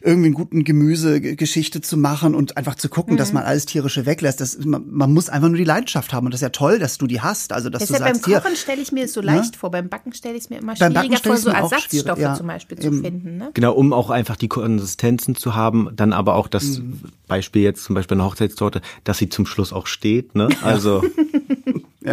irgendwie 0.00 0.26
einen 0.26 0.34
guten 0.34 0.64
Gemüsegeschichte 0.64 1.80
zu 1.80 1.96
machen 1.96 2.34
und 2.34 2.56
einfach 2.56 2.76
zu 2.76 2.88
gucken, 2.88 3.16
dass 3.16 3.32
man 3.32 3.42
alles 3.42 3.66
tierische 3.66 4.06
weglässt. 4.06 4.40
Das, 4.40 4.58
man, 4.64 4.84
man 4.90 5.12
muss 5.12 5.28
einfach 5.28 5.48
nur 5.48 5.58
die 5.58 5.64
Leidenschaft 5.64 6.12
haben 6.12 6.26
und 6.26 6.32
das 6.32 6.38
ist 6.40 6.44
ja 6.44 6.50
toll, 6.50 6.78
dass 6.78 6.98
du 6.98 7.06
die 7.06 7.20
hast. 7.20 7.52
Also 7.52 7.68
dass 7.68 7.80
Deshalb 7.80 7.98
du 7.98 8.04
beim 8.04 8.14
sagst, 8.14 8.26
hier, 8.26 8.40
Kochen 8.40 8.56
stelle 8.56 8.80
ich 8.80 8.92
mir 8.92 9.04
es 9.04 9.12
so 9.12 9.20
leicht 9.20 9.56
vor. 9.56 9.70
Beim 9.70 9.88
Backen 9.88 10.12
stelle 10.12 10.36
ich 10.36 10.44
es 10.44 10.50
mir 10.50 10.58
immer 10.58 10.74
Beim 10.74 10.92
Backen 10.92 11.16
schwieriger 11.16 11.28
vor, 11.28 11.36
so 11.36 11.50
Ersatzstoffe 11.50 12.18
ja. 12.18 12.34
zum 12.34 12.46
Beispiel 12.46 12.78
zu 12.78 12.86
Eben. 12.86 13.02
finden. 13.02 13.36
Ne? 13.36 13.50
Genau, 13.54 13.72
um 13.72 13.92
auch 13.92 14.10
einfach 14.10 14.36
die 14.36 14.48
Konsistenzen 14.48 15.34
zu 15.34 15.54
haben, 15.54 15.90
dann 15.94 16.12
aber 16.12 16.36
auch 16.36 16.48
das 16.48 16.80
Beispiel 17.26 17.62
jetzt 17.62 17.84
zum 17.84 17.94
Beispiel 17.94 18.16
eine 18.16 18.24
Hochzeitstorte, 18.24 18.82
dass 19.04 19.18
sie 19.18 19.28
zum 19.28 19.46
Schluss 19.46 19.72
auch 19.72 19.86
steht. 19.86 20.34
Ne? 20.34 20.48
Also 20.62 21.02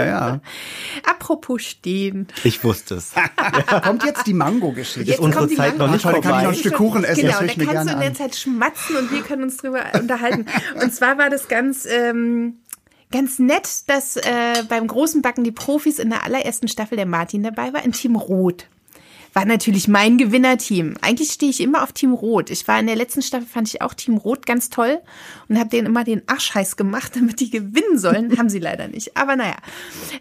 ja, 0.06 0.30
ja. 0.30 0.40
Apropos 1.10 1.62
stehen. 1.64 2.28
ich 2.44 2.64
wusste 2.64 2.96
es. 2.96 3.12
Kommt 3.84 4.04
jetzt 4.06 4.28
die 4.28 4.34
Mango-Geschichte. 4.34 5.02
Jetzt 5.10 5.20
unsere 5.20 5.42
kommt 5.42 5.52
die 5.52 5.56
Zeit 5.56 5.74
noch 5.78 5.88
Mango- 5.88 5.94
nicht 5.94 6.06
dann 6.06 6.14
kann 6.14 6.22
ich 6.22 6.26
noch 6.26 6.36
ein 6.38 6.44
vorbei. 6.44 6.60
Stück 6.60 6.74
Kuchen 6.76 7.04
essen, 7.04 7.22
Genau, 7.22 7.40
da 7.40 7.46
kannst 7.46 7.58
gerne 7.58 7.86
du 7.92 7.96
in 7.98 8.00
der. 8.02 8.14
Zeit 8.14 8.36
schmatzen 8.36 8.96
und 8.98 9.12
wir 9.12 9.22
können 9.22 9.44
uns 9.44 9.58
drüber 9.58 9.84
unterhalten. 9.94 10.46
Und 10.82 10.94
zwar 10.94 11.18
war 11.18 11.30
das 11.30 11.48
ganz, 11.48 11.86
ähm, 11.86 12.58
ganz 13.12 13.40
nett, 13.40 13.90
dass 13.90 14.18
äh, 14.18 14.64
beim 14.68 14.88
großen 14.88 15.22
Backen 15.22 15.44
die 15.44 15.52
Profis 15.52 16.00
in 16.00 16.10
der 16.10 16.24
allerersten 16.24 16.68
Staffel 16.68 16.96
der 16.98 17.06
Martin 17.06 17.44
dabei 17.44 17.74
war, 17.74 17.84
in 17.84 17.92
Team 17.92 18.16
Rot. 18.16 18.68
War 19.34 19.46
natürlich 19.46 19.88
mein 19.88 20.18
Gewinnerteam. 20.18 20.96
Eigentlich 21.02 21.32
stehe 21.32 21.52
ich 21.52 21.62
immer 21.62 21.84
auf 21.84 21.94
Team 21.94 22.13
Rot. 22.13 22.50
Ich 22.50 22.68
war 22.68 22.80
in 22.80 22.88
der 22.88 22.96
letzten 22.96 23.22
Staffel, 23.22 23.46
fand 23.48 23.68
ich 23.68 23.82
auch 23.82 23.94
Team 23.94 24.18
Rot 24.18 24.46
ganz 24.46 24.70
toll 24.70 25.00
und 25.48 25.60
habe 25.60 25.70
denen 25.70 25.86
immer 25.88 26.04
den 26.04 26.24
Arsch 26.28 26.54
heiß 26.56 26.76
gemacht, 26.78 27.12
damit 27.16 27.40
die 27.40 27.50
gewinnen 27.50 28.00
sollen. 28.00 28.38
Haben 28.38 28.50
sie 28.50 28.60
leider 28.60 28.88
nicht. 28.88 29.16
Aber 29.18 29.36
naja. 29.36 29.58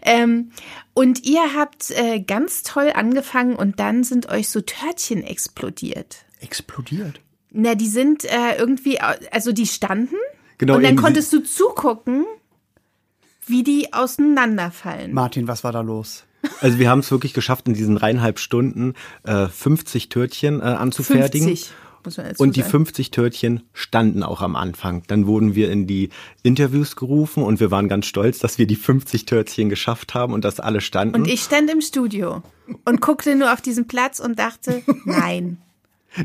Ähm, 0.03 0.51
und 0.93 1.23
ihr 1.25 1.55
habt 1.55 1.91
äh, 1.91 2.19
ganz 2.19 2.63
toll 2.63 2.91
angefangen 2.93 3.55
und 3.55 3.79
dann 3.79 4.03
sind 4.03 4.29
euch 4.29 4.49
so 4.49 4.61
Törtchen 4.61 5.23
explodiert. 5.23 6.17
Explodiert. 6.39 7.19
Na, 7.51 7.73
die 7.75 7.87
sind 7.87 8.25
äh, 8.25 8.57
irgendwie, 8.57 9.01
au- 9.01 9.15
also 9.31 9.51
die 9.51 9.65
standen 9.65 10.15
Genau, 10.59 10.75
und 10.75 10.83
dann 10.83 10.95
konntest 10.95 11.31
du 11.33 11.39
zugucken, 11.43 12.25
wie 13.45 13.63
die 13.63 13.93
auseinanderfallen. 13.93 15.13
Martin, 15.13 15.47
was 15.47 15.63
war 15.63 15.71
da 15.71 15.81
los? 15.81 16.25
Also 16.61 16.79
wir 16.79 16.89
haben 16.89 16.99
es 16.99 17.11
wirklich 17.11 17.33
geschafft, 17.33 17.67
in 17.67 17.73
diesen 17.73 17.95
dreieinhalb 17.95 18.39
Stunden 18.39 18.93
äh, 19.23 19.47
50 19.47 20.09
Törtchen 20.09 20.59
äh, 20.59 20.63
anzufertigen. 20.63 21.47
50, 21.47 21.71
muss 22.03 22.17
man 22.17 22.27
dazu 22.27 22.43
Und 22.43 22.55
die 22.55 22.61
sagen. 22.61 22.71
50 22.71 23.11
Törtchen 23.11 23.63
standen 23.73 24.23
auch 24.23 24.41
am 24.41 24.55
Anfang. 24.55 25.03
Dann 25.07 25.27
wurden 25.27 25.55
wir 25.55 25.71
in 25.71 25.87
die 25.87 26.09
Interviews 26.43 26.95
gerufen 26.95 27.43
und 27.43 27.59
wir 27.59 27.71
waren 27.71 27.89
ganz 27.89 28.05
stolz, 28.05 28.39
dass 28.39 28.57
wir 28.57 28.67
die 28.67 28.75
50 28.75 29.25
Törtchen 29.25 29.69
geschafft 29.69 30.13
haben 30.13 30.33
und 30.33 30.43
dass 30.43 30.59
alle 30.59 30.81
standen. 30.81 31.15
Und 31.15 31.27
ich 31.27 31.41
stand 31.41 31.69
im 31.69 31.81
Studio 31.81 32.43
und 32.85 33.01
guckte 33.01 33.35
nur 33.35 33.53
auf 33.53 33.61
diesen 33.61 33.87
Platz 33.87 34.19
und 34.19 34.39
dachte, 34.39 34.83
nein. 35.05 35.57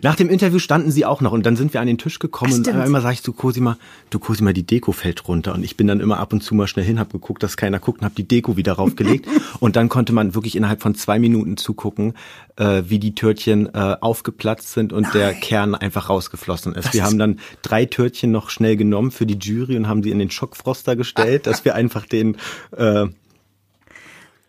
Nach 0.03 0.17
dem 0.17 0.31
Interview 0.31 0.59
standen 0.59 0.91
sie 0.91 1.05
auch 1.05 1.21
noch 1.21 1.33
und 1.33 1.45
dann 1.45 1.57
sind 1.57 1.75
wir 1.75 1.81
an 1.81 1.87
den 1.87 1.99
Tisch 1.99 2.19
gekommen 2.19 2.53
Ach, 2.53 2.59
und 2.59 2.65
stimmt. 2.65 2.81
einmal 2.81 3.03
sag 3.03 3.13
ich 3.13 3.23
zu 3.23 3.33
Cosima, 3.33 3.77
du 4.11 4.19
Cosima, 4.19 4.53
die 4.53 4.63
Deko 4.63 4.93
fällt 4.93 5.29
runter 5.29 5.55
und 5.55 5.65
ich 5.65 5.77
bin 5.77 5.87
dann 5.87 6.01
immer 6.01 6.19
ab 6.19 6.33
und 6.33 6.43
zu 6.43 6.55
mal 6.55 6.67
schnell 6.67 6.85
hin, 6.85 6.99
hab 6.99 7.13
geguckt, 7.13 7.43
dass 7.43 7.57
keiner 7.57 7.79
guckt 7.79 8.01
und 8.01 8.07
hab 8.07 8.15
die 8.15 8.27
Deko 8.27 8.57
wieder 8.57 8.75
raufgelegt 8.75 9.27
und 9.61 9.77
dann 9.77 9.89
konnte 9.89 10.13
man 10.13 10.35
wirklich 10.35 10.57
innerhalb 10.57 10.81
von 10.81 10.95
zwei 10.95 11.19
Minuten 11.19 11.57
zugucken, 11.57 12.15
äh, 12.57 12.83
wie 12.87 12.99
die 12.99 13.15
Törtchen 13.15 13.75
äh, 13.75 13.97
aufgeplatzt 14.01 14.73
sind 14.73 14.93
und 14.93 15.13
der 15.15 15.35
Kern 15.35 15.75
einfach 15.75 16.09
rausgeflossen 16.09 16.75
ist. 16.75 16.95
wir 16.95 17.05
haben 17.05 17.19
dann 17.19 17.39
drei 17.61 17.85
Törtchen 17.85 18.31
noch 18.31 18.51
schnell 18.51 18.77
genommen 18.77 19.11
für 19.11 19.27
die 19.27 19.39
Jury 19.39 19.77
und 19.77 19.89
haben 19.89 20.03
sie 20.03 20.11
in 20.11 20.19
den 20.19 20.31
Schockfroster 20.31 20.97
gestellt, 20.97 21.47
dass 21.47 21.65
wir 21.65 21.75
einfach 21.75 22.07
den 22.07 22.37
äh, 22.77 23.07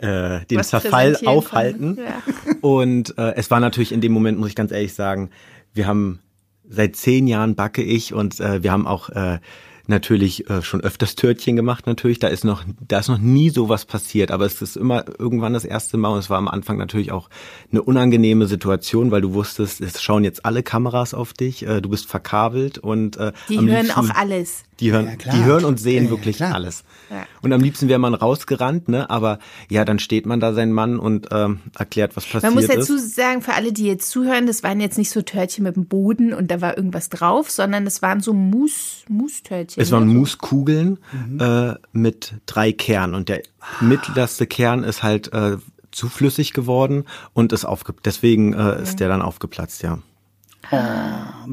äh, 0.04 0.46
den 0.46 0.60
Was 0.60 0.70
Zerfall 0.70 1.18
aufhalten. 1.26 1.98
ja. 1.98 2.22
Und 2.62 3.18
äh, 3.18 3.34
es 3.36 3.50
war 3.52 3.60
natürlich 3.60 3.92
in 3.92 4.02
dem 4.02 4.12
Moment, 4.12 4.38
muss 4.38 4.50
ich 4.50 4.56
ganz 4.56 4.72
ehrlich 4.72 4.94
sagen, 4.94 5.30
wir 5.74 5.88
haben 5.88 6.20
seit 6.68 6.96
zehn 6.96 7.28
Jahren 7.28 7.56
backe 7.56 7.82
ich 7.84 8.14
und 8.14 8.40
äh, 8.40 8.64
wir 8.64 8.72
haben 8.72 8.88
auch 8.88 9.10
äh, 9.10 9.40
natürlich 9.86 10.50
äh, 10.50 10.62
schon 10.62 10.80
öfters 10.82 11.16
Törtchen 11.16 11.58
gemacht 11.58 11.86
natürlich. 11.88 12.18
Da 12.20 12.30
ist 12.30 12.46
noch, 12.46 12.64
da 12.88 13.00
ist 13.00 13.10
noch 13.10 13.18
nie 13.18 13.50
sowas 13.50 13.84
passiert, 13.86 14.32
aber 14.32 14.46
es 14.46 14.62
ist 14.62 14.78
immer 14.78 15.04
irgendwann 15.20 15.54
das 15.54 15.66
erste 15.66 15.98
Mal 15.98 16.10
und 16.10 16.20
es 16.20 16.30
war 16.30 16.38
am 16.38 16.48
Anfang 16.48 16.78
natürlich 16.78 17.12
auch 17.12 17.30
eine 17.70 17.82
unangenehme 17.84 18.46
Situation, 18.48 19.12
weil 19.12 19.22
du 19.22 19.34
wusstest, 19.34 19.82
es 19.82 20.02
schauen 20.02 20.24
jetzt 20.24 20.46
alle 20.46 20.64
Kameras 20.64 21.14
auf 21.14 21.34
dich, 21.34 21.68
äh, 21.68 21.82
du 21.82 21.90
bist 21.90 22.06
verkabelt 22.08 22.78
und 22.78 23.18
äh, 23.18 23.34
Die 23.50 23.58
hören 23.60 23.68
liebsten- 23.88 23.92
auch 24.00 24.16
alles. 24.16 24.64
Die 24.84 24.92
hören, 24.92 25.18
Ja, 25.26 25.32
die 25.34 25.44
hören 25.44 25.66
und 25.66 25.80
sehen 25.80 26.06
Ja, 26.06 26.10
wirklich 26.10 26.38
klar. 26.38 26.54
alles. 26.54 26.84
Und 27.42 27.54
am 27.54 27.62
liebsten 27.62 27.88
wäre 27.88 28.00
man 28.00 28.14
rausgerannt, 28.14 28.88
ne? 28.90 29.10
Aber 29.10 29.40
ja, 29.70 29.86
dann 29.86 30.00
steht 30.00 30.26
man 30.26 30.40
da 30.40 30.54
sein 30.54 30.72
Mann 30.72 31.00
und 31.00 31.28
ähm, 31.32 31.60
erklärt, 31.78 32.16
was 32.16 32.26
passiert 32.26 32.44
Man 32.44 32.54
muss 32.56 32.64
ist. 32.64 32.76
dazu 32.76 32.98
sagen, 32.98 33.42
für 33.42 33.54
alle, 33.54 33.72
die 33.72 33.86
jetzt 33.86 34.10
zuhören, 34.10 34.48
das 34.48 34.64
waren 34.64 34.80
jetzt 34.80 34.98
nicht 34.98 35.10
so 35.12 35.22
Törtchen 35.22 35.64
mit 35.64 35.76
dem 35.76 35.86
Boden 35.86 36.34
und 36.34 36.50
da 36.50 36.60
war 36.62 36.76
irgendwas 36.76 37.10
drauf, 37.10 37.50
sondern 37.52 37.86
das 37.86 38.02
waren 38.02 38.20
so 38.20 38.34
Mus, 38.34 39.04
Mustörtchen. 39.10 39.82
Es 39.82 39.92
waren 39.92 40.08
ne? 40.08 40.14
Muskugeln 40.14 41.00
äh, 41.40 41.74
mit 41.92 42.34
drei 42.46 42.72
Kernen 42.72 43.14
und 43.16 43.30
der 43.30 43.42
mittlerste 43.80 44.48
Kern 44.48 44.84
ist 44.84 45.04
halt 45.04 45.32
äh, 45.34 45.58
zu 45.92 46.10
flüssig 46.10 46.54
geworden 46.54 47.06
und 47.34 47.54
ist 47.54 47.66
aufge 47.66 47.94
deswegen 48.04 48.54
äh, 48.54 48.82
ist 48.82 49.00
der 49.00 49.08
dann 49.08 49.22
aufgeplatzt, 49.22 49.84
ja. 49.84 50.00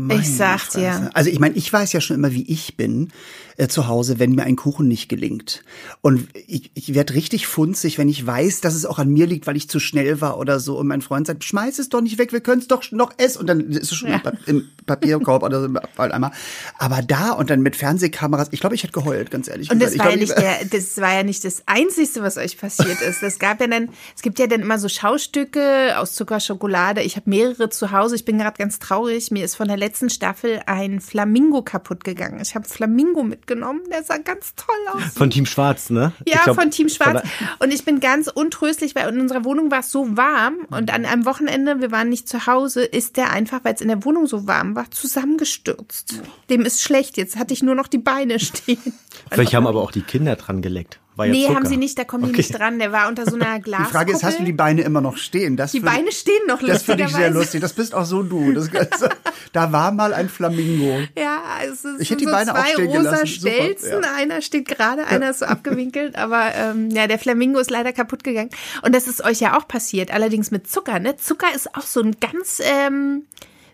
Ich 0.08 0.36
sag 0.36 0.70
dir. 0.70 1.10
Also 1.14 1.30
ich 1.30 1.38
meine, 1.38 1.56
ich 1.56 1.72
weiß 1.72 1.92
ja 1.92 2.00
schon 2.00 2.16
immer, 2.16 2.32
wie 2.32 2.50
ich 2.50 2.76
bin 2.76 3.10
äh, 3.60 3.68
zu 3.68 3.88
Hause, 3.88 4.18
wenn 4.18 4.32
mir 4.32 4.44
ein 4.44 4.56
Kuchen 4.56 4.88
nicht 4.88 5.08
gelingt. 5.08 5.62
Und 6.00 6.28
ich, 6.46 6.70
ich 6.74 6.94
werde 6.94 7.14
richtig 7.14 7.46
funzig, 7.46 7.98
wenn 7.98 8.08
ich 8.08 8.26
weiß, 8.26 8.60
dass 8.62 8.74
es 8.74 8.86
auch 8.86 8.98
an 8.98 9.10
mir 9.10 9.26
liegt, 9.26 9.46
weil 9.46 9.56
ich 9.56 9.68
zu 9.68 9.78
schnell 9.80 10.20
war 10.20 10.38
oder 10.38 10.58
so. 10.60 10.78
Und 10.78 10.86
mein 10.86 11.02
Freund 11.02 11.26
sagt, 11.26 11.44
schmeiß 11.44 11.78
es 11.78 11.88
doch 11.88 12.00
nicht 12.00 12.18
weg, 12.18 12.32
wir 12.32 12.40
können 12.40 12.60
es 12.62 12.68
doch 12.68 12.90
noch 12.92 13.12
essen. 13.18 13.40
Und 13.40 13.46
dann 13.48 13.60
ist 13.70 13.92
es 13.92 13.94
schon 13.94 14.08
im 14.12 14.20
Pa- 14.22 14.32
im 14.46 14.68
Papierkorb 14.86 15.42
oder 15.42 15.60
so 15.60 15.66
im 15.66 15.76
Abfalleimer. 15.76 16.32
Aber 16.78 17.02
da 17.02 17.32
und 17.32 17.50
dann 17.50 17.60
mit 17.60 17.76
Fernsehkameras, 17.76 18.48
ich 18.52 18.60
glaube, 18.60 18.74
ich 18.74 18.82
hätte 18.82 18.92
geheult, 18.92 19.30
ganz 19.30 19.46
ehrlich. 19.48 19.70
Und 19.70 19.80
das 19.80 19.96
war, 19.98 20.06
ja 20.10 20.16
glaub, 20.16 20.20
nicht 20.20 20.30
ich- 20.36 20.68
der, 20.70 20.80
das 20.80 20.96
war 20.98 21.14
ja 21.14 21.22
nicht 21.22 21.44
das 21.44 21.62
Einzige, 21.66 22.22
was 22.22 22.36
euch 22.38 22.56
passiert 22.58 23.00
ist. 23.02 23.22
Es 23.22 23.38
gab 23.38 23.60
ja 23.60 23.66
dann, 23.66 23.90
es 24.16 24.22
gibt 24.22 24.38
ja 24.38 24.46
dann 24.46 24.60
immer 24.62 24.78
so 24.78 24.88
Schaustücke 24.88 25.98
aus 25.98 26.14
Zucker, 26.14 26.40
Schokolade. 26.40 27.02
Ich 27.02 27.16
habe 27.16 27.28
mehrere 27.28 27.68
zu 27.68 27.92
Hause. 27.92 28.16
Ich 28.16 28.24
bin 28.24 28.38
gerade 28.38 28.56
ganz 28.56 28.78
traurig. 28.78 29.30
Mir 29.30 29.44
ist 29.44 29.54
von 29.54 29.68
der 29.68 29.76
letzten 29.76 30.08
Staffel 30.10 30.60
ein 30.66 31.00
Flamingo 31.00 31.62
kaputt 31.62 32.04
gegangen. 32.04 32.40
Ich 32.40 32.54
habe 32.54 32.66
Flamingo 32.66 33.22
mitgenommen. 33.50 33.80
Der 33.90 34.02
sah 34.02 34.18
ganz 34.18 34.54
toll 34.54 34.74
aus. 34.92 35.12
Von 35.14 35.30
Team 35.30 35.46
Schwarz, 35.46 35.90
ne? 35.90 36.12
Ja, 36.26 36.40
glaub, 36.44 36.56
von 36.56 36.70
Team 36.70 36.88
Schwarz. 36.88 37.22
der- 37.22 37.30
Und 37.58 37.72
ich 37.72 37.84
bin 37.84 38.00
ganz 38.00 38.28
untröstlich, 38.28 38.94
weil 38.94 39.08
in 39.12 39.20
unserer 39.20 39.44
Wohnung 39.44 39.70
war 39.70 39.80
es 39.80 39.90
so 39.90 40.16
warm 40.16 40.58
und 40.70 40.92
an 40.92 41.04
einem 41.04 41.24
Wochenende, 41.24 41.80
wir 41.80 41.90
waren 41.90 42.08
nicht 42.08 42.28
zu 42.28 42.46
Hause, 42.46 42.84
ist 42.84 43.16
der 43.16 43.30
einfach, 43.30 43.60
weil 43.64 43.74
es 43.74 43.80
in 43.80 43.88
der 43.88 44.04
Wohnung 44.04 44.26
so 44.26 44.46
warm 44.46 44.76
war, 44.76 44.90
zusammengestürzt. 44.90 46.14
Dem 46.48 46.62
ist 46.62 46.82
schlecht. 46.82 47.16
Jetzt 47.16 47.36
hatte 47.36 47.52
ich 47.54 47.62
nur 47.62 47.74
noch 47.74 47.88
die 47.88 47.98
Beine 47.98 48.38
stehen. 48.40 48.78
Vielleicht 49.30 49.54
haben 49.54 49.66
aber 49.66 49.80
auch 49.82 49.90
die 49.92 50.02
Kinder 50.02 50.36
dran 50.36 50.62
geleckt. 50.62 51.00
War 51.16 51.26
ja 51.26 51.32
Nee, 51.32 51.42
Zucker. 51.42 51.54
haben 51.56 51.66
sie 51.66 51.76
nicht, 51.76 51.98
da 51.98 52.04
kommen 52.04 52.24
die 52.24 52.30
Okay. 52.30 52.36
nicht 52.38 52.58
dran. 52.58 52.78
Der 52.78 52.92
war 52.92 53.08
unter 53.08 53.26
so 53.28 53.34
einer 53.34 53.56
Die 53.58 53.62
Glaskuppel. 53.62 53.92
Frage 53.92 54.12
ist, 54.12 54.22
hast 54.24 54.38
du 54.38 54.44
die 54.44 54.52
Beine 54.52 54.82
immer 54.82 55.00
noch 55.00 55.16
stehen? 55.16 55.56
Das 55.56 55.72
Die 55.72 55.80
finde- 55.80 55.92
Beine 55.94 56.12
stehen 56.12 56.40
noch 56.46 56.60
Das 56.62 56.82
finde 56.84 57.04
ich 57.04 57.10
sehr 57.10 57.30
lustig. 57.30 57.60
Das 57.60 57.72
bist 57.72 57.94
auch 57.94 58.04
so 58.04 58.22
du. 58.22 58.52
Das, 58.52 58.68
da 59.52 59.72
war 59.72 59.90
mal 59.92 60.14
ein 60.14 60.28
Flamingo. 60.28 61.00
Ja, 61.18 61.42
es 61.64 61.84
ist 61.84 62.00
Ich 62.00 62.10
hätte 62.10 62.18
die 62.20 62.24
so 62.26 62.30
Beine 62.30 62.52
auch 62.54 62.58
zwei 62.64 62.72
stehen 62.72 62.86
rosa 62.86 62.98
gelassen. 63.00 63.26
Super, 63.26 63.52
Stelzen. 63.54 64.02
ja. 64.02 64.14
Einer 64.16 64.40
steht 64.42 64.68
gerade, 64.68 65.06
einer 65.06 65.30
ist 65.30 65.40
so 65.40 65.46
abgewinkelt. 65.46 66.16
Aber 66.16 66.54
ähm, 66.54 66.90
ja, 66.90 67.06
der 67.06 67.18
Flamingo 67.18 67.58
ist 67.58 67.70
leider 67.70 67.92
kaputt 67.92 68.24
gegangen. 68.24 68.50
Und 68.82 68.94
das 68.94 69.06
ist 69.08 69.22
euch 69.24 69.40
ja 69.40 69.58
auch 69.58 69.66
passiert, 69.68 70.12
allerdings 70.12 70.50
mit 70.50 70.70
Zucker. 70.70 71.00
Ne? 71.00 71.16
Zucker 71.16 71.48
ist 71.54 71.74
auch 71.74 71.82
so 71.82 72.00
ein 72.00 72.16
ganz 72.20 72.62
ähm, 72.64 73.24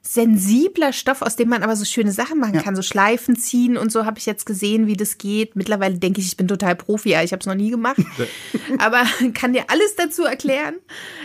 sensibler 0.07 0.92
Stoff, 0.92 1.23
aus 1.23 1.37
dem 1.37 1.49
man 1.49 1.62
aber 1.62 1.75
so 1.75 1.85
schöne 1.85 2.12
Sachen 2.12 2.38
machen 2.38 2.62
kann, 2.62 2.77
so 2.77 2.83
Schleifen 2.83 3.37
ziehen 3.37 3.77
und 3.77 3.90
so 3.90 4.07
habe 4.07 4.19
ich 4.19 4.27
jetzt 4.27 4.47
gesehen, 4.47 4.87
wie 4.87 4.97
das 4.97 5.19
geht. 5.19 5.57
Mittlerweile 5.57 5.99
denke 5.99 6.21
ich, 6.21 6.29
ich 6.29 6.37
bin 6.37 6.47
total 6.47 6.77
Profi, 6.77 7.11
ja, 7.11 7.23
ich 7.23 7.33
habe 7.33 7.40
es 7.40 7.47
noch 7.47 7.55
nie 7.55 7.71
gemacht, 7.71 7.99
aber 8.79 9.03
kann 9.35 9.53
dir 9.53 9.64
alles 9.69 9.97
dazu 9.97 10.25
erklären. 10.25 10.77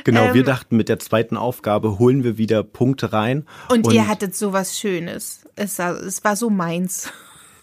Genau, 0.04 0.26
Ähm, 0.26 0.34
wir 0.34 0.44
dachten, 0.44 0.78
mit 0.78 0.90
der 0.90 1.00
zweiten 1.00 1.38
Aufgabe 1.38 2.00
holen 2.00 2.24
wir 2.24 2.38
wieder 2.38 2.64
Punkte 2.64 3.14
rein. 3.14 3.46
Und, 3.70 3.92
ihr 3.92 4.08
hattet 4.08 4.36
sowas 4.36 4.78
Schönes. 4.80 5.42
Es 5.56 5.78
war, 5.78 5.94
es 5.94 6.24
war 6.24 6.36
so 6.36 6.50
meins. 6.50 7.12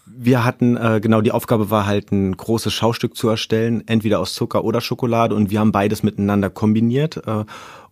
Wir 0.05 0.43
hatten, 0.43 0.75
äh, 0.75 0.99
genau, 1.01 1.21
die 1.21 1.31
Aufgabe 1.31 1.69
war 1.69 1.85
halt 1.85 2.11
ein 2.11 2.35
großes 2.35 2.73
Schaustück 2.73 3.15
zu 3.15 3.29
erstellen, 3.29 3.83
entweder 3.87 4.19
aus 4.19 4.33
Zucker 4.33 4.63
oder 4.63 4.81
Schokolade 4.81 5.35
und 5.35 5.51
wir 5.51 5.59
haben 5.59 5.71
beides 5.71 6.01
miteinander 6.01 6.49
kombiniert. 6.49 7.17
Äh, 7.27 7.45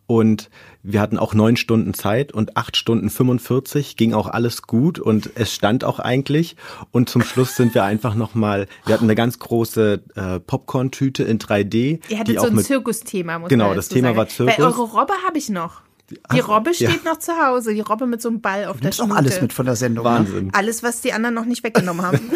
und 0.07 0.49
wir 0.83 1.01
hatten 1.01 1.17
auch 1.17 1.33
neun 1.33 1.57
Stunden 1.57 1.93
Zeit 1.93 2.31
und 2.31 2.55
acht 2.55 2.77
Stunden 2.77 3.09
45 3.09 3.97
ging 3.97 4.13
auch 4.13 4.27
alles 4.27 4.61
gut 4.61 4.99
und 4.99 5.29
es 5.35 5.53
stand 5.53 5.83
auch 5.83 5.99
eigentlich. 5.99 6.55
Und 6.91 7.09
zum 7.09 7.21
Schluss 7.23 7.57
sind 7.57 7.75
wir 7.75 7.83
einfach 7.83 8.15
nochmal, 8.15 8.67
wir 8.85 8.93
hatten 8.93 9.03
eine 9.03 9.15
ganz 9.15 9.37
große 9.37 10.01
äh, 10.15 10.39
Popcorn-Tüte 10.39 11.23
in 11.23 11.39
3D. 11.39 11.99
Ihr 12.07 12.19
hattet 12.19 12.27
die 12.29 12.39
so 12.39 12.47
auch 12.47 12.51
ein 12.51 12.57
Zirkusthema, 12.59 13.37
muss 13.37 13.49
Genau, 13.49 13.73
das 13.73 13.89
Thema 13.89 14.09
sagen. 14.09 14.17
war 14.17 14.27
Zirkus. 14.29 14.57
Weil 14.57 14.65
eure 14.65 14.81
Robbe 14.83 15.13
habe 15.25 15.37
ich 15.37 15.49
noch. 15.49 15.81
Die 16.09 16.19
Ach, 16.29 16.47
Robbe 16.47 16.71
ja. 16.73 16.89
steht 16.89 17.03
noch 17.03 17.19
zu 17.19 17.33
Hause. 17.33 17.73
Die 17.73 17.81
Robbe 17.81 18.07
mit 18.07 18.21
so 18.21 18.29
einem 18.29 18.39
Ball 18.39 18.65
auf 18.65 18.77
Du 18.77 18.81
der 18.81 18.85
nimmst 18.85 19.01
auch 19.01 19.05
Schnute. 19.07 19.19
alles 19.19 19.41
mit 19.41 19.51
von 19.51 19.65
der 19.65 19.75
Sendung. 19.75 20.05
Ne? 20.05 20.09
Wahnsinn. 20.11 20.49
Alles, 20.53 20.81
was 20.81 21.01
die 21.01 21.11
anderen 21.11 21.35
noch 21.35 21.43
nicht 21.43 21.63
weggenommen 21.65 22.05
haben. 22.05 22.31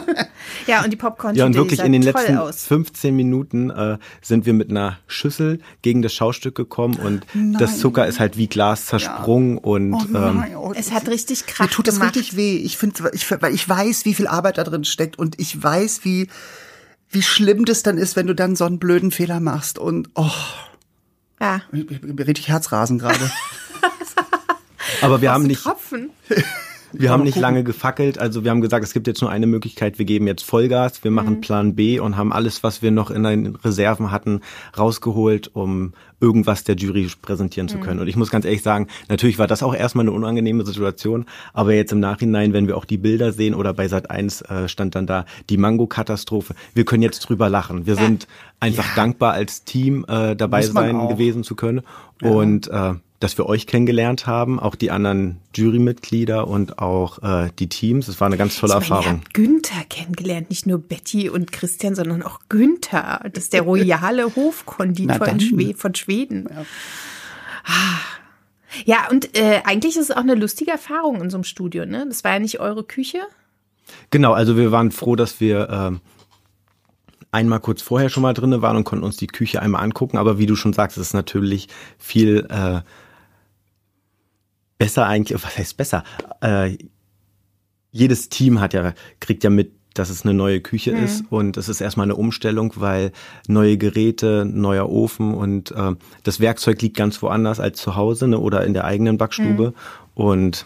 ja, 0.66 0.82
und 0.82 0.90
die 0.90 0.96
popcorn 0.96 1.34
Ja, 1.34 1.44
und 1.44 1.54
wirklich 1.54 1.80
in 1.80 1.92
den 1.92 2.00
letzten 2.02 2.38
aus. 2.38 2.64
15 2.66 3.14
Minuten 3.14 3.68
äh, 3.70 3.98
sind 4.22 4.46
wir 4.46 4.54
mit 4.54 4.70
einer 4.70 4.98
Schüssel 5.06 5.58
gegen 5.82 6.00
das 6.00 6.14
Schaustück 6.14 6.54
gekommen 6.54 6.96
und 6.96 7.26
das 7.60 7.78
Zucker 7.78 8.06
ist 8.06 8.18
halt 8.18 8.36
wie 8.38 8.46
Glas 8.46 8.86
zersprungen 8.86 9.58
und 9.58 9.92
Oh 9.94 10.00
ähm, 10.14 10.36
nein, 10.38 10.56
oh, 10.56 10.72
Es 10.74 10.90
hat 10.92 11.08
richtig 11.08 11.44
Mir 11.46 11.52
Krach 11.52 11.70
tut 11.70 11.88
das 11.88 11.96
gemacht. 11.98 12.16
richtig 12.16 12.36
weh. 12.36 12.56
Ich 12.56 12.78
finde, 12.78 13.10
ich, 13.12 13.30
weil 13.42 13.54
ich 13.54 13.68
weiß, 13.68 14.06
wie 14.06 14.14
viel 14.14 14.26
Arbeit 14.26 14.56
da 14.56 14.64
drin 14.64 14.84
steckt 14.84 15.18
und 15.18 15.38
ich 15.38 15.62
weiß, 15.62 16.04
wie, 16.04 16.28
wie 17.10 17.22
schlimm 17.22 17.66
das 17.66 17.82
dann 17.82 17.98
ist, 17.98 18.16
wenn 18.16 18.26
du 18.26 18.34
dann 18.34 18.56
so 18.56 18.64
einen 18.64 18.78
blöden 18.78 19.10
Fehler 19.10 19.40
machst 19.40 19.78
und, 19.78 20.08
oh, 20.14 20.30
Ja. 21.42 21.60
ich- 21.72 21.90
ich- 21.90 22.26
richtig 22.26 22.48
Herzrasen 22.48 22.98
gerade. 23.00 23.30
aber 25.02 25.20
wir 25.20 25.32
haben 25.32 25.42
nicht 25.42 25.64
Tropfen. 25.64 26.10
wir 26.92 27.10
haben 27.10 27.22
nicht 27.22 27.36
lange 27.36 27.64
gefackelt, 27.64 28.18
also 28.18 28.44
wir 28.44 28.50
haben 28.50 28.60
gesagt, 28.60 28.84
es 28.84 28.92
gibt 28.92 29.06
jetzt 29.06 29.20
nur 29.20 29.30
eine 29.30 29.46
Möglichkeit, 29.46 29.98
wir 29.98 30.04
geben 30.04 30.26
jetzt 30.26 30.42
Vollgas, 30.42 31.04
wir 31.04 31.10
machen 31.10 31.40
Plan 31.40 31.74
B 31.74 31.98
und 31.98 32.16
haben 32.16 32.32
alles, 32.32 32.62
was 32.62 32.82
wir 32.82 32.90
noch 32.90 33.10
in 33.10 33.22
den 33.22 33.56
Reserven 33.56 34.10
hatten, 34.10 34.40
rausgeholt, 34.76 35.50
um 35.54 35.92
irgendwas 36.20 36.64
der 36.64 36.76
Jury 36.76 37.08
präsentieren 37.20 37.68
zu 37.68 37.78
können. 37.78 37.98
Und 37.98 38.06
ich 38.06 38.16
muss 38.16 38.30
ganz 38.30 38.44
ehrlich 38.44 38.62
sagen, 38.62 38.86
natürlich 39.08 39.38
war 39.38 39.48
das 39.48 39.62
auch 39.62 39.74
erstmal 39.74 40.04
eine 40.04 40.12
unangenehme 40.12 40.64
Situation, 40.64 41.26
aber 41.52 41.74
jetzt 41.74 41.92
im 41.92 42.00
Nachhinein, 42.00 42.52
wenn 42.52 42.68
wir 42.68 42.76
auch 42.76 42.84
die 42.84 42.98
Bilder 42.98 43.32
sehen 43.32 43.54
oder 43.54 43.74
bei 43.74 43.88
Sat 43.88 44.10
1 44.10 44.42
äh, 44.42 44.68
stand 44.68 44.94
dann 44.94 45.06
da 45.06 45.26
die 45.50 45.56
Mango-Katastrophe, 45.56 46.54
wir 46.74 46.84
können 46.84 47.02
jetzt 47.02 47.20
drüber 47.20 47.48
lachen. 47.48 47.86
Wir 47.86 47.96
sind 47.96 48.28
einfach 48.60 48.94
dankbar 48.94 49.32
als 49.32 49.64
Team 49.64 50.04
äh, 50.08 50.36
dabei 50.36 50.62
sein 50.62 50.96
auch. 50.96 51.08
gewesen 51.08 51.42
zu 51.42 51.56
können. 51.56 51.82
Und 52.20 52.68
äh, 52.68 52.94
dass 53.22 53.38
wir 53.38 53.46
euch 53.46 53.66
kennengelernt 53.66 54.26
haben, 54.26 54.58
auch 54.58 54.74
die 54.74 54.90
anderen 54.90 55.38
Jurymitglieder 55.54 56.48
und 56.48 56.78
auch 56.78 57.22
äh, 57.22 57.50
die 57.58 57.68
Teams. 57.68 58.08
Es 58.08 58.20
war 58.20 58.26
eine 58.26 58.36
ganz 58.36 58.56
tolle 58.56 58.72
Ich 58.72 58.88
meine, 58.88 58.90
ihr 58.90 58.96
Erfahrung. 58.96 59.20
habt 59.20 59.34
Günther 59.34 59.84
kennengelernt, 59.88 60.50
nicht 60.50 60.66
nur 60.66 60.78
Betty 60.78 61.28
und 61.28 61.52
Christian, 61.52 61.94
sondern 61.94 62.22
auch 62.22 62.40
Günther. 62.48 63.20
Das 63.32 63.44
ist 63.44 63.52
der 63.52 63.62
royale 63.62 64.24
Hofkonditor 64.36 65.16
Na 65.18 65.24
in 65.26 65.38
dann. 65.38 65.40
Schwe 65.40 65.74
von 65.74 65.94
Schweden. 65.94 66.48
Ah. 67.64 67.70
Ja, 68.84 69.08
und 69.10 69.36
äh, 69.36 69.60
eigentlich 69.64 69.96
ist 69.96 70.10
es 70.10 70.16
auch 70.16 70.22
eine 70.22 70.34
lustige 70.34 70.70
Erfahrung 70.70 71.20
in 71.20 71.30
so 71.30 71.36
einem 71.36 71.44
Studio, 71.44 71.84
ne? 71.84 72.06
Das 72.08 72.24
war 72.24 72.32
ja 72.32 72.38
nicht 72.38 72.58
eure 72.58 72.84
Küche. 72.84 73.18
Genau, 74.10 74.32
also 74.32 74.56
wir 74.56 74.72
waren 74.72 74.90
froh, 74.90 75.14
dass 75.14 75.40
wir 75.40 75.68
ähm, 75.70 76.00
einmal 77.30 77.60
kurz 77.60 77.82
vorher 77.82 78.08
schon 78.08 78.22
mal 78.22 78.34
drinne 78.34 78.62
waren 78.62 78.76
und 78.76 78.84
konnten 78.84 79.04
uns 79.04 79.16
die 79.16 79.26
Küche 79.26 79.60
einmal 79.60 79.82
angucken. 79.82 80.18
Aber 80.18 80.38
wie 80.38 80.46
du 80.46 80.56
schon 80.56 80.72
sagst, 80.72 80.96
es 80.96 81.08
ist 81.08 81.14
natürlich 81.14 81.68
viel 81.98 82.46
äh, 82.50 82.80
besser 84.82 85.06
eigentlich. 85.06 85.42
Was 85.42 85.56
heißt 85.56 85.76
besser? 85.76 86.04
Äh, 86.40 86.76
jedes 87.92 88.28
Team 88.28 88.60
hat 88.60 88.74
ja 88.74 88.94
kriegt 89.20 89.44
ja 89.44 89.50
mit, 89.50 89.72
dass 89.94 90.10
es 90.10 90.24
eine 90.24 90.34
neue 90.34 90.60
Küche 90.60 90.90
ist 90.90 91.24
und 91.30 91.56
es 91.56 91.68
ist 91.68 91.80
erstmal 91.80 92.06
eine 92.06 92.16
Umstellung, 92.16 92.72
weil 92.76 93.12
neue 93.46 93.76
Geräte, 93.76 94.44
neuer 94.44 94.88
Ofen 94.88 95.34
und 95.34 95.70
äh, 95.72 95.94
das 96.22 96.40
Werkzeug 96.40 96.80
liegt 96.82 96.96
ganz 96.96 97.20
woanders 97.22 97.60
als 97.60 97.78
zu 97.78 97.94
Hause 97.94 98.26
ne, 98.26 98.38
oder 98.38 98.64
in 98.64 98.72
der 98.72 98.84
eigenen 98.84 99.18
Backstube 99.18 99.74
und 100.14 100.64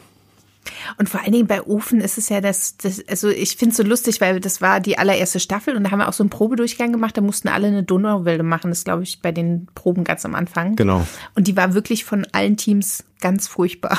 Und 0.99 1.09
vor 1.09 1.21
allen 1.23 1.33
Dingen 1.33 1.47
bei 1.47 1.63
Ofen 1.63 2.01
ist 2.01 2.19
es 2.19 2.29
ja 2.29 2.41
das, 2.41 2.77
das 2.77 3.03
also 3.09 3.29
ich 3.29 3.57
finde 3.57 3.73
es 3.73 3.77
so 3.77 3.83
lustig, 3.83 4.21
weil 4.21 4.41
das 4.41 4.61
war 4.61 4.81
die 4.81 4.99
allererste 4.99 5.41
Staffel 5.41 5.77
und 5.77 5.85
da 5.85 5.91
haben 5.91 5.99
wir 5.99 6.09
auch 6.09 6.13
so 6.13 6.23
einen 6.23 6.31
Probedurchgang 6.31 6.93
gemacht, 6.93 7.17
da 7.17 7.21
mussten 7.21 7.49
alle 7.49 7.69
eine 7.69 7.83
Donauwelle 7.83 8.43
machen, 8.43 8.71
das 8.71 8.85
glaube 8.85 9.03
ich 9.03 9.21
bei 9.21 9.33
den 9.33 9.69
Proben 9.75 10.05
ganz 10.05 10.25
am 10.25 10.35
Anfang. 10.35 10.77
Genau. 10.77 11.07
Und 11.35 11.49
die 11.49 11.57
war 11.57 11.75
wirklich 11.75 12.05
von 12.05 12.27
allen 12.33 12.57
Teams 12.57 13.05
ganz 13.21 13.49
furchtbar. 13.49 13.99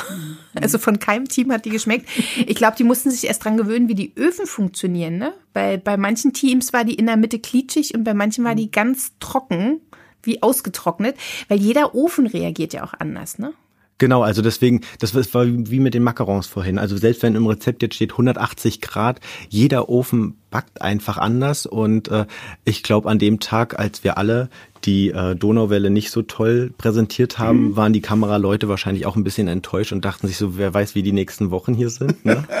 Also 0.60 0.78
von 0.78 0.98
keinem 0.98 1.28
Team 1.28 1.52
hat 1.52 1.64
die 1.64 1.70
geschmeckt. 1.70 2.08
Ich 2.46 2.56
glaube, 2.56 2.76
die 2.76 2.84
mussten 2.84 3.10
sich 3.10 3.26
erst 3.26 3.44
dran 3.44 3.56
gewöhnen, 3.56 3.88
wie 3.88 3.94
die 3.94 4.12
Öfen 4.16 4.46
funktionieren, 4.46 5.18
ne? 5.18 5.34
Weil 5.52 5.78
bei 5.78 5.96
manchen 5.96 6.32
Teams 6.32 6.72
war 6.72 6.84
die 6.84 6.94
in 6.94 7.06
der 7.06 7.16
Mitte 7.16 7.38
klitschig 7.38 7.94
und 7.94 8.04
bei 8.04 8.14
manchen 8.14 8.44
war 8.44 8.54
die 8.54 8.70
ganz 8.70 9.12
trocken, 9.20 9.80
wie 10.22 10.42
ausgetrocknet, 10.42 11.16
weil 11.48 11.58
jeder 11.58 11.94
Ofen 11.94 12.26
reagiert 12.26 12.72
ja 12.72 12.84
auch 12.84 12.94
anders, 12.98 13.38
ne? 13.38 13.52
Genau, 13.98 14.22
also 14.22 14.42
deswegen, 14.42 14.82
das 15.00 15.14
war 15.34 15.46
wie 15.46 15.80
mit 15.80 15.94
den 15.94 16.04
Macarons 16.04 16.46
vorhin. 16.46 16.78
Also 16.78 16.96
selbst 16.96 17.22
wenn 17.22 17.34
im 17.34 17.46
Rezept 17.46 17.82
jetzt 17.82 17.96
steht 17.96 18.12
180 18.12 18.80
Grad, 18.80 19.20
jeder 19.48 19.88
Ofen 19.88 20.36
backt 20.50 20.80
einfach 20.80 21.18
anders. 21.18 21.66
Und 21.66 22.08
äh, 22.08 22.26
ich 22.64 22.82
glaube, 22.84 23.08
an 23.10 23.18
dem 23.18 23.40
Tag, 23.40 23.78
als 23.78 24.04
wir 24.04 24.16
alle 24.16 24.48
die 24.84 25.08
äh, 25.10 25.34
Donauwelle 25.34 25.90
nicht 25.90 26.12
so 26.12 26.22
toll 26.22 26.72
präsentiert 26.78 27.38
haben, 27.40 27.74
waren 27.76 27.92
die 27.92 28.00
Kameraleute 28.00 28.68
wahrscheinlich 28.68 29.06
auch 29.06 29.16
ein 29.16 29.24
bisschen 29.24 29.48
enttäuscht 29.48 29.92
und 29.92 30.04
dachten 30.04 30.28
sich 30.28 30.36
so, 30.36 30.56
wer 30.56 30.72
weiß, 30.72 30.94
wie 30.94 31.02
die 31.02 31.12
nächsten 31.12 31.50
Wochen 31.50 31.74
hier 31.74 31.90
sind. 31.90 32.24
Ne? 32.24 32.44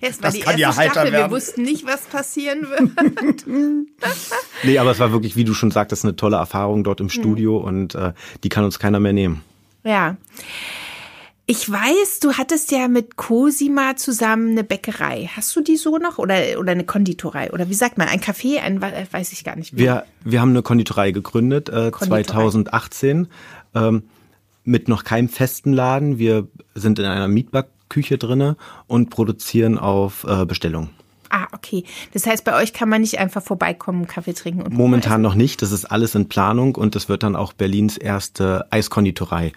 Es 0.00 0.18
war 0.22 0.30
Das 0.30 0.34
die 0.34 0.40
kann 0.40 0.58
erste 0.58 0.60
ja 0.60 0.76
heiter 0.76 0.92
Staffel, 0.92 1.12
wir 1.12 1.18
werden. 1.20 1.32
wussten 1.32 1.62
nicht, 1.62 1.86
was 1.86 2.02
passieren 2.02 2.66
wird. 2.68 3.46
nee, 4.64 4.78
aber 4.78 4.90
es 4.90 4.98
war 5.00 5.12
wirklich, 5.12 5.34
wie 5.36 5.44
du 5.44 5.54
schon 5.54 5.70
sagtest, 5.70 6.04
eine 6.04 6.14
tolle 6.16 6.36
Erfahrung 6.36 6.84
dort 6.84 7.00
im 7.00 7.08
Studio 7.08 7.56
und 7.56 7.94
äh, 7.94 8.12
die 8.44 8.48
kann 8.48 8.64
uns 8.64 8.78
keiner 8.78 9.00
mehr 9.00 9.12
nehmen. 9.12 9.42
Ja. 9.84 10.16
Ich 11.44 11.70
weiß, 11.70 12.20
du 12.20 12.34
hattest 12.34 12.70
ja 12.70 12.86
mit 12.86 13.16
Cosima 13.16 13.96
zusammen 13.96 14.52
eine 14.52 14.64
Bäckerei. 14.64 15.28
Hast 15.34 15.54
du 15.56 15.60
die 15.60 15.76
so 15.76 15.98
noch? 15.98 16.18
Oder, 16.18 16.58
oder 16.58 16.72
eine 16.72 16.84
Konditorei? 16.84 17.50
Oder 17.52 17.68
wie 17.68 17.74
sagt 17.74 17.98
man? 17.98 18.08
Ein 18.08 18.20
Café? 18.20 18.60
Ein, 18.60 18.80
weiß 18.80 19.32
ich 19.32 19.42
gar 19.42 19.56
nicht. 19.56 19.76
Wir, 19.76 20.04
wir 20.24 20.40
haben 20.40 20.50
eine 20.50 20.62
Konditorei 20.62 21.10
gegründet, 21.10 21.68
äh, 21.68 21.90
Konditorei. 21.90 22.22
2018, 22.22 23.26
ähm, 23.74 24.04
mit 24.64 24.88
noch 24.88 25.02
keinem 25.02 25.28
festen 25.28 25.72
Laden. 25.72 26.18
Wir 26.18 26.46
sind 26.74 27.00
in 27.00 27.04
einer 27.04 27.26
Mietbackküche 27.26 28.18
drinne 28.18 28.56
und 28.86 29.10
produzieren 29.10 29.78
auf 29.78 30.24
äh, 30.24 30.46
Bestellung. 30.46 30.90
Ah, 31.34 31.48
okay. 31.52 31.84
Das 32.12 32.26
heißt, 32.26 32.44
bei 32.44 32.54
euch 32.60 32.74
kann 32.74 32.90
man 32.90 33.00
nicht 33.00 33.18
einfach 33.18 33.42
vorbeikommen, 33.42 34.06
Kaffee 34.06 34.34
trinken 34.34 34.60
und 34.60 34.74
Momentan 34.74 35.22
noch 35.22 35.34
nicht, 35.34 35.62
das 35.62 35.72
ist 35.72 35.86
alles 35.86 36.14
in 36.14 36.28
Planung 36.28 36.74
und 36.74 36.94
das 36.94 37.08
wird 37.08 37.22
dann 37.22 37.36
auch 37.36 37.54
Berlins 37.54 37.96
erste 37.96 38.66
Eiskonditorei. 38.68 39.52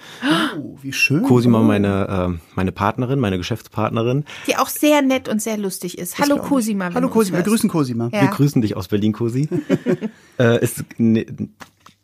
Oh, 0.58 0.78
wie 0.82 0.94
schön. 0.94 1.24
Cosima, 1.24 1.60
meine, 1.60 2.30
äh, 2.34 2.40
meine 2.56 2.72
Partnerin, 2.72 3.20
meine 3.20 3.38
Geschäftspartnerin. 3.38 4.24
Die 4.48 4.56
auch 4.56 4.70
sehr 4.70 5.02
nett 5.02 5.28
und 5.28 5.42
sehr 5.42 5.58
lustig 5.58 5.98
ist. 5.98 6.18
Hallo. 6.18 6.38
Cosima. 6.38 6.86
wenn 6.86 6.96
Hallo 6.96 7.10
Cosima, 7.10 7.40
wir 7.40 7.44
grüßen 7.44 7.70
Cosima. 7.70 8.10
Ja. 8.14 8.22
Wir 8.22 8.30
grüßen 8.30 8.62
dich 8.62 8.78
aus 8.78 8.88
Berlin, 8.88 9.12
Cosi. 9.12 9.50
äh, 10.40 10.64
ist 10.64 10.86
eine 10.98 11.26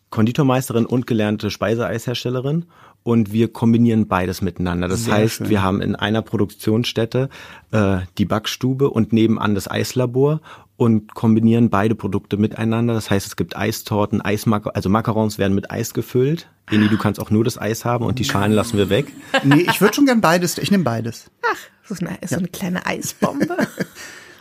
Konditormeisterin 0.10 0.86
und 0.86 1.08
gelernte 1.08 1.50
Speiseeisherstellerin 1.50 2.66
und 3.04 3.32
wir 3.32 3.52
kombinieren 3.52 4.08
beides 4.08 4.42
miteinander. 4.42 4.88
Das 4.88 5.06
Sehr 5.06 5.16
heißt, 5.16 5.36
schön. 5.36 5.50
wir 5.50 5.64
haben 5.64 5.82
in 5.82 5.96
einer 5.96 6.22
Produktionsstätte 6.22 7.30
äh, 7.72 8.00
die 8.18 8.26
Backstube 8.26 8.90
und 8.90 9.12
nebenan 9.14 9.56
das 9.56 9.70
Eislabor 9.70 10.42
und 10.78 11.14
kombinieren 11.14 11.70
beide 11.70 11.96
Produkte 11.96 12.38
miteinander. 12.38 12.94
Das 12.94 13.10
heißt, 13.10 13.28
es 13.28 13.36
gibt 13.36 13.56
Eistorten, 13.56 14.22
Eismacar 14.22 14.76
also 14.76 14.90
Macarons 14.90 15.38
werden 15.38 15.54
mit 15.54 15.72
Eis 15.72 15.94
gefüllt. 15.94 16.50
Eni, 16.70 16.88
du 16.88 16.98
kannst 16.98 17.20
auch 17.20 17.30
nur 17.30 17.44
das 17.44 17.60
Eis 17.60 17.86
haben 17.86 18.06
und 18.06 18.20
die 18.20 18.24
Schalen 18.24 18.52
lassen 18.52 18.78
wir 18.78 18.90
weg. 18.90 19.12
Nee, 19.44 19.68
ich 19.70 19.82
würde 19.82 19.96
schon 19.96 20.06
gern 20.06 20.22
beides. 20.22 20.58
Ich 20.58 20.72
nehme 20.72 20.84
beides. 20.84 21.30
So 21.84 21.96
eine, 22.00 22.18
so 22.26 22.38
eine 22.38 22.48
kleine 22.48 22.86
Eisbombe. 22.86 23.58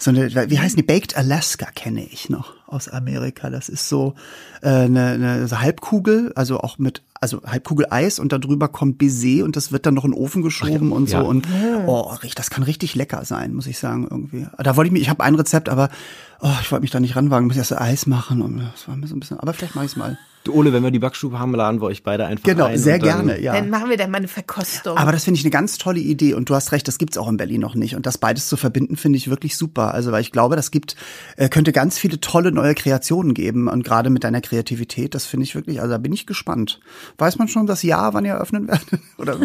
So 0.02 0.08
eine, 0.08 0.30
wie 0.50 0.58
heißen 0.58 0.78
die? 0.78 0.82
Baked 0.82 1.18
Alaska 1.18 1.66
kenne 1.74 2.02
ich 2.02 2.30
noch 2.30 2.54
aus 2.70 2.88
Amerika. 2.88 3.50
Das 3.50 3.68
ist 3.68 3.88
so 3.88 4.14
äh, 4.62 4.68
eine, 4.68 5.10
eine 5.10 5.60
Halbkugel, 5.60 6.32
also 6.34 6.60
auch 6.60 6.78
mit, 6.78 7.02
also 7.20 7.42
Halbkugel 7.44 7.86
Eis 7.90 8.18
und 8.18 8.32
darüber 8.32 8.68
kommt 8.68 8.98
Baiser 8.98 9.44
und 9.44 9.56
das 9.56 9.72
wird 9.72 9.86
dann 9.86 9.94
noch 9.94 10.04
in 10.04 10.12
den 10.12 10.18
Ofen 10.18 10.42
geschoben 10.42 10.92
und 10.92 11.08
so. 11.08 11.16
ja. 11.16 11.22
Und 11.22 11.46
oh, 11.86 12.14
das 12.34 12.50
kann 12.50 12.62
richtig 12.62 12.94
lecker 12.94 13.24
sein, 13.24 13.54
muss 13.54 13.66
ich 13.66 13.78
sagen, 13.78 14.06
irgendwie. 14.10 14.46
Da 14.58 14.76
wollte 14.76 14.88
ich 14.88 14.92
mir, 14.92 15.00
ich 15.00 15.10
habe 15.10 15.22
ein 15.24 15.34
Rezept, 15.34 15.68
aber 15.68 15.90
oh, 16.40 16.52
ich 16.62 16.70
wollte 16.72 16.82
mich 16.82 16.90
da 16.90 17.00
nicht 17.00 17.16
ranwagen, 17.16 17.46
muss 17.46 17.56
erst 17.56 17.72
Eis 17.78 18.06
machen 18.06 18.42
und 18.42 18.58
das 18.72 18.88
war 18.88 18.96
mir 18.96 19.06
so 19.06 19.14
ein 19.16 19.20
bisschen, 19.20 19.38
aber 19.40 19.52
vielleicht 19.52 19.74
mache 19.74 19.84
ich 19.86 19.92
es 19.92 19.96
mal. 19.96 20.18
Du, 20.44 20.54
Ole, 20.54 20.72
wenn 20.72 20.82
wir 20.82 20.90
die 20.90 20.98
Backstube 20.98 21.38
haben, 21.38 21.54
laden 21.54 21.82
wir 21.82 21.86
euch 21.88 22.02
beide 22.02 22.24
einfach 22.24 22.44
Genau, 22.44 22.64
ein. 22.64 22.78
sehr 22.78 22.94
und 22.94 23.04
dann- 23.04 23.26
gerne, 23.26 23.42
ja. 23.42 23.52
Dann 23.52 23.68
machen 23.68 23.90
wir 23.90 23.98
dann 23.98 24.10
mal 24.10 24.16
eine 24.16 24.26
Verkostung. 24.28 24.96
Aber 24.96 25.12
das 25.12 25.24
finde 25.24 25.38
ich 25.38 25.44
eine 25.44 25.50
ganz 25.50 25.76
tolle 25.76 26.00
Idee 26.00 26.32
und 26.32 26.48
du 26.48 26.54
hast 26.54 26.72
recht, 26.72 26.88
das 26.88 26.96
gibt's 26.96 27.18
auch 27.18 27.28
in 27.28 27.36
Berlin 27.36 27.60
noch 27.60 27.74
nicht 27.74 27.94
und 27.94 28.06
das 28.06 28.16
beides 28.16 28.48
zu 28.48 28.56
verbinden 28.56 28.96
finde 28.96 29.18
ich 29.18 29.28
wirklich 29.28 29.58
super. 29.58 29.92
Also 29.92 30.12
weil 30.12 30.22
ich 30.22 30.32
glaube, 30.32 30.56
das 30.56 30.70
gibt 30.70 30.96
äh, 31.36 31.50
könnte 31.50 31.72
ganz 31.72 31.98
viele 31.98 32.20
tolle 32.20 32.52
neue 32.52 32.74
Kreationen 32.74 33.34
geben 33.34 33.68
und 33.68 33.84
gerade 33.84 34.08
mit 34.08 34.24
deiner 34.24 34.40
Kreativität, 34.40 35.14
das 35.14 35.26
finde 35.26 35.44
ich 35.44 35.54
wirklich, 35.54 35.82
also 35.82 35.92
da 35.92 35.98
bin 35.98 36.14
ich 36.14 36.26
gespannt. 36.26 36.80
Weiß 37.18 37.36
man 37.36 37.46
schon 37.48 37.66
das 37.66 37.82
Jahr, 37.82 38.14
wann 38.14 38.24
ihr 38.24 38.32
eröffnen 38.32 38.66
werdet 38.66 38.86
oder 39.18 39.36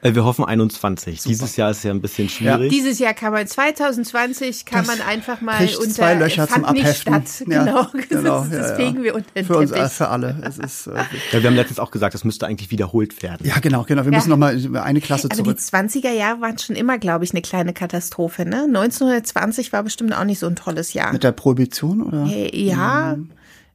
Wir 0.00 0.24
hoffen 0.24 0.44
21. 0.44 1.22
Dieses 1.22 1.56
Jahr 1.56 1.72
ist 1.72 1.82
ja 1.82 1.90
ein 1.90 2.00
bisschen 2.00 2.28
schwierig. 2.28 2.70
Dieses 2.70 2.98
Jahr 3.00 3.14
kann 3.14 3.32
man 3.32 3.46
2020 3.46 4.64
kann 4.64 4.86
man 4.86 5.00
einfach 5.00 5.40
mal 5.40 5.56
kriegt 5.58 5.76
unter 5.76 5.90
zwei 5.90 6.14
Löcher 6.14 6.46
zum 6.48 6.62
fand 6.64 6.74
nicht 6.76 6.84
Abheften. 6.86 7.24
statt. 7.26 7.48
Ja, 7.48 7.64
Genau, 7.64 7.86
genau, 8.08 8.40
das, 8.44 8.52
ja, 8.52 8.58
das 8.58 8.70
ja. 8.70 8.76
fegen 8.76 9.02
wir 9.02 9.14
unter 9.16 9.30
den 9.34 9.44
für 9.44 9.56
uns 9.58 9.72
äh, 9.72 9.88
für 9.88 10.08
alle. 10.08 10.40
Es 10.44 10.58
ist 10.58 10.86
äh, 10.86 10.92
Ja, 11.32 11.42
wir 11.42 11.48
haben 11.50 11.56
letztens 11.56 11.78
auch 11.80 11.90
gesagt, 11.90 12.14
das 12.14 12.24
müsste 12.24 12.46
eigentlich 12.46 12.70
wiederholt 12.70 13.22
werden. 13.22 13.46
ja 13.46 13.58
genau, 13.58 13.82
genau. 13.84 14.04
Wir 14.04 14.12
Ja. 14.12 14.18
müssen 14.18 14.30
noch 14.30 14.36
mal 14.36 14.56
eine 14.82 15.00
Klasse 15.00 15.28
Aber 15.30 15.36
die 15.36 15.42
zurück. 15.42 15.58
20er 15.58 16.12
Jahre 16.12 16.40
waren 16.40 16.58
schon 16.58 16.76
immer, 16.76 16.98
glaube 16.98 17.24
ich, 17.24 17.32
eine 17.32 17.42
kleine 17.42 17.72
Katastrophe. 17.72 18.44
Ne? 18.44 18.64
1920 18.68 19.72
war 19.72 19.82
bestimmt 19.82 20.12
auch 20.16 20.24
nicht 20.24 20.38
so 20.38 20.46
ein 20.46 20.56
tolles 20.56 20.92
Jahr. 20.92 21.12
Mit 21.12 21.24
der 21.24 21.32
Prohibition 21.32 22.02
oder? 22.02 22.24
Äh, 22.26 22.56
ja, 22.56 23.16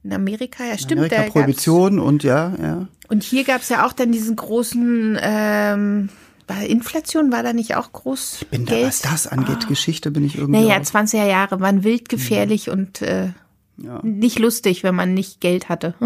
in 0.04 0.14
Amerika, 0.14 0.64
ja 0.66 0.78
stimmt. 0.78 1.00
Amerika 1.02 1.24
Prohibition 1.32 2.00
und 2.00 2.24
ja, 2.24 2.54
ja. 2.62 2.88
Und 3.10 3.24
hier 3.24 3.44
gab 3.44 3.62
es 3.62 3.70
ja 3.70 3.86
auch 3.86 3.94
dann 3.94 4.12
diesen 4.12 4.36
großen, 4.36 5.18
ähm, 5.22 6.10
Inflation, 6.68 7.32
war 7.32 7.42
da 7.42 7.54
nicht 7.54 7.76
auch 7.76 7.92
groß 7.94 8.46
Bin 8.52 8.66
da, 8.66 8.74
Geld? 8.76 8.88
was 8.88 9.02
das 9.02 9.28
angeht, 9.28 9.68
Geschichte 9.68 10.12
bin 10.12 10.24
ich 10.26 10.38
irgendwie. 10.38 10.62
Naja, 10.62 10.80
auch- 10.80 10.84
20er 10.86 11.26
Jahre 11.26 11.60
waren 11.62 11.84
wild 11.84 12.10
gefährlich 12.10 12.68
Mhm. 12.68 12.74
und 12.74 13.02
äh, 13.02 13.30
nicht 14.04 14.38
lustig, 14.40 14.84
wenn 14.84 14.94
man 14.94 15.14
nicht 15.14 15.40
Geld 15.42 15.70
hatte. 15.70 15.96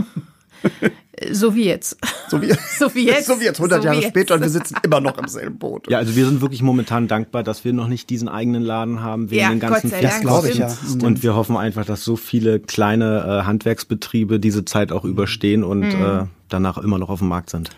so 1.31 1.55
wie 1.55 1.65
jetzt. 1.65 1.97
so 2.29 2.41
wie, 2.41 2.51
So 2.79 2.93
wie 2.93 3.05
jetzt. 3.05 3.27
so 3.27 3.39
wie 3.39 3.45
jetzt 3.45 3.57
100 3.59 3.81
So 3.81 3.85
Jahre 3.87 3.99
jetzt. 3.99 4.09
später 4.09 4.35
und 4.35 4.41
wir 4.41 4.49
sitzen 4.49 4.75
immer 4.83 4.99
noch 5.01 5.17
im 5.17 5.27
selben 5.27 5.57
Boot. 5.57 5.89
Ja, 5.89 5.97
also 5.97 6.15
wir 6.15 6.25
sind 6.25 6.41
wirklich 6.41 6.61
momentan 6.61 7.07
dankbar, 7.07 7.43
dass 7.43 7.65
wir 7.65 7.73
noch 7.73 7.87
nicht 7.87 8.09
diesen 8.09 8.27
eigenen 8.29 8.61
Laden 8.63 9.01
haben 9.01 9.29
wegen 9.31 9.41
Ja, 9.41 9.49
den 9.49 9.59
ganzen 9.59 9.89
Gott 9.89 9.99
sei 9.99 10.01
Dank. 10.01 10.13
Das 10.13 10.21
glaube 10.21 10.49
ich 10.49 10.57
ja. 10.57 10.71
Und 11.03 11.23
wir 11.23 11.35
hoffen 11.35 11.57
einfach, 11.57 11.85
dass 11.85 12.03
so 12.03 12.15
viele 12.15 12.59
kleine 12.59 13.41
äh, 13.41 13.45
Handwerksbetriebe 13.45 14.39
diese 14.39 14.65
Zeit 14.65 14.91
auch 14.91 15.05
überstehen 15.05 15.63
und 15.63 15.83
äh, 15.83 16.25
danach 16.49 16.77
immer 16.77 16.97
noch 16.99 17.09
auf 17.09 17.19
dem 17.19 17.29
Markt 17.29 17.49
sind. 17.49 17.69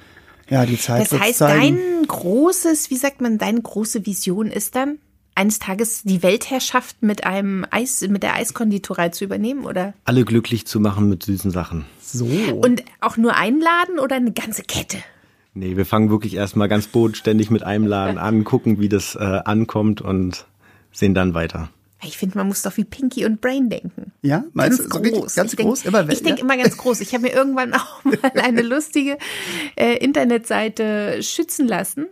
Ja, 0.49 0.65
die 0.65 0.77
Zeit 0.79 1.11
Das 1.11 1.19
heißt, 1.19 1.37
zeigen. 1.37 1.77
dein 1.77 2.07
großes, 2.07 2.89
wie 2.89 2.95
sagt 2.97 3.21
man, 3.21 3.37
deine 3.37 3.61
große 3.61 4.05
Vision 4.05 4.47
ist 4.47 4.75
dann, 4.75 4.97
eines 5.39 5.57
Tages 5.59 6.03
die 6.03 6.21
Weltherrschaft 6.21 7.01
mit 7.01 7.23
einem 7.23 7.65
Eis, 7.71 8.01
mit 8.09 8.23
der 8.23 8.35
Eiskonditorei 8.35 9.07
zu 9.09 9.23
übernehmen, 9.23 9.65
oder? 9.65 9.93
Alle 10.03 10.25
glücklich 10.25 10.67
zu 10.67 10.79
machen 10.81 11.07
mit 11.07 11.23
süßen 11.23 11.49
Sachen. 11.49 11.85
so. 12.01 12.25
Und 12.25 12.83
auch 12.99 13.15
nur 13.15 13.35
einladen 13.35 13.99
oder 13.99 14.17
eine 14.17 14.33
ganze 14.33 14.63
Kette? 14.63 14.97
Nee, 15.53 15.77
wir 15.77 15.85
fangen 15.85 16.09
wirklich 16.09 16.35
erstmal 16.35 16.67
ganz 16.67 16.87
bodenständig 16.87 17.49
mit 17.49 17.63
einem 17.63 17.87
Laden 17.87 18.17
an, 18.17 18.43
gucken, 18.43 18.79
wie 18.79 18.89
das 18.89 19.15
äh, 19.15 19.19
ankommt 19.45 20.01
und 20.01 20.45
sehen 20.91 21.13
dann 21.13 21.33
weiter. 21.33 21.69
Ich 22.03 22.17
finde, 22.17 22.37
man 22.37 22.47
muss 22.47 22.61
doch 22.61 22.75
wie 22.77 22.83
Pinky 22.85 23.25
und 23.25 23.41
Brain 23.41 23.69
denken. 23.69 24.11
Ja, 24.21 24.43
meinst 24.53 24.79
Ganz 24.79 24.89
du 24.89 24.95
so 24.97 25.01
richtig- 25.03 25.21
groß. 25.21 25.35
ganz 25.35 25.51
ich 25.51 25.57
denk, 25.57 25.67
groß? 25.69 25.85
Immer 25.85 26.09
ich 26.09 26.21
denke 26.23 26.39
ja? 26.39 26.45
immer 26.45 26.57
ganz 26.57 26.77
groß. 26.77 27.01
Ich 27.01 27.13
habe 27.13 27.23
mir 27.23 27.33
irgendwann 27.33 27.73
auch 27.73 28.03
mal 28.03 28.31
eine 28.41 28.61
lustige 28.61 29.17
äh, 29.75 29.97
Internetseite 29.97 31.21
schützen 31.23 31.67
lassen. 31.67 32.05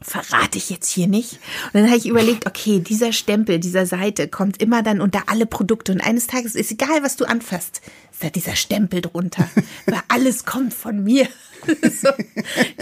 Verrate 0.00 0.58
ich 0.58 0.70
jetzt 0.70 0.88
hier 0.90 1.08
nicht. 1.08 1.34
Und 1.72 1.74
dann 1.80 1.86
habe 1.86 1.96
ich 1.96 2.06
überlegt, 2.06 2.46
okay, 2.46 2.78
dieser 2.78 3.12
Stempel 3.12 3.58
dieser 3.58 3.84
Seite 3.84 4.28
kommt 4.28 4.62
immer 4.62 4.82
dann 4.82 5.00
unter 5.00 5.24
alle 5.26 5.44
Produkte. 5.46 5.90
Und 5.92 6.00
eines 6.00 6.26
Tages 6.28 6.54
ist 6.54 6.70
egal, 6.70 7.02
was 7.02 7.16
du 7.16 7.24
anfasst, 7.24 7.80
ist 8.12 8.22
da 8.22 8.30
dieser 8.30 8.54
Stempel 8.54 9.00
drunter. 9.00 9.48
Weil 9.86 10.00
alles 10.08 10.44
kommt 10.44 10.72
von 10.72 11.02
mir. 11.02 11.26
so, 11.82 12.08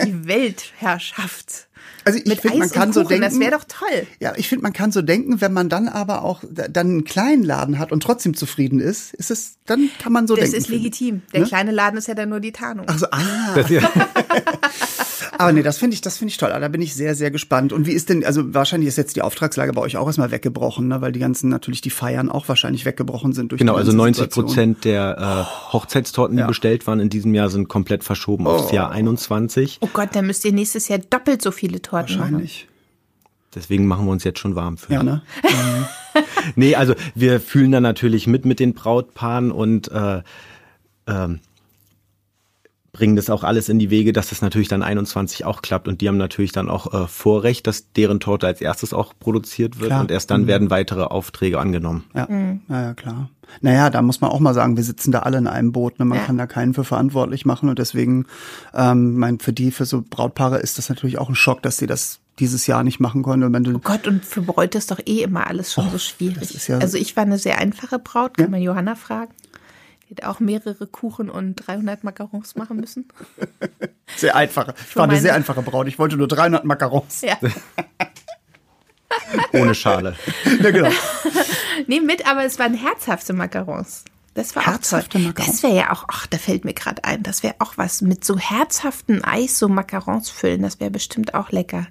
die 0.04 0.26
Weltherrschaft. 0.26 1.68
Also 2.04 2.20
ich 2.22 2.40
finde, 2.40 2.58
man 2.58 2.70
kann 2.70 2.88
und 2.88 2.92
so 2.94 3.00
Kuchen, 3.02 3.20
denken. 3.20 3.24
das 3.30 3.40
wäre 3.40 3.50
doch 3.58 3.64
toll. 3.64 4.06
Ja, 4.20 4.34
ich 4.36 4.48
finde, 4.48 4.62
man 4.62 4.72
kann 4.72 4.92
so 4.92 5.02
denken, 5.02 5.40
wenn 5.40 5.52
man 5.52 5.68
dann 5.68 5.88
aber 5.88 6.22
auch 6.22 6.44
da- 6.48 6.68
dann 6.68 6.86
einen 6.88 7.04
kleinen 7.04 7.42
Laden 7.42 7.78
hat 7.80 7.90
und 7.90 8.00
trotzdem 8.02 8.34
zufrieden 8.34 8.78
ist, 8.78 9.12
ist 9.14 9.30
es, 9.32 9.54
dann 9.66 9.90
kann 10.00 10.12
man 10.12 10.28
so 10.28 10.36
Das 10.36 10.44
denken. 10.50 10.56
ist 10.58 10.66
finde 10.66 10.76
ich. 10.78 10.84
legitim. 10.84 11.22
Der 11.32 11.44
kleine 11.44 11.72
Laden 11.72 11.96
ist 11.98 12.06
ja 12.06 12.14
dann 12.14 12.28
nur 12.28 12.38
die 12.40 12.52
Tarnung. 12.52 12.86
Also, 12.88 13.06
ah. 13.10 13.54
Das, 13.56 13.70
ja. 13.70 13.80
Aber 15.38 15.52
nee, 15.52 15.62
das 15.62 15.78
finde 15.78 15.94
ich, 15.94 16.00
das 16.00 16.18
finde 16.18 16.30
ich 16.30 16.36
toll. 16.38 16.50
Da 16.50 16.68
bin 16.68 16.80
ich 16.82 16.94
sehr, 16.94 17.14
sehr 17.14 17.30
gespannt. 17.30 17.72
Und 17.72 17.86
wie 17.86 17.92
ist 17.92 18.08
denn, 18.08 18.24
also 18.24 18.54
wahrscheinlich 18.54 18.88
ist 18.88 18.96
jetzt 18.96 19.16
die 19.16 19.22
Auftragslage 19.22 19.72
bei 19.72 19.80
euch 19.82 19.96
auch 19.96 20.06
erstmal 20.06 20.30
weggebrochen, 20.30 20.88
ne? 20.88 21.00
weil 21.00 21.12
die 21.12 21.20
ganzen, 21.20 21.48
natürlich 21.50 21.80
die 21.80 21.90
Feiern 21.90 22.30
auch 22.30 22.48
wahrscheinlich 22.48 22.84
weggebrochen 22.84 23.32
sind 23.32 23.52
durch 23.52 23.58
Genau, 23.58 23.74
die 23.74 23.78
also 23.78 23.90
ganze 23.92 23.96
90 23.98 24.16
Situation. 24.22 24.44
Prozent 24.46 24.84
der 24.84 25.16
äh, 25.48 25.72
Hochzeitstorten, 25.72 26.36
die 26.36 26.40
Ja. 26.40 26.46
bestellt 26.46 26.86
waren 26.86 27.00
in 27.00 27.08
diesem 27.10 27.34
Jahr, 27.34 27.50
sind 27.50 27.68
komplett 27.68 28.04
verschoben 28.04 28.46
aufs 28.46 28.72
Jahr 28.72 28.90
21. 28.90 29.78
Oh 29.80 29.88
Gott, 29.92 30.10
dann 30.14 30.26
müsst 30.26 30.44
ihr 30.44 30.52
nächstes 30.52 30.88
Jahr 30.88 30.98
doppelt 30.98 31.42
so 31.42 31.50
viele 31.50 31.82
Torten 31.82 32.16
machen. 32.18 32.32
Wahrscheinlich. 32.32 32.68
Deswegen 33.54 33.86
machen 33.86 34.04
wir 34.04 34.12
uns 34.12 34.22
jetzt 34.24 34.38
schon 34.38 34.54
warm 34.54 34.76
für. 34.76 34.92
Ja, 34.92 35.02
ne? 35.02 35.22
Nee, 36.54 36.74
also 36.74 36.94
wir 37.14 37.40
fühlen 37.40 37.72
da 37.72 37.80
natürlich 37.80 38.26
mit 38.26 38.44
mit 38.46 38.58
den 38.60 38.72
Brautpaaren 38.74 39.50
und 39.50 39.90
äh, 39.92 40.22
ähm, 41.06 41.40
bringen 42.96 43.14
das 43.16 43.28
auch 43.28 43.44
alles 43.44 43.68
in 43.68 43.78
die 43.78 43.90
Wege, 43.90 44.12
dass 44.14 44.30
das 44.30 44.40
natürlich 44.40 44.68
dann 44.68 44.82
21 44.82 45.44
auch 45.44 45.60
klappt 45.60 45.86
und 45.86 46.00
die 46.00 46.08
haben 46.08 46.16
natürlich 46.16 46.52
dann 46.52 46.70
auch 46.70 46.92
äh, 46.94 47.06
Vorrecht, 47.06 47.66
dass 47.66 47.92
deren 47.92 48.20
Torte 48.20 48.46
als 48.46 48.60
erstes 48.62 48.94
auch 48.94 49.12
produziert 49.20 49.78
wird 49.78 49.90
Klar. 49.90 50.00
und 50.00 50.10
erst 50.10 50.30
dann 50.30 50.46
werden 50.46 50.70
weitere 50.70 51.02
Aufträge 51.02 51.58
angenommen. 51.58 52.04
Ja, 52.14 52.26
naja, 52.68 52.94
klar. 52.94 53.28
Naja, 53.60 53.90
da 53.90 54.00
muss 54.02 54.20
man 54.20 54.30
auch 54.30 54.40
mal 54.40 54.54
sagen, 54.54 54.76
wir 54.76 54.82
sitzen 54.82 55.12
da 55.12 55.20
alle 55.20 55.38
in 55.38 55.46
einem 55.46 55.70
Boot. 55.72 55.98
Ne? 55.98 56.04
Man 56.04 56.18
Ja. 56.18 56.24
kann 56.24 56.38
da 56.38 56.46
keinen 56.46 56.74
für 56.74 56.84
verantwortlich 56.84 57.44
machen 57.46 57.68
und 57.68 57.78
deswegen, 57.78 58.24
ähm, 58.74 59.16
mein, 59.18 59.38
für 59.38 59.52
die, 59.52 59.70
für 59.70 59.84
so 59.84 60.02
Brautpaare 60.08 60.58
ist 60.58 60.78
das 60.78 60.88
natürlich 60.88 61.18
auch 61.18 61.28
ein 61.28 61.34
Schock, 61.36 61.62
dass 61.62 61.76
sie 61.76 61.86
das 61.86 62.18
dieses 62.38 62.66
Jahr 62.66 62.82
nicht 62.82 62.98
machen 62.98 63.22
konnten. 63.22 63.44
Und 63.46 63.52
wenn 63.52 63.62
du, 63.64 63.74
Oh 63.76 63.80
Gott, 63.82 64.06
und 64.08 64.24
für 64.24 64.42
Bräute 64.42 64.78
ist 64.78 64.90
doch 64.90 64.98
eh 65.06 65.22
immer 65.22 65.46
alles 65.46 65.72
schon 65.72 65.88
so 65.90 65.98
schwierig. 65.98 66.54
ist 66.54 66.66
ja- 66.66 66.78
also 66.78 66.98
ich 66.98 67.14
war 67.16 67.22
eine 67.22 67.38
sehr 67.38 67.58
einfache 67.58 67.98
Braut, 67.98 68.36
kann 68.36 68.50
man 68.50 68.60
Johanna 68.62 68.94
fragen. 68.94 69.32
Hat 70.10 70.24
auch 70.24 70.40
mehrere 70.40 70.86
Kuchen 70.86 71.28
und 71.28 71.56
300 71.56 72.04
Macarons 72.04 72.54
machen 72.54 72.78
müssen. 72.78 73.08
sehr 74.16 74.36
einfache, 74.36 74.74
ich 74.88 74.96
war 74.96 75.04
eine 75.04 75.20
sehr 75.20 75.34
einfache 75.34 75.62
Braut. 75.62 75.88
Ich 75.88 75.98
wollte 75.98 76.16
nur 76.16 76.28
300 76.28 76.64
Macarons. 76.64 77.22
Ja. 77.22 77.36
Ohne 79.52 79.74
Schale. 79.74 80.16
Ja, 80.62 80.70
genau. 80.70 80.90
Nee, 81.86 82.00
mit, 82.00 82.26
aber 82.26 82.44
es 82.44 82.58
waren 82.58 82.74
herzhafte 82.74 83.32
Macarons. 83.32 84.04
Das 84.34 84.54
war 84.54 84.64
Herzhafte 84.64 85.18
auch 85.18 85.22
toll. 85.22 85.22
Macarons? 85.22 85.52
Das 85.52 85.62
wäre 85.62 85.76
ja 85.76 85.92
auch, 85.92 86.04
ach, 86.08 86.26
da 86.26 86.38
fällt 86.38 86.64
mir 86.64 86.74
gerade 86.74 87.04
ein, 87.04 87.22
das 87.22 87.42
wäre 87.42 87.56
auch 87.58 87.76
was 87.76 88.02
mit 88.02 88.24
so 88.24 88.38
herzhaftem 88.38 89.24
Eis, 89.24 89.58
so 89.58 89.68
Macarons 89.68 90.30
füllen, 90.30 90.62
das 90.62 90.78
wäre 90.78 90.90
bestimmt 90.90 91.34
auch 91.34 91.50
lecker. 91.50 91.86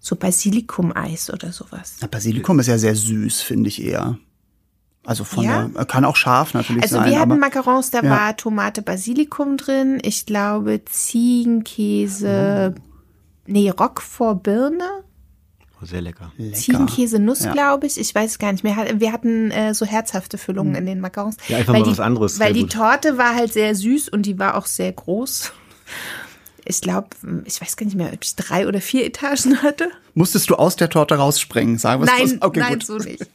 So 0.00 0.16
Basilikum-Eis 0.16 1.30
oder 1.30 1.52
sowas. 1.52 1.96
Ja, 2.00 2.08
Basilikum 2.08 2.58
ist 2.60 2.66
ja 2.66 2.78
sehr 2.78 2.94
süß, 2.94 3.40
finde 3.40 3.68
ich 3.68 3.82
eher. 3.82 4.18
Also 5.06 5.24
von 5.24 5.44
Ja? 5.44 5.68
der, 5.68 5.84
kann 5.84 6.04
auch 6.04 6.16
scharf 6.16 6.54
natürlich 6.54 6.82
Also 6.82 6.96
sein. 6.96 7.10
wir 7.10 7.20
hatten 7.20 7.32
aber, 7.32 7.40
Macarons, 7.40 7.90
da 7.90 8.00
Ja. 8.02 8.10
war 8.10 8.36
Tomate, 8.36 8.80
Basilikum 8.82 9.56
drin. 9.58 9.98
Ich 10.02 10.24
glaube 10.26 10.82
Ziegenkäse, 10.84 12.74
nee, 13.46 13.70
Roquefort 13.70 14.42
Birne. 14.42 14.88
Oh, 15.82 15.84
Sehr 15.86 16.00
lecker. 16.00 16.32
lecker. 16.38 16.56
Ziegenkäse 16.56 17.18
Nuss, 17.18 17.44
Ja. 17.44 17.52
glaube 17.52 17.86
ich. 17.86 17.98
Ich 18.00 18.14
weiß 18.14 18.30
es 18.32 18.38
gar 18.38 18.52
nicht 18.52 18.64
mehr. 18.64 18.76
Wir 18.98 19.12
hatten 19.12 19.50
äh, 19.50 19.74
so 19.74 19.84
herzhafte 19.84 20.38
Füllungen 20.38 20.74
in 20.74 20.86
den 20.86 21.00
Macarons. 21.00 21.36
Ja, 21.48 21.58
einfach 21.58 21.74
weil 21.74 21.80
mal 21.80 21.84
die, 21.86 21.90
was 21.92 22.00
anderes, 22.00 22.38
Weil 22.38 22.46
sehr 22.48 22.54
die 22.54 22.60
gut. 22.62 22.72
Torte 22.72 23.18
war 23.18 23.34
halt 23.34 23.52
sehr 23.52 23.74
süß 23.74 24.08
und 24.08 24.22
die 24.24 24.38
war 24.38 24.56
auch 24.56 24.66
sehr 24.66 24.92
groß. 24.92 25.52
Ich 26.66 26.80
glaube, 26.80 27.08
ich 27.44 27.60
weiß 27.60 27.76
gar 27.76 27.84
nicht 27.84 27.96
mehr, 27.96 28.12
ob 28.12 28.18
ich 28.22 28.36
drei 28.36 28.66
oder 28.66 28.80
vier 28.80 29.04
Etagen 29.04 29.62
hatte. 29.62 29.90
Musstest 30.14 30.48
du 30.48 30.54
aus 30.54 30.76
der 30.76 30.88
Torte 30.88 31.16
rausspringen? 31.16 31.76
Sagen 31.76 32.02
wir 32.02 32.06
es 32.06 32.18
Nein, 32.18 32.38
so. 32.40 32.46
Okay, 32.46 32.60
nein, 32.60 32.74
gut. 32.74 32.86
so 32.86 32.96
nicht. 32.98 33.26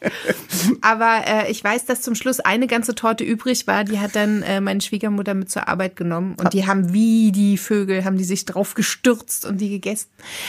Aber 0.81 1.21
äh, 1.27 1.51
ich 1.51 1.63
weiß, 1.63 1.85
dass 1.85 2.01
zum 2.01 2.15
Schluss 2.15 2.39
eine 2.39 2.67
ganze 2.67 2.95
Torte 2.95 3.23
übrig 3.23 3.67
war. 3.67 3.83
Die 3.83 3.99
hat 3.99 4.15
dann 4.15 4.41
äh, 4.43 4.61
meine 4.61 4.81
Schwiegermutter 4.81 5.33
mit 5.33 5.51
zur 5.51 5.67
Arbeit 5.67 5.95
genommen. 5.95 6.35
Und 6.39 6.53
die 6.53 6.65
haben 6.65 6.93
wie 6.93 7.31
die 7.31 7.57
Vögel, 7.57 8.05
haben 8.05 8.17
die 8.17 8.23
sich 8.23 8.45
drauf 8.45 8.75
gestürzt 8.75 9.45
und 9.45 9.59
die 9.59 9.69
gegessen. 9.69 10.07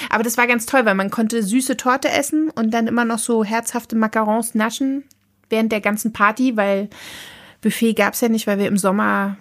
Aber 0.08 0.22
das 0.22 0.36
war 0.36 0.46
ganz 0.46 0.66
toll, 0.66 0.84
weil 0.84 0.94
man 0.94 1.10
konnte 1.10 1.42
süße 1.42 1.76
Torte 1.76 2.08
essen 2.08 2.50
und 2.50 2.70
dann 2.70 2.86
immer 2.86 3.04
noch 3.04 3.18
so 3.18 3.44
herzhafte 3.44 3.96
Macarons 3.96 4.54
naschen 4.54 5.04
während 5.50 5.72
der 5.72 5.80
ganzen 5.80 6.12
Party, 6.12 6.56
weil 6.56 6.88
Buffet 7.60 7.94
gab's 7.94 8.20
ja 8.20 8.28
nicht, 8.28 8.46
weil 8.46 8.58
wir 8.58 8.68
im 8.68 8.78
Sommer 8.78 9.36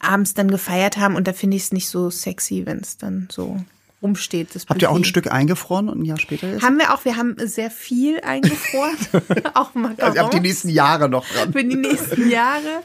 abends 0.00 0.34
dann 0.34 0.50
gefeiert 0.50 0.96
haben. 0.96 1.16
Und 1.16 1.28
da 1.28 1.32
finde 1.32 1.56
ich 1.56 1.64
es 1.64 1.72
nicht 1.72 1.88
so 1.88 2.10
sexy, 2.10 2.66
wenn 2.66 2.78
es 2.78 2.96
dann 2.96 3.28
so 3.30 3.60
rumsteht. 4.02 4.54
Das 4.54 4.66
Habt 4.68 4.80
ihr 4.82 4.90
auch 4.90 4.96
ein. 4.96 5.04
Stück 5.04 5.30
eingefroren 5.30 5.88
und 5.88 6.00
ein 6.00 6.04
Jahr 6.04 6.18
später 6.18 6.50
jetzt? 6.50 6.62
Haben 6.62 6.78
wir 6.78 6.94
auch, 6.94 7.04
wir 7.04 7.16
haben 7.16 7.36
sehr 7.38 7.70
viel 7.70 8.20
eingefroren. 8.20 8.96
auch 9.54 9.74
Macarons. 9.74 10.00
Also 10.00 10.16
ihr 10.16 10.22
habt 10.22 10.34
die 10.34 10.40
nächsten 10.40 10.68
Jahre 10.68 11.08
noch 11.08 11.26
dran. 11.28 11.52
für 11.52 11.64
die 11.64 11.76
nächsten 11.76 12.30
Jahre. 12.30 12.82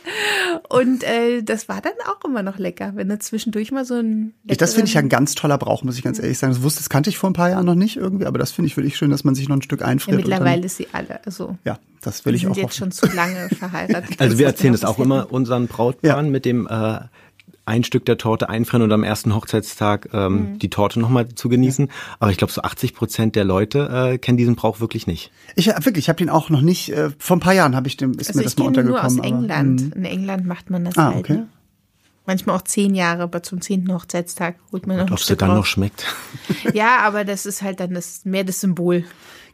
Und 0.69 1.03
äh, 1.03 1.41
das 1.43 1.69
war 1.69 1.81
dann 1.81 1.93
auch 2.07 2.23
immer 2.25 2.43
noch 2.43 2.57
lecker, 2.57 2.93
wenn 2.95 3.09
da 3.09 3.19
zwischendurch 3.19 3.71
mal 3.71 3.85
so 3.85 3.95
ein. 3.95 4.33
Ich, 4.45 4.57
das 4.57 4.73
finde 4.73 4.87
ich 4.87 4.93
ja 4.95 5.01
ein 5.01 5.09
ganz 5.09 5.35
toller 5.35 5.57
Brauch, 5.57 5.83
muss 5.83 5.97
ich 5.97 6.03
ganz 6.03 6.19
ehrlich 6.19 6.37
sagen. 6.37 6.53
Das 6.53 6.63
wusste, 6.63 6.81
das 6.81 6.89
kannte 6.89 7.09
ich 7.09 7.17
vor 7.17 7.29
ein 7.29 7.33
paar 7.33 7.49
Jahren 7.49 7.65
noch 7.65 7.75
nicht 7.75 7.97
irgendwie, 7.97 8.25
aber 8.25 8.39
das 8.39 8.51
finde 8.51 8.67
ich 8.67 8.77
wirklich 8.77 8.97
schön, 8.97 9.09
dass 9.11 9.23
man 9.23 9.35
sich 9.35 9.47
noch 9.47 9.55
ein 9.57 9.61
Stück 9.61 9.81
ja, 9.81 9.87
einfriert. 9.87 10.17
und 10.17 10.27
mittlerweile 10.27 10.65
ist 10.65 10.77
sie 10.77 10.87
alle. 10.91 11.25
Also 11.25 11.47
Dann, 11.47 11.59
ja, 11.63 11.79
das 12.01 12.25
will 12.25 12.33
wir 12.33 12.35
ich 12.35 12.41
sind 12.43 12.51
auch 12.51 12.55
jetzt 12.57 12.65
hoffen. 12.65 12.77
schon 12.77 12.91
zu 12.91 13.07
lange 13.15 13.49
verheiratet. 13.49 14.15
Also 14.19 14.37
wir 14.37 14.45
erzählen 14.47 14.73
ist 14.73 14.83
das 14.83 14.89
auch 14.89 14.99
immer 14.99 15.31
unseren 15.31 15.67
Brautpaaren 15.67 16.25
Ja. 16.25 16.31
mit 16.31 16.45
dem 16.45 16.67
äh, 16.67 16.99
ein 17.65 17.83
Stück 17.83 18.05
der 18.05 18.17
Torte 18.17 18.47
einfrieren 18.49 18.83
und 18.83 18.91
am 18.91 19.03
ersten 19.03 19.33
Hochzeitstag 19.33 20.09
ähm, 20.13 20.53
Mhm. 20.53 20.59
die 20.59 20.69
Torte 20.69 20.99
nochmal 20.99 21.29
zu 21.29 21.49
genießen. 21.49 21.89
Aber 22.19 22.29
ich 22.31 22.37
glaube, 22.37 22.53
so 22.53 22.61
80 22.61 22.93
Prozent 22.93 23.35
der 23.35 23.43
Leute 23.43 24.11
äh, 24.13 24.17
kennen 24.17 24.37
diesen 24.37 24.55
Brauch 24.55 24.79
wirklich 24.79 25.07
nicht. 25.07 25.31
Ich 25.55 25.69
äh, 25.69 25.75
wirklich, 25.85 26.05
ich 26.05 26.09
habe 26.09 26.17
den 26.17 26.29
auch 26.29 26.49
noch 26.49 26.61
nicht. 26.61 26.89
Äh, 26.91 27.09
vor 27.17 27.37
ein 27.37 27.39
paar 27.39 27.53
Jahren 27.53 27.75
habe 27.75 27.87
ich 27.87 27.97
den, 27.97 28.13
ist 28.13 28.27
Also 28.29 28.39
mir 28.39 28.45
ich 28.45 28.53
das 28.55 28.57
mal 28.63 28.71
kenne 28.71 28.87
nur 28.89 29.03
aus 29.03 29.13
untergekommen. 29.13 29.51
aber, 29.51 29.59
England. 29.59 29.81
hm. 29.81 29.91
In 29.93 30.05
England 30.05 30.45
macht 30.45 30.69
man 30.69 30.85
das 30.85 30.97
Ah, 30.97 31.05
halt. 31.07 31.17
okay. 31.17 31.33
Ne? 31.33 31.47
Manchmal 32.25 32.55
auch 32.55 32.63
zehn 32.63 32.95
Jahre, 32.95 33.23
aber 33.23 33.43
zum 33.43 33.61
zehnten 33.61 33.93
Hochzeitstag 33.93 34.55
holt 34.71 34.87
man 34.87 34.97
noch 34.97 35.07
ein 35.07 35.13
Ob 35.13 35.19
sie 35.19 35.35
dann 35.35 35.49
noch 35.49 35.57
raus. 35.57 35.67
schmeckt. 35.67 36.05
Ja, 36.73 36.99
aber 36.99 37.23
das 37.23 37.45
ist 37.45 37.61
halt 37.61 37.79
dann 37.79 37.93
das 37.93 38.25
mehr 38.25 38.43
das 38.43 38.59
Symbol. 38.59 39.03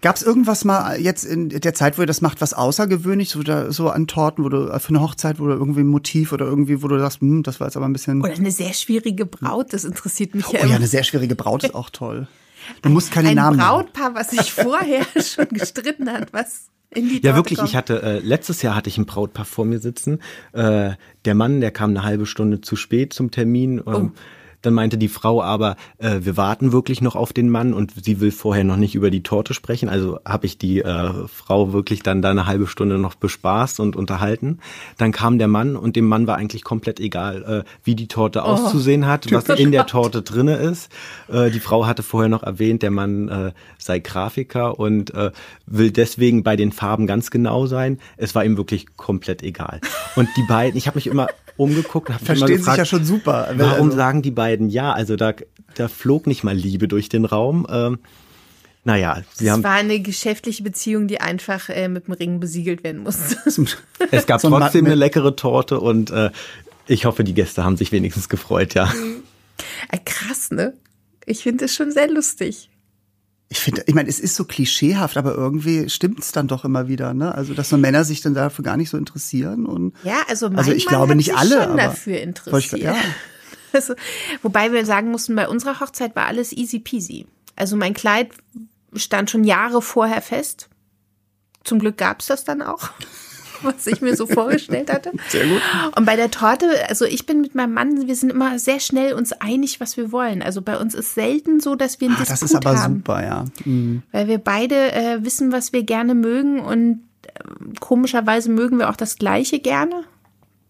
Gab's 0.01 0.23
irgendwas 0.23 0.65
mal 0.65 0.99
jetzt 0.99 1.23
in 1.23 1.49
der 1.49 1.73
Zeit, 1.75 1.97
wo 1.97 2.01
ihr 2.01 2.07
das 2.07 2.21
macht, 2.21 2.41
was 2.41 2.53
außergewöhnlich, 2.53 3.29
so, 3.29 3.43
da, 3.43 3.71
so 3.71 3.89
an 3.89 4.07
Torten, 4.07 4.43
wo 4.43 4.49
du 4.49 4.67
äh, 4.69 4.79
für 4.79 4.89
eine 4.89 5.01
Hochzeit, 5.01 5.39
wo 5.39 5.45
du 5.45 5.51
irgendwie 5.51 5.81
ein 5.81 5.87
Motiv 5.87 6.31
oder 6.33 6.45
irgendwie, 6.45 6.81
wo 6.81 6.87
du 6.87 6.99
sagst, 6.99 7.21
hm, 7.21 7.43
das 7.43 7.59
war 7.59 7.67
jetzt 7.67 7.77
aber 7.77 7.85
ein 7.87 7.93
bisschen. 7.93 8.21
Oder 8.21 8.33
eine 8.33 8.51
sehr 8.51 8.73
schwierige 8.73 9.25
Braut, 9.27 9.73
das 9.73 9.83
interessiert 9.83 10.33
mich 10.33 10.47
oh 10.47 10.53
ja 10.53 10.59
ja, 10.59 10.65
immer. 10.65 10.75
eine 10.77 10.87
sehr 10.87 11.03
schwierige 11.03 11.35
Braut 11.35 11.63
ist 11.63 11.75
auch 11.75 11.91
toll. 11.91 12.27
Du 12.81 12.89
musst 12.89 13.11
keine 13.11 13.29
ein 13.29 13.35
Namen 13.35 13.57
nennen. 13.57 13.69
Brautpaar, 13.69 14.15
was 14.15 14.31
sich 14.31 14.51
vorher 14.53 15.05
schon 15.21 15.47
gestritten 15.49 16.11
hat, 16.11 16.33
was 16.33 16.67
in 16.93 17.07
die 17.07 17.15
Ja, 17.15 17.31
Torte 17.31 17.35
wirklich. 17.37 17.57
kommt. 17.59 17.69
Ich 17.69 17.75
hatte 17.75 18.01
äh, 18.01 18.19
letztes 18.19 18.61
Jahr 18.61 18.75
hatte 18.75 18.89
ich 18.89 18.97
ein 18.97 19.05
Brautpaar 19.05 19.45
vor 19.45 19.65
mir 19.65 19.79
sitzen. 19.79 20.19
Äh, 20.53 20.91
der 21.25 21.35
Mann, 21.35 21.61
der 21.61 21.71
kam 21.71 21.91
eine 21.91 22.03
halbe 22.03 22.25
Stunde 22.25 22.61
zu 22.61 22.75
spät 22.75 23.13
zum 23.13 23.31
Termin. 23.31 23.77
Ähm, 23.79 23.83
Oh. 23.85 24.09
Dann 24.61 24.73
meinte 24.73 24.97
die 24.97 25.07
Frau 25.07 25.41
aber, 25.41 25.75
äh, 25.97 26.19
wir 26.21 26.37
warten 26.37 26.71
wirklich 26.71 27.01
noch 27.01 27.15
auf 27.15 27.33
den 27.33 27.49
Mann 27.49 27.73
und 27.73 27.93
sie 28.03 28.19
will 28.19 28.31
vorher 28.31 28.63
noch 28.63 28.77
nicht 28.77 28.95
über 28.95 29.09
die 29.11 29.23
Torte 29.23 29.53
sprechen. 29.53 29.89
Also 29.89 30.19
habe 30.25 30.45
ich 30.45 30.57
die 30.57 30.79
äh, 30.81 31.11
Frau 31.27 31.73
wirklich 31.73 32.03
dann 32.03 32.21
da 32.21 32.29
eine 32.31 32.45
halbe 32.45 32.67
Stunde 32.67 32.97
noch 32.97 33.15
bespaßt 33.15 33.79
und 33.79 33.95
unterhalten. 33.95 34.59
Dann 34.97 35.11
kam 35.11 35.37
der 35.39 35.47
Mann 35.47 35.75
und 35.75 35.95
dem 35.95 36.07
Mann 36.07 36.27
war 36.27 36.37
eigentlich 36.37 36.63
komplett 36.63 36.99
egal, 36.99 37.63
äh, 37.65 37.69
wie 37.83 37.95
die 37.95 38.07
Torte 38.07 38.43
auszusehen 38.43 39.07
hat, 39.07 39.31
was 39.31 39.49
in 39.49 39.71
der 39.71 39.85
Torte 39.85 40.21
drinne 40.21 40.55
ist. 40.57 40.89
Äh, 41.31 41.49
die 41.51 41.59
Frau 41.59 41.85
hatte 41.87 42.03
vorher 42.03 42.29
noch 42.29 42.43
erwähnt, 42.43 42.83
der 42.83 42.91
Mann 42.91 43.29
äh, 43.29 43.51
sei 43.77 43.99
Grafiker 43.99 44.77
und 44.79 45.13
äh, 45.13 45.31
will 45.65 45.91
deswegen 45.91 46.43
bei 46.43 46.55
den 46.55 46.71
Farben 46.71 47.07
ganz 47.07 47.31
genau 47.31 47.65
sein. 47.65 47.99
Es 48.17 48.35
war 48.35 48.45
ihm 48.45 48.57
wirklich 48.57 48.85
komplett 48.97 49.41
egal. 49.41 49.81
Und 50.15 50.27
die 50.37 50.43
beiden, 50.47 50.77
ich 50.77 50.87
habe 50.87 50.97
mich 50.97 51.07
immer 51.07 51.27
umgeguckt 51.57 52.09
und 52.09 52.15
habe 52.15 52.23
mich 52.23 52.29
immer 52.31 52.37
Verstehen 52.47 52.57
gefragt, 52.57 52.75
sich 52.75 52.77
ja 52.77 52.85
schon 52.85 53.05
super. 53.05 53.49
Warum 53.55 53.87
Also- 53.87 53.97
sagen 53.97 54.21
die 54.21 54.31
beiden 54.31 54.50
ja? 54.69 54.91
Also 54.93 55.15
da, 55.15 55.33
da 55.75 55.87
flog 55.87 56.27
nicht 56.27 56.43
mal 56.43 56.55
Liebe 56.55 56.87
durch 56.87 57.09
den 57.09 57.25
Raum. 57.25 57.65
Ähm, 57.69 57.99
naja, 58.83 59.21
sie 59.33 59.45
Es 59.45 59.51
haben, 59.51 59.63
war 59.63 59.73
eine 59.73 59.99
geschäftliche 59.99 60.63
Beziehung, 60.63 61.07
die 61.07 61.21
einfach 61.21 61.69
äh, 61.69 61.87
mit 61.87 62.07
dem 62.07 62.13
Ring 62.13 62.39
besiegelt 62.39 62.83
werden 62.83 63.03
musste. 63.03 63.37
es 64.11 64.25
gab 64.25 64.41
so 64.41 64.49
trotzdem 64.49 64.85
eine 64.85 64.95
leckere 64.95 65.35
Torte 65.35 65.79
und 65.79 66.09
äh, 66.11 66.31
ich 66.87 67.05
hoffe, 67.05 67.23
die 67.23 67.33
Gäste 67.35 67.63
haben 67.63 67.77
sich 67.77 67.91
wenigstens 67.91 68.27
gefreut, 68.27 68.73
ja. 68.73 68.91
Äh, 69.89 69.99
Krass, 70.03 70.49
ne? 70.51 70.73
Ich 71.25 71.43
finde 71.43 71.65
es 71.65 71.75
schon 71.75 71.91
sehr 71.91 72.09
lustig. 72.09 72.69
Ich 73.49 73.59
finde, 73.59 73.83
ich 73.85 73.93
meine, 73.93 74.07
es 74.09 74.19
ist 74.19 74.35
so 74.35 74.45
klischeehaft, 74.45 75.17
aber 75.17 75.35
irgendwie 75.35 75.89
stimmt's 75.89 76.31
dann 76.31 76.47
doch 76.47 76.63
immer 76.65 76.87
wieder, 76.87 77.13
ne? 77.13 77.35
Also, 77.35 77.53
dass 77.53 77.69
so 77.69 77.77
Männer 77.77 78.05
sich 78.05 78.21
dann 78.21 78.33
dafür 78.33 78.63
gar 78.63 78.77
nicht 78.77 78.89
so 78.89 78.97
interessieren 78.97 79.65
und 79.65 79.93
Ja, 80.03 80.21
also 80.29 80.47
mein 80.49 80.57
Also 80.59 80.71
ich 80.71 80.85
Mann 80.85 80.95
glaube 80.95 81.09
hat 81.11 81.17
nicht 81.17 81.25
sich 81.27 81.37
alle, 81.37 81.49
schon 81.51 81.61
aber- 81.61 81.75
dafür 81.77 82.21
interessiert. 82.21 82.73
ich- 82.73 82.81
ja. 82.81 82.95
Also, 83.73 83.93
wobei 84.41 84.71
wir 84.71 84.85
sagen 84.85 85.11
mussten, 85.11 85.35
bei 85.35 85.47
unserer 85.47 85.79
Hochzeit 85.79 86.15
war 86.15 86.25
alles 86.25 86.51
easy 86.51 86.79
peasy. 86.79 87.25
Also 87.55 87.75
mein 87.75 87.93
Kleid 87.93 88.29
stand 88.95 89.29
schon 89.29 89.43
Jahre 89.43 89.81
vorher 89.81 90.21
fest. 90.21 90.67
Zum 91.63 91.79
Glück 91.79 91.97
gab's 91.97 92.25
das 92.25 92.43
dann 92.43 92.61
auch, 92.61 92.89
was 93.61 93.85
ich 93.87 94.01
mir 94.01 94.15
so 94.15 94.25
vorgestellt 94.27 94.91
hatte. 94.91 95.11
Sehr 95.29 95.45
gut. 95.47 95.61
Und 95.95 96.05
bei 96.05 96.15
der 96.15 96.31
Torte, 96.31 96.65
also 96.89 97.05
ich 97.05 97.25
bin 97.25 97.39
mit 97.41 97.55
meinem 97.55 97.73
Mann, 97.73 98.07
wir 98.07 98.15
sind 98.15 98.31
immer 98.31 98.57
sehr 98.59 98.79
schnell 98.79 99.13
uns 99.13 99.31
einig, 99.33 99.79
was 99.79 99.95
wir 99.95 100.11
wollen. 100.11 100.41
Also 100.41 100.61
bei 100.61 100.77
uns 100.77 100.93
ist 100.95 101.13
selten 101.13 101.59
so, 101.59 101.75
dass 101.75 102.01
wir 102.01 102.07
einen 102.07 102.17
Ah, 102.17 102.21
Disput 102.21 102.33
das 102.33 102.41
ist 102.41 102.55
aber 102.55 102.77
haben. 102.77 102.95
super, 102.95 103.23
ja. 103.23 103.45
Mhm. 103.63 104.01
Weil 104.11 104.27
wir 104.27 104.39
beide 104.39 104.91
äh, 104.91 105.23
wissen, 105.23 105.51
was 105.51 105.71
wir 105.71 105.83
gerne 105.83 106.15
mögen 106.15 106.59
und 106.59 107.01
äh, 107.27 107.29
komischerweise 107.79 108.49
mögen 108.49 108.79
wir 108.79 108.89
auch 108.89 108.97
das 108.97 109.17
Gleiche 109.17 109.59
gerne. 109.59 110.03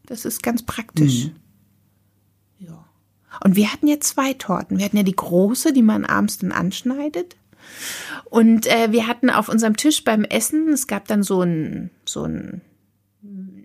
Das 0.06 0.26
ist 0.26 0.44
ganz 0.44 0.62
praktisch. 0.64 1.24
Ja. 1.26 1.30
Und 3.44 3.56
wir 3.56 3.72
hatten 3.72 3.88
ja 3.88 4.00
zwei 4.00 4.34
Torten. 4.34 4.78
Wir 4.78 4.86
hatten 4.86 4.98
ja 4.98 5.04
die 5.04 5.16
große, 5.16 5.74
die 5.74 5.82
man 5.82 6.06
abends 6.06 6.40
dann 6.40 6.52
anschneidet. 6.52 7.36
Und 8.26 8.68
äh, 8.68 8.92
wir 8.92 9.08
hatten 9.08 9.30
auf 9.30 9.50
unserem 9.50 9.78
Tisch 9.78 10.04
beim 10.04 10.24
Essen, 10.24 10.70
es 10.70 10.88
gab 10.88 11.08
dann 11.08 11.24
so 11.24 11.42
ein, 11.42 11.90
so 12.06 12.24
ein 12.24 12.62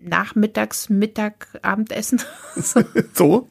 Nachmittags-, 0.03 0.89
Mittag-, 0.89 1.59
Abendessen. 1.63 2.21
so. 3.15 3.49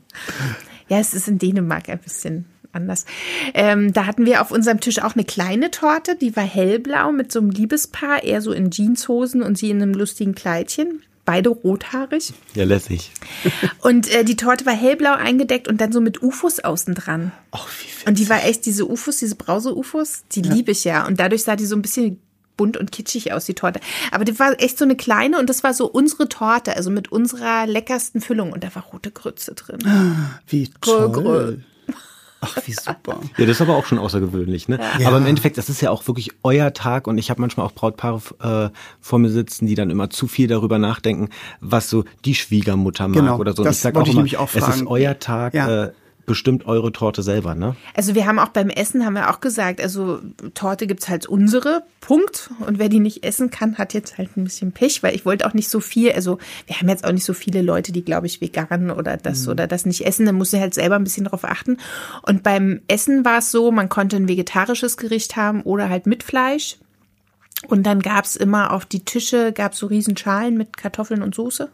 Ja, 0.88 0.99
es 0.99 1.13
ist 1.13 1.28
in 1.28 1.39
Dänemark 1.39 1.89
ein 1.89 1.99
bisschen 1.99 2.45
anders. 2.72 3.05
Ähm, 3.53 3.93
da 3.93 4.05
hatten 4.05 4.26
wir 4.26 4.41
auf 4.41 4.51
unserem 4.51 4.80
Tisch 4.80 4.99
auch 5.01 5.16
eine 5.16 5.24
kleine 5.24 5.72
Torte, 5.72 6.16
die 6.16 6.36
war 6.36 6.43
hellblau 6.43 7.11
mit 7.11 7.32
so 7.32 7.39
einem 7.39 7.49
Liebespaar, 7.49 8.24
eher 8.24 8.41
so 8.41 8.51
in 8.51 8.70
Jeanshosen 8.70 9.41
und 9.41 9.57
sie 9.57 9.70
in 9.72 9.82
einem 9.82 9.93
lustigen 9.93 10.36
Kleidchen. 10.36 11.01
Beide 11.26 11.49
rothaarig. 11.49 12.34
Ja, 12.53 12.65
lässig. 12.65 13.11
Und 13.82 14.13
äh, 14.13 14.23
die 14.23 14.36
Torte 14.36 14.65
war 14.65 14.73
hellblau 14.73 15.13
eingedeckt 15.13 15.67
und 15.67 15.82
dann 15.82 15.91
so 15.91 15.99
mit 15.99 16.21
UFOs 16.21 16.59
außen 16.59 16.93
dran. 16.93 17.32
Ach, 17.51 17.67
wie 17.82 17.88
viel. 17.88 18.07
Und 18.07 18.19
die 18.19 18.30
war 18.30 18.43
echt, 18.45 18.65
diese 18.65 18.86
UFOs, 18.86 19.17
diese 19.17 19.36
Brause-UFOs, 19.36 20.23
die 20.32 20.41
liebe 20.41 20.71
ich 20.71 20.84
ja. 20.84 21.07
Und 21.07 21.19
dadurch 21.19 21.43
sah 21.43 21.55
die 21.55 21.65
so 21.65 21.76
ein 21.76 21.82
bisschen 21.82 22.19
bunt 22.57 22.78
und 22.78 22.91
kitschig 22.91 23.34
aus, 23.34 23.45
die 23.45 23.53
Torte. 23.53 23.80
Aber 24.11 24.23
die 24.23 24.38
war 24.38 24.59
echt 24.61 24.78
so 24.78 24.86
eine 24.86 24.95
kleine 24.95 25.39
und 25.39 25.49
das 25.49 25.63
war 25.63 25.73
so 25.73 25.89
unsere 25.89 26.30
Torte, 26.30 26.76
also 26.76 26.89
mit 26.89 27.11
unserer 27.11 27.65
leckersten 27.67 28.21
Füllung. 28.21 28.53
Und 28.53 28.63
da 28.63 28.73
war 28.76 28.84
rote 28.84 29.11
Grütze 29.11 29.55
drin. 29.55 29.80
Wie 30.47 30.69
Grö, 30.80 31.11
toll. 31.11 31.11
grö. 31.11 31.57
Ach, 32.46 32.58
wie 32.66 32.74
super. 32.74 33.20
Ja, 33.38 33.46
das 33.46 33.58
ist 33.58 33.62
aber 33.62 33.76
auch 33.76 33.86
schon 33.86 33.98
außergewöhnlich, 34.00 34.68
ne? 34.68 34.80
Aber 35.06 35.18
im 35.18 35.26
Endeffekt, 35.26 35.58
das 35.58 35.70
ist 35.70 35.82
ja 35.82 35.91
auch 35.91 36.08
wirklich 36.08 36.32
euer 36.43 36.74
Tag 36.74 37.08
und 37.08 37.18
ich 37.18 37.30
habe 37.30 37.41
manchmal 37.41 37.66
auch 37.66 37.72
Brautpaare 37.74 38.72
äh, 38.72 38.78
vor 39.02 39.20
mir 39.20 39.30
sitzen, 39.30 39.68
die 39.68 39.76
dann 39.76 39.89
immer 39.89 40.10
zu 40.10 40.28
viel 40.28 40.48
darüber 40.48 40.78
nachdenken, 40.78 41.30
was 41.62 41.89
so 41.89 42.04
die 42.26 42.36
Schwiegermutter 42.36 43.08
mag 43.08 43.18
Genau, 43.18 43.38
oder 43.38 43.54
so. 43.54 43.62
Und 43.62 43.66
das 43.68 43.78
ich 43.78 43.82
sag 43.82 43.96
wollte 43.96 44.04
auch 44.04 44.08
ich 44.08 44.14
immer, 44.14 44.20
nämlich 44.22 44.38
auch 44.38 44.50
es 44.50 44.56
ist 44.56 44.64
fragen. 44.64 44.88
euer 44.88 45.20
Tag, 45.20 45.54
Ja. 45.54 45.86
äh, 45.86 45.91
bestimmt 46.26 46.65
eure 46.65 46.91
Torte 46.91 47.23
selber, 47.23 47.55
ne? 47.55 47.76
Also 47.93 48.15
wir 48.15 48.26
haben 48.26 48.39
auch 48.39 48.49
beim 48.49 48.69
Essen, 48.69 49.05
haben 49.05 49.13
wir 49.13 49.30
auch 49.30 49.41
gesagt, 49.41 49.82
also 49.82 50.19
Torte 50.53 50.88
gibt's 50.88 51.09
halt 51.09 51.26
unsere, 51.26 51.84
Punkt. 52.05 52.51
Und 52.59 52.78
wer 52.78 52.88
die 52.88 52.99
nicht 52.99 53.23
essen 53.26 53.49
kann, 53.49 53.80
hat 53.80 53.95
jetzt 53.95 54.19
halt 54.19 54.38
ein 54.38 54.43
bisschen 54.43 54.71
Pech, 54.71 55.01
weil 55.01 55.15
ich 55.15 55.26
wollte 55.26 55.47
auch 55.47 55.55
nicht 55.55 55.69
so 55.69 55.80
viel, 55.80 56.11
also 56.11 56.38
wir 56.67 56.80
haben 56.80 56.88
jetzt 56.88 57.03
auch 57.03 57.11
nicht 57.11 57.26
so 57.26 57.34
viele 57.34 57.63
Leute, 57.63 57.91
die, 57.91 58.05
glaube 58.05 58.28
ich, 58.28 58.41
vegan 58.41 58.91
oder 58.91 59.17
das 59.17 59.47
oder 59.47 59.65
das 59.65 59.88
nicht 59.88 60.05
essen. 60.05 60.28
Dann 60.28 60.36
muss 60.36 60.51
sie 60.51 60.59
halt 60.59 60.76
selber 60.76 60.95
ein 60.95 61.03
bisschen 61.03 61.26
drauf 61.26 61.43
achten. 61.43 61.78
Und 62.21 62.43
beim 62.43 62.82
Essen 62.88 63.26
war 63.26 63.39
es 63.39 63.49
so, 63.49 63.71
man 63.71 63.89
konnte 63.89 64.17
ein 64.17 64.28
vegetarisches 64.28 64.97
Gericht 64.97 65.36
haben 65.36 65.63
oder 65.63 65.89
halt 65.89 66.05
mit 66.05 66.21
Fleisch. 66.21 66.78
Und 67.67 67.84
dann 67.88 68.01
gab's 68.01 68.36
immer 68.36 68.71
auf 68.71 68.86
die 68.86 69.03
Tische, 69.03 69.51
gab's 69.51 69.80
so 69.80 69.88
Riesenschalen 69.88 70.57
mit 70.57 70.78
Kartoffeln 70.78 71.23
und 71.23 71.34
Soße. 71.34 71.69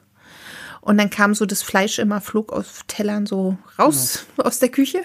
Und 0.81 0.97
dann 0.97 1.11
kam 1.11 1.35
so 1.35 1.45
das 1.45 1.61
Fleisch 1.61 1.99
immer, 1.99 2.21
flog 2.21 2.51
auf 2.51 2.83
Tellern 2.87 3.27
so 3.27 3.57
raus 3.77 4.25
aus 4.37 4.57
der 4.59 4.69
Küche. 4.69 5.03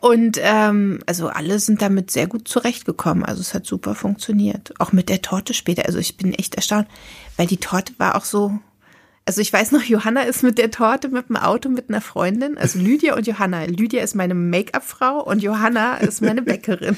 Und 0.00 0.38
ähm, 0.40 1.00
also 1.06 1.28
alle 1.28 1.58
sind 1.58 1.82
damit 1.82 2.10
sehr 2.12 2.28
gut 2.28 2.46
zurechtgekommen. 2.46 3.24
Also 3.24 3.40
es 3.40 3.52
hat 3.52 3.66
super 3.66 3.96
funktioniert. 3.96 4.72
Auch 4.78 4.92
mit 4.92 5.08
der 5.08 5.22
Torte 5.22 5.54
später. 5.54 5.86
Also 5.86 5.98
ich 5.98 6.16
bin 6.16 6.32
echt 6.32 6.54
erstaunt, 6.54 6.86
weil 7.36 7.48
die 7.48 7.58
Torte 7.58 7.92
war 7.98 8.14
auch 8.14 8.24
so. 8.24 8.58
Also 9.26 9.40
ich 9.40 9.52
weiß 9.52 9.72
noch, 9.72 9.82
Johanna 9.82 10.22
ist 10.22 10.42
mit 10.42 10.56
der 10.56 10.70
Torte 10.70 11.08
mit 11.08 11.28
dem 11.28 11.36
Auto 11.36 11.68
mit 11.68 11.88
einer 11.88 12.00
Freundin, 12.00 12.56
also 12.56 12.78
Lydia 12.78 13.14
und 13.14 13.26
Johanna. 13.26 13.64
Lydia 13.64 14.02
ist 14.02 14.16
meine 14.16 14.34
Make-up-Frau 14.34 15.22
und 15.22 15.42
Johanna 15.42 15.98
ist 15.98 16.22
meine 16.22 16.42
Bäckerin. 16.42 16.96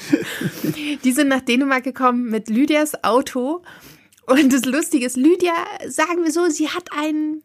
Die 1.05 1.13
sind 1.13 1.29
nach 1.29 1.41
Dänemark 1.41 1.85
gekommen 1.85 2.31
mit 2.31 2.49
Lydias 2.49 3.03
Auto. 3.03 3.63
Und 4.27 4.53
das 4.53 4.65
Lustige 4.65 5.05
ist, 5.05 5.17
Lydia, 5.17 5.53
sagen 5.89 6.23
wir 6.23 6.31
so, 6.31 6.49
sie 6.49 6.69
hat 6.69 6.91
einen 6.97 7.43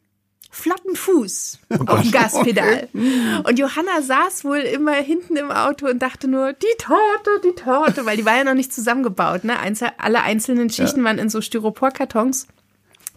flotten 0.57 0.95
Fuß 0.95 1.59
auf 1.85 2.01
dem 2.01 2.11
Gaspedal. 2.11 2.89
Und 2.93 3.59
Johanna 3.59 4.01
saß 4.01 4.43
wohl 4.43 4.57
immer 4.57 4.93
hinten 4.93 5.35
im 5.35 5.51
Auto 5.51 5.87
und 5.87 5.99
dachte 5.99 6.27
nur, 6.27 6.53
die 6.53 6.65
Torte, 6.79 7.29
die 7.43 7.55
Torte, 7.61 8.05
weil 8.05 8.17
die 8.17 8.25
war 8.25 8.37
ja 8.37 8.43
noch 8.43 8.55
nicht 8.55 8.73
zusammengebaut. 8.73 9.43
Ne? 9.43 9.59
Einzel 9.59 9.89
alle 9.97 10.23
einzelnen 10.23 10.69
Schichten 10.69 11.03
waren 11.03 11.19
in 11.19 11.29
so 11.29 11.41
Styroporkartons. 11.41 12.47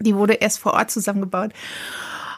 Die 0.00 0.14
wurde 0.14 0.34
erst 0.34 0.58
vor 0.58 0.74
Ort 0.74 0.90
zusammengebaut. 0.90 1.52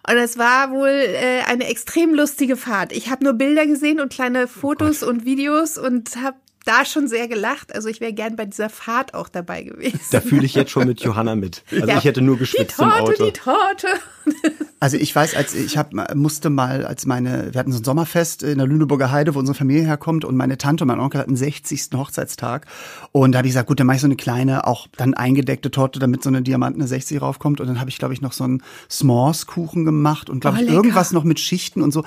Und 0.09 0.17
es 0.17 0.39
war 0.39 0.71
wohl 0.71 0.89
äh, 0.89 1.43
eine 1.47 1.67
extrem 1.69 2.15
lustige 2.15 2.57
Fahrt. 2.57 2.93
Ich 2.93 3.11
habe 3.11 3.25
nur 3.25 3.35
Bilder 3.35 3.67
gesehen 3.67 4.01
und 4.01 4.13
kleine 4.13 4.49
Fotos 4.49 5.03
und 5.03 5.25
Videos 5.25 5.79
und 5.79 6.17
habe 6.17 6.37
da 6.65 6.85
schon 6.85 7.09
sehr 7.09 7.29
gelacht. 7.29 7.75
Also 7.75 7.89
ich 7.89 8.01
wäre 8.01 8.13
gern 8.13 8.37
bei 8.37 8.45
dieser 8.47 8.69
Fahrt 8.71 9.15
auch 9.15 9.29
dabei 9.29 9.63
gewesen. 9.63 10.01
Da 10.11 10.21
fühle 10.21 10.45
ich 10.47 10.55
jetzt 10.55 10.71
schon 10.71 10.87
mit 10.87 11.01
Johanna 11.01 11.35
mit. 11.35 11.63
Also 11.73 11.87
Ja. 11.87 11.99
ich 11.99 12.05
hätte 12.05 12.21
nur 12.23 12.37
die 12.37 12.41
geschwitzt 12.41 12.79
im 12.79 12.89
Torte, 12.91 13.03
Auto. 13.03 13.25
die 13.27 13.33
Torte. 13.33 13.87
Also 14.83 14.97
ich 14.97 15.15
weiß, 15.15 15.37
als 15.37 15.55
ich 15.55 15.79
hab, 15.79 15.93
musste 16.17 16.51
mal, 16.51 16.85
als 16.85 17.07
meine, 17.07 17.55
wir 17.55 17.59
hatten 17.61 17.71
so 17.71 17.79
ein 17.79 17.85
Sommerfest 17.85 18.43
in 18.43 18.59
der 18.59 18.67
Lüneburger 18.67 19.13
Heide, 19.13 19.37
wo 19.37 19.39
unsere 19.39 19.57
Familie 19.57 19.85
herkommt 19.85 20.25
und 20.25 20.35
meine 20.37 20.59
Tante 20.59 20.83
und 20.83 20.89
mein 20.89 20.99
Onkel 20.99 21.21
hatten 21.21 21.37
60. 21.37 21.91
Hochzeitstag 21.95 22.67
und 23.13 23.31
da 23.31 23.39
habe 23.39 23.47
ich 23.47 23.53
gesagt, 23.53 23.69
gut, 23.69 23.79
dann 23.79 23.87
mache 23.87 23.95
ich 23.97 24.01
so 24.01 24.09
eine 24.09 24.17
kleine, 24.17 24.67
auch 24.67 24.89
dann 24.97 25.15
eingedeckte 25.15 25.71
Torte, 25.71 26.01
damit 26.01 26.25
so 26.25 26.31
eine 26.31 26.43
Diamantene 26.43 26.89
60 26.89 27.23
raufkommt 27.23 27.61
und 27.61 27.69
dann 27.69 27.79
habe 27.79 27.91
ich, 27.91 27.99
glaube 27.99 28.13
ich, 28.13 28.23
noch 28.23 28.33
so 28.33 28.43
einen 28.43 28.61
S'mores-Kuchen 28.91 29.85
gemacht 29.85 30.29
und 30.29 30.41
glaube 30.41 30.57
Oh, 30.57 30.61
ich 30.61 30.67
lecker. 30.67 30.77
irgendwas 30.79 31.13
noch 31.13 31.23
mit 31.23 31.39
Schichten 31.39 31.81
und 31.81 31.93
so. 31.93 32.05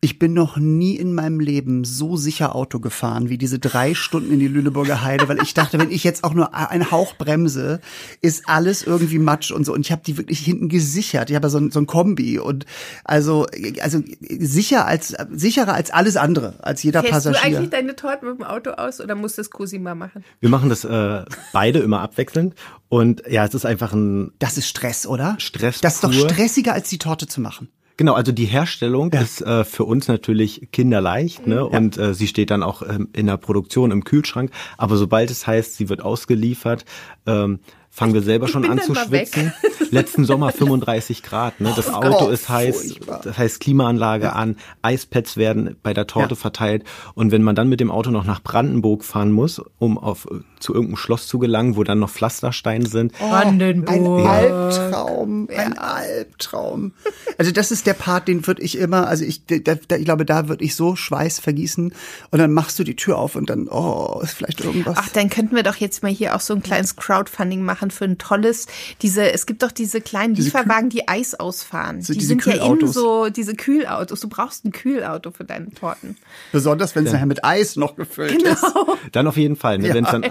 Ich 0.00 0.18
bin 0.18 0.34
noch 0.34 0.58
nie 0.58 0.94
in 0.96 1.14
meinem 1.14 1.40
Leben 1.40 1.84
so 1.84 2.16
sicher 2.16 2.54
Auto 2.54 2.80
gefahren 2.80 3.30
wie 3.30 3.38
diese 3.38 3.58
drei 3.58 3.94
Stunden 3.94 4.30
in 4.32 4.38
die 4.38 4.46
Lüneburger 4.46 5.02
Heide, 5.02 5.26
weil 5.28 5.42
ich 5.42 5.54
dachte, 5.54 5.78
wenn 5.78 5.90
ich 5.90 6.04
jetzt 6.04 6.22
auch 6.22 6.34
nur 6.34 6.54
einen 6.54 6.90
Hauch 6.90 7.14
bremse, 7.16 7.80
ist 8.20 8.46
alles 8.46 8.82
irgendwie 8.82 9.18
Matsch 9.18 9.50
und 9.50 9.64
so. 9.64 9.72
Und 9.72 9.80
ich 9.80 9.92
habe 9.92 10.02
die 10.04 10.18
wirklich 10.18 10.40
hinten 10.40 10.68
gesichert. 10.68 11.30
Ich 11.30 11.36
habe 11.36 11.46
ja 11.46 11.50
so 11.50 11.58
ein, 11.58 11.70
so 11.70 11.80
ein 11.80 11.86
Kombi 11.86 12.38
und 12.38 12.66
also 13.04 13.46
also 13.80 14.02
sicher 14.20 14.86
als 14.86 15.14
sicherer 15.32 15.72
als 15.72 15.90
alles 15.90 16.16
andere, 16.16 16.62
als 16.62 16.82
jeder 16.82 17.02
Fährst 17.02 17.26
du 17.26 17.30
Passagier. 17.30 17.58
eigentlich 17.58 17.70
deine 17.70 17.96
Torte 17.96 18.26
mit 18.26 18.38
dem 18.38 18.44
Auto 18.44 18.72
aus 18.72 19.00
oder 19.00 19.14
muss 19.14 19.36
das 19.36 19.50
Cosima 19.50 19.94
machen? 19.94 20.24
Wir 20.40 20.50
machen 20.50 20.68
das 20.68 20.84
äh, 20.84 21.24
beide 21.52 21.78
immer 21.78 22.00
abwechselnd. 22.00 22.54
Und 22.88 23.22
ja, 23.28 23.44
es 23.44 23.54
ist 23.54 23.64
einfach 23.64 23.92
ein 23.92 24.32
Das 24.38 24.58
ist 24.58 24.68
Stress, 24.68 25.06
oder? 25.06 25.36
Stress 25.38 25.80
Das 25.80 25.96
ist 25.96 26.04
doch 26.04 26.12
stressiger 26.12 26.74
als 26.74 26.90
die 26.90 26.98
Torte 26.98 27.26
zu 27.26 27.40
machen. 27.40 27.70
Genau, 27.98 28.12
also 28.12 28.30
die 28.30 28.44
Herstellung 28.44 29.12
ist 29.12 29.40
äh, 29.40 29.64
für 29.64 29.84
uns 29.84 30.06
natürlich 30.06 30.68
kinderleicht, 30.70 31.46
ne? 31.46 31.64
Und 31.64 31.96
äh, 31.96 32.12
sie 32.12 32.26
steht 32.26 32.50
dann 32.50 32.62
auch 32.62 32.82
ähm, 32.82 33.08
in 33.14 33.26
der 33.26 33.38
Produktion 33.38 33.90
im 33.90 34.04
Kühlschrank. 34.04 34.50
Aber 34.76 34.96
sobald 34.96 35.30
es 35.30 35.46
heißt, 35.46 35.76
sie 35.76 35.88
wird 35.88 36.02
ausgeliefert, 36.02 36.84
ähm, 37.26 37.60
fangen 37.96 38.12
wir 38.12 38.20
selber 38.22 38.46
schon 38.46 38.68
an 38.68 38.78
zu 38.78 38.94
schwitzen. 38.94 39.54
Letzten 39.90 40.24
Sommer 40.26 40.52
35 40.52 41.22
Grad, 41.22 41.60
ne? 41.60 41.72
Das 41.74 41.88
Auto 41.92 42.26
Gott, 42.26 42.32
ist 42.32 42.48
heiß, 42.48 42.76
furchtbar. 42.82 43.20
das 43.24 43.38
heißt 43.38 43.60
Klimaanlage 43.60 44.34
an, 44.34 44.56
Eispads 44.82 45.36
werden 45.38 45.76
bei 45.82 45.94
der 45.94 46.06
Torte 46.06 46.34
Ja. 46.34 46.36
verteilt. 46.40 46.84
Und 47.14 47.30
wenn 47.32 47.42
man 47.42 47.54
dann 47.56 47.68
mit 47.70 47.80
dem 47.80 47.90
Auto 47.90 48.10
noch 48.10 48.24
nach 48.24 48.42
Brandenburg 48.42 49.02
fahren 49.02 49.32
muss, 49.32 49.62
um 49.78 49.96
auf 49.96 50.26
zu 50.60 50.74
irgendeinem 50.74 50.96
Schloss 50.96 51.26
zu 51.26 51.38
gelangen, 51.38 51.76
wo 51.76 51.84
dann 51.84 51.98
noch 51.98 52.10
Pflastersteine 52.10 52.86
sind, 52.86 53.12
Ein 53.20 53.58
Brandenburg. 53.58 54.26
Albtraum, 54.28 55.48
ein 55.54 55.78
Albtraum. 55.78 56.92
Also 57.38 57.52
das 57.52 57.70
ist 57.70 57.86
der 57.86 57.94
Part, 57.94 58.28
den 58.28 58.46
würde 58.46 58.62
ich 58.62 58.76
immer, 58.78 59.06
also 59.06 59.24
ich, 59.24 59.44
da, 59.46 59.74
da, 59.74 59.96
ich 59.96 60.04
glaube, 60.04 60.24
da 60.24 60.48
würde 60.48 60.64
ich 60.64 60.74
so 60.74 60.96
Schweiß 60.96 61.38
vergießen 61.40 61.92
und 62.30 62.38
dann 62.38 62.52
machst 62.52 62.78
du 62.78 62.84
die 62.84 62.96
Tür 62.96 63.18
auf 63.18 63.36
und 63.36 63.48
dann, 63.50 63.68
oh, 63.68 64.20
ist 64.22 64.32
vielleicht 64.34 64.60
irgendwas. 64.62 64.96
Ach, 64.98 65.08
dann 65.10 65.30
könnten 65.30 65.54
wir 65.54 65.62
doch 65.62 65.76
jetzt 65.76 66.02
mal 66.02 66.10
hier 66.12 66.34
auch 66.34 66.40
so 66.40 66.54
ein 66.54 66.62
kleines 66.62 66.96
Crowdfunding 66.96 67.62
machen 67.62 67.85
für 67.90 68.04
ein 68.04 68.18
tolles, 68.18 68.66
diese, 69.02 69.32
es 69.32 69.46
gibt 69.46 69.62
doch 69.62 69.72
diese 69.72 70.00
kleinen 70.00 70.34
Diese 70.34 70.48
Lieferwagen, 70.48 70.90
die 70.90 71.08
Eis 71.08 71.34
ausfahren. 71.34 72.02
So 72.02 72.12
die 72.12 72.18
diese 72.18 72.28
sind 72.28 72.46
ja 72.46 72.52
innen 72.52 72.78
Kühlautos. 72.78 72.94
so, 72.94 73.28
diese 73.30 73.54
Kühlautos. 73.54 74.20
Du 74.20 74.28
brauchst 74.28 74.64
ein 74.64 74.72
Kühlauto 74.72 75.30
für 75.30 75.44
deine 75.44 75.70
Torten. 75.70 76.16
Besonders, 76.52 76.94
wenn 76.94 77.06
es 77.06 77.12
nachher 77.12 77.26
mit 77.26 77.44
Eis 77.44 77.76
noch 77.76 77.96
gefüllt 77.96 78.42
ist. 78.42 78.64
dann 79.12 79.26
auf 79.26 79.36
jeden 79.36 79.56
Fall. 79.56 79.78
Ne? 79.78 79.92
Wenn's 79.94 80.10
dann, 80.10 80.24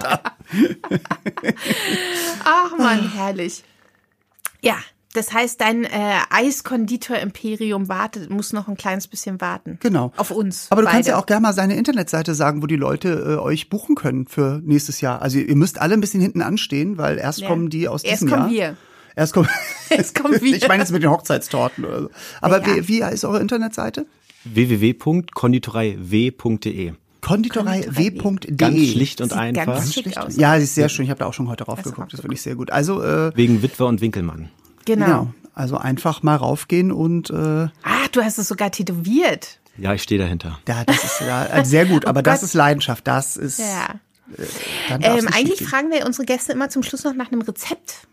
Ach 2.44 2.78
man, 2.78 3.12
herrlich. 3.12 3.64
Ja, 4.60 4.76
das 5.16 5.32
heißt, 5.32 5.60
dein 5.60 5.82
äh, 5.84 5.88
Eiskonditor-Imperium 6.30 7.88
wartet, 7.88 8.30
muss 8.30 8.52
noch 8.52 8.68
ein 8.68 8.76
kleines 8.76 9.06
bisschen 9.08 9.40
warten. 9.40 9.78
Genau. 9.80 10.12
Auf 10.16 10.30
uns. 10.30 10.66
Aber 10.70 10.82
du 10.82 10.86
kannst 10.88 11.06
beide. 11.06 11.16
ja 11.16 11.20
auch 11.20 11.26
gerne 11.26 11.42
mal 11.42 11.52
seine 11.52 11.76
Internetseite 11.76 12.34
sagen, 12.34 12.62
wo 12.62 12.66
die 12.66 12.76
Leute 12.76 13.36
äh, 13.38 13.42
euch 13.42 13.68
buchen 13.70 13.94
können 13.96 14.26
für 14.26 14.60
nächstes 14.64 15.00
Jahr. 15.00 15.22
Also 15.22 15.38
ihr 15.38 15.56
müsst 15.56 15.80
alle 15.80 15.94
ein 15.94 16.00
bisschen 16.00 16.20
hinten 16.20 16.42
anstehen, 16.42 16.98
weil 16.98 17.18
erst 17.18 17.40
Ja. 17.40 17.48
kommen 17.48 17.70
die 17.70 17.88
aus 17.88 18.02
Erst 18.04 18.22
diesem 18.22 18.30
kommen 18.30 18.50
Jahr. 18.52 18.72
wir. 18.72 18.76
Erst 19.16 19.32
kommen, 19.34 19.48
Erst 19.90 20.14
kommen 20.20 20.34
wir. 20.42 20.56
Ich 20.56 20.68
meine 20.68 20.82
jetzt 20.82 20.92
mit 20.92 21.02
den 21.02 21.10
Hochzeitstorten 21.10 21.84
oder 21.84 22.02
so. 22.02 22.10
Aber 22.40 22.60
Ja. 22.60 22.66
wie, 22.76 22.86
wie 22.88 23.00
ist 23.00 23.24
eure 23.24 23.40
Internetseite? 23.40 24.06
www.konditoreiw.de. 24.44 26.92
Konditorei.w.de. 27.22 28.54
Ganz 28.56 28.76
schlicht 28.78 29.20
und 29.20 29.30
Sieht 29.30 29.38
einfach. 29.38 29.66
ganz 29.66 29.92
schick 29.94 30.16
aus. 30.16 30.36
Ja, 30.36 30.56
sie 30.58 30.62
ist 30.64 30.76
sehr 30.76 30.88
schön. 30.88 31.04
Ich 31.06 31.10
habe 31.10 31.18
da 31.18 31.26
auch 31.26 31.34
schon 31.34 31.48
heute 31.48 31.64
drauf 31.64 31.82
geguckt. 31.82 32.12
Das 32.12 32.20
finde 32.20 32.34
ich 32.34 32.42
sehr 32.42 32.54
gut. 32.54 32.70
Also 32.70 33.02
äh, 33.02 33.36
Wegen 33.36 33.62
Witwer 33.62 33.86
und 33.86 34.00
Winkelmann. 34.00 34.50
Genau. 34.86 35.04
genau. 35.06 35.34
Also 35.54 35.76
einfach 35.76 36.22
mal 36.22 36.36
raufgehen 36.36 36.90
und 36.92 37.28
äh, 37.30 37.34
Ah, 37.34 37.70
du 38.12 38.22
hast 38.22 38.38
es 38.38 38.48
sogar 38.48 38.70
tätowiert. 38.70 39.58
Ja, 39.78 39.92
ich 39.92 40.02
stehe 40.02 40.18
dahinter. 40.20 40.58
ja, 40.66 40.84
das 40.84 41.04
ist 41.04 41.20
ja 41.20 41.42
also 41.42 41.70
sehr 41.70 41.84
gut. 41.86 42.06
Aber 42.06 42.22
das 42.22 42.40
Gott. 42.40 42.48
ist 42.48 42.54
Leidenschaft. 42.54 43.06
Das 43.06 43.36
ist. 43.36 43.58
Ja. 43.58 43.94
Dann 44.88 45.00
darf's 45.02 45.18
Ähm, 45.18 45.24
nicht 45.26 45.34
eigentlich 45.36 45.64
fragen 45.68 45.90
wir 45.90 46.04
unsere 46.06 46.24
Gäste 46.24 46.52
immer 46.52 46.68
zum 46.70 46.82
Schluss 46.82 47.04
noch 47.04 47.14
nach 47.14 47.30
einem 47.30 47.42
Rezept. 47.42 48.06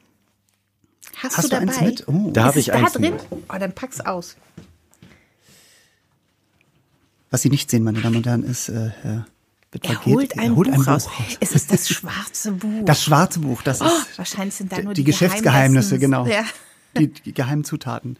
Hast, 1.21 1.37
Hast 1.37 1.45
du 1.45 1.49
du 1.59 1.65
dabei? 1.65 1.77
eins 1.77 1.81
mit? 1.81 2.07
Oh. 2.07 2.31
Da 2.33 2.43
habe 2.45 2.59
ich 2.59 2.65
da 2.67 2.73
eins. 2.73 2.93
drin? 2.93 3.13
Oh, 3.31 3.57
dann 3.57 3.73
pack's 3.73 4.01
aus. 4.01 4.35
Was 7.31 7.41
Sie 7.41 7.49
nicht 7.49 7.69
sehen, 7.71 7.83
meine 7.83 8.01
Damen 8.01 8.17
und 8.17 8.25
Herren, 8.27 8.43
ist 8.43 8.69
äh, 8.69 8.91
Herr 9.01 9.25
Er 9.81 10.05
holt 10.05 10.29
geht- 10.29 10.39
ein, 10.39 10.51
er 10.51 10.55
holt 10.55 10.67
Buch, 10.67 10.73
ein 10.73 10.79
Buch 10.81 10.87
raus. 10.87 11.07
raus. 11.07 11.37
Es 11.39 11.51
ist 11.53 11.71
das 11.71 11.89
schwarze 11.89 12.51
Buch. 12.51 12.85
Das 12.85 13.03
schwarze 13.03 13.39
Buch, 13.39 13.61
das 13.63 13.81
oh, 13.81 13.85
ist 13.85 14.17
wahrscheinlich 14.17 14.55
sind 14.55 14.71
da 14.71 14.77
die, 14.77 14.83
nur 14.83 14.93
die 14.93 15.01
die, 15.03 15.11
Geschäftsgeheimnisse, 15.11 15.99
genau. 15.99 16.25
Ja. 16.27 16.43
Die, 16.97 17.07
die 17.07 17.33
geheimen 17.33 17.63
Zutaten. 17.63 18.17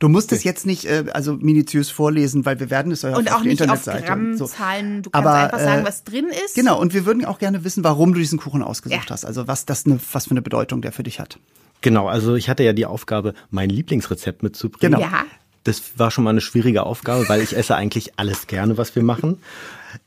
Du 0.00 0.08
musst 0.08 0.32
es 0.32 0.44
jetzt 0.44 0.64
nicht 0.66 0.86
äh, 0.86 1.04
also 1.12 1.34
minutiös 1.34 1.90
vorlesen, 1.90 2.46
weil 2.46 2.58
wir 2.58 2.70
werden 2.70 2.90
es 2.90 3.04
euch 3.04 3.14
Und 3.14 3.28
auf 3.30 3.36
auch 3.38 3.42
die 3.42 3.48
nicht 3.48 3.60
auf 3.62 3.68
Internetseite. 3.86 4.12
und 4.14 4.36
so. 4.38 4.46
Grammzahlen. 4.46 5.02
Du 5.02 5.10
kannst 5.10 5.26
Aber, 5.28 5.34
einfach 5.38 5.58
sagen, 5.60 5.82
äh, 5.82 5.86
was 5.86 6.04
drin 6.04 6.26
ist. 6.46 6.54
Genau, 6.54 6.80
und 6.80 6.94
wir 6.94 7.04
würden 7.04 7.24
auch 7.26 7.38
gerne 7.38 7.64
wissen, 7.64 7.84
warum 7.84 8.14
du 8.14 8.18
diesen 8.18 8.38
Kuchen 8.38 8.62
ausgesucht 8.62 9.04
Ja. 9.04 9.10
hast. 9.10 9.24
Also 9.26 9.46
was 9.46 9.66
das 9.66 9.84
ne, 9.86 10.00
was 10.12 10.24
für 10.24 10.30
eine 10.32 10.42
Bedeutung 10.42 10.80
der 10.80 10.92
für 10.92 11.02
dich 11.02 11.20
hat. 11.20 11.38
Genau, 11.82 12.08
also 12.08 12.34
ich 12.34 12.48
hatte 12.48 12.62
ja 12.62 12.72
die 12.72 12.86
Aufgabe, 12.86 13.34
mein 13.50 13.68
Lieblingsrezept 13.70 14.42
mitzubringen. 14.42 14.94
Genau. 14.98 15.04
Ja. 15.04 15.24
Das 15.64 15.82
war 15.98 16.10
schon 16.10 16.24
mal 16.24 16.30
eine 16.30 16.40
schwierige 16.40 16.84
Aufgabe, 16.84 17.28
weil 17.28 17.42
ich 17.42 17.54
esse 17.54 17.76
eigentlich 17.76 18.18
alles 18.18 18.46
gerne, 18.46 18.78
was 18.78 18.96
wir 18.96 19.02
machen. 19.02 19.38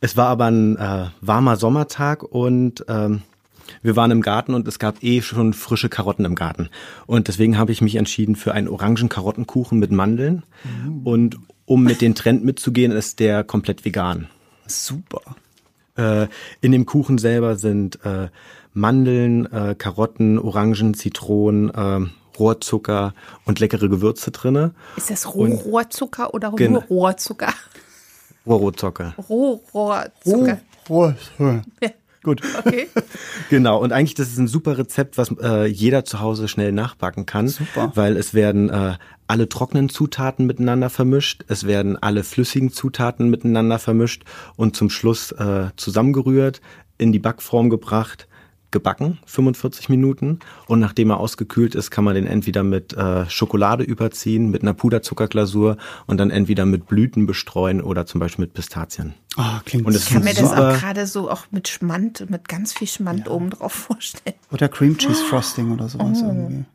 Es 0.03 0.17
war 0.17 0.27
aber 0.27 0.47
ein 0.47 0.75
äh, 0.75 1.05
warmer 1.21 1.55
Sommertag 1.55 2.23
und 2.23 2.83
ähm, 2.89 3.21
wir 3.81 3.95
waren 3.95 4.11
im 4.11 4.19
Garten 4.19 4.53
und 4.53 4.67
es 4.67 4.77
gab 4.77 5.01
eh 5.01 5.21
schon 5.21 5.53
frische 5.53 5.87
Karotten 5.87 6.25
im 6.25 6.35
Garten. 6.35 6.67
Und 7.05 7.29
deswegen 7.29 7.57
habe 7.57 7.71
ich 7.71 7.81
mich 7.81 7.95
entschieden 7.95 8.35
für 8.35 8.53
einen 8.53 8.67
orangen 8.67 9.07
Karottenkuchen 9.07 9.79
mit 9.79 9.91
Mandeln. 9.93 10.43
Und 11.05 11.37
um 11.63 11.83
mit 11.83 12.01
den 12.01 12.15
Trend 12.15 12.43
mitzugehen, 12.43 12.91
ist 12.91 13.21
der 13.21 13.45
komplett 13.45 13.85
vegan. 13.85 14.27
Super. 14.67 15.21
Äh, 15.95 16.27
in 16.59 16.73
dem 16.73 16.85
Kuchen 16.85 17.17
selber 17.17 17.55
sind 17.55 18.03
äh, 18.03 18.27
Mandeln, 18.73 19.49
äh, 19.53 19.73
Karotten, 19.73 20.37
Orangen, 20.37 20.95
Zitronen, 20.95 21.69
äh, 21.69 22.01
Rohrzucker 22.37 23.13
und 23.45 23.61
leckere 23.61 23.87
Gewürze 23.87 24.31
drinne. 24.31 24.71
Ist 24.97 25.11
das 25.11 25.33
Rohrzucker 25.33 26.33
oder 26.33 26.51
Genau. 26.51 26.81
nur 26.81 26.83
Rohrzucker? 26.89 27.53
Rohrzucker. 28.45 29.15
Rohrzucker. 29.29 30.59
Oh, 30.89 31.13
oh. 31.39 31.61
Gut. 32.23 32.41
Okay. 32.57 32.87
Genau, 33.49 33.79
und 33.79 33.91
eigentlich 33.91 34.15
das 34.15 34.29
ist 34.29 34.39
ein 34.39 34.47
super 34.47 34.77
Rezept, 34.77 35.17
was 35.17 35.29
äh, 35.41 35.65
jeder 35.65 36.05
zu 36.05 36.21
Hause 36.21 36.47
schnell 36.47 36.71
nachbacken 36.71 37.25
kann, 37.25 37.49
Super. 37.49 37.91
weil 37.93 38.17
es 38.17 38.33
werden 38.33 38.69
äh, 38.69 38.93
alle 39.27 39.49
trockenen 39.49 39.89
Zutaten 39.89 40.47
miteinander 40.47 40.89
vermischt, 40.89 41.43
es 41.49 41.67
werden 41.67 42.01
alle 42.01 42.23
flüssigen 42.23 42.71
Zutaten 42.71 43.29
miteinander 43.29 43.77
vermischt 43.77 44.23
und 44.55 44.75
zum 44.75 44.89
Schluss 44.89 45.31
äh, 45.33 45.67
zusammengerührt, 45.75 46.61
in 46.97 47.11
die 47.11 47.19
Backform 47.19 47.69
gebracht, 47.69 48.27
gebacken, 48.73 49.19
45 49.25 49.87
Minuten 49.87 50.39
und 50.67 50.81
nachdem 50.81 51.11
er 51.11 51.17
ausgekühlt 51.21 51.75
ist, 51.75 51.89
kann 51.91 52.03
man 52.03 52.15
den 52.15 52.27
entweder 52.27 52.63
mit 52.63 52.91
äh, 52.91 53.29
Schokolade 53.29 53.85
überziehen, 53.85 54.51
mit 54.51 54.63
einer 54.63 54.73
Puderzuckerglasur 54.73 55.77
und 56.07 56.17
dann 56.17 56.29
entweder 56.29 56.65
mit 56.65 56.87
Blüten 56.87 57.25
bestreuen 57.25 57.81
oder 57.81 58.05
zum 58.05 58.19
Beispiel 58.19 58.43
mit 58.43 58.53
Pistazien. 58.53 59.13
Ah, 59.37 59.61
klingt 59.65 59.85
Und 59.85 59.95
es 59.95 60.07
Ich 60.07 60.13
kann 60.13 60.23
mir 60.25 60.33
das 60.33 60.51
auch 60.51 60.77
gerade 60.79 61.07
so 61.07 61.31
auch 61.31 61.45
mit 61.51 61.69
Schmand, 61.69 62.29
mit 62.29 62.49
ganz 62.49 62.73
viel 62.73 62.87
Schmand 62.87 63.29
oben 63.29 63.49
drauf 63.51 63.71
vorstellen. 63.71 64.35
Oder 64.51 64.67
Cream 64.67 64.97
Cheese 64.97 65.23
Frosting 65.29 65.71
oder 65.71 65.87
sowas 65.87 66.19
Oh. 66.21 66.27
irgendwie. 66.27 66.65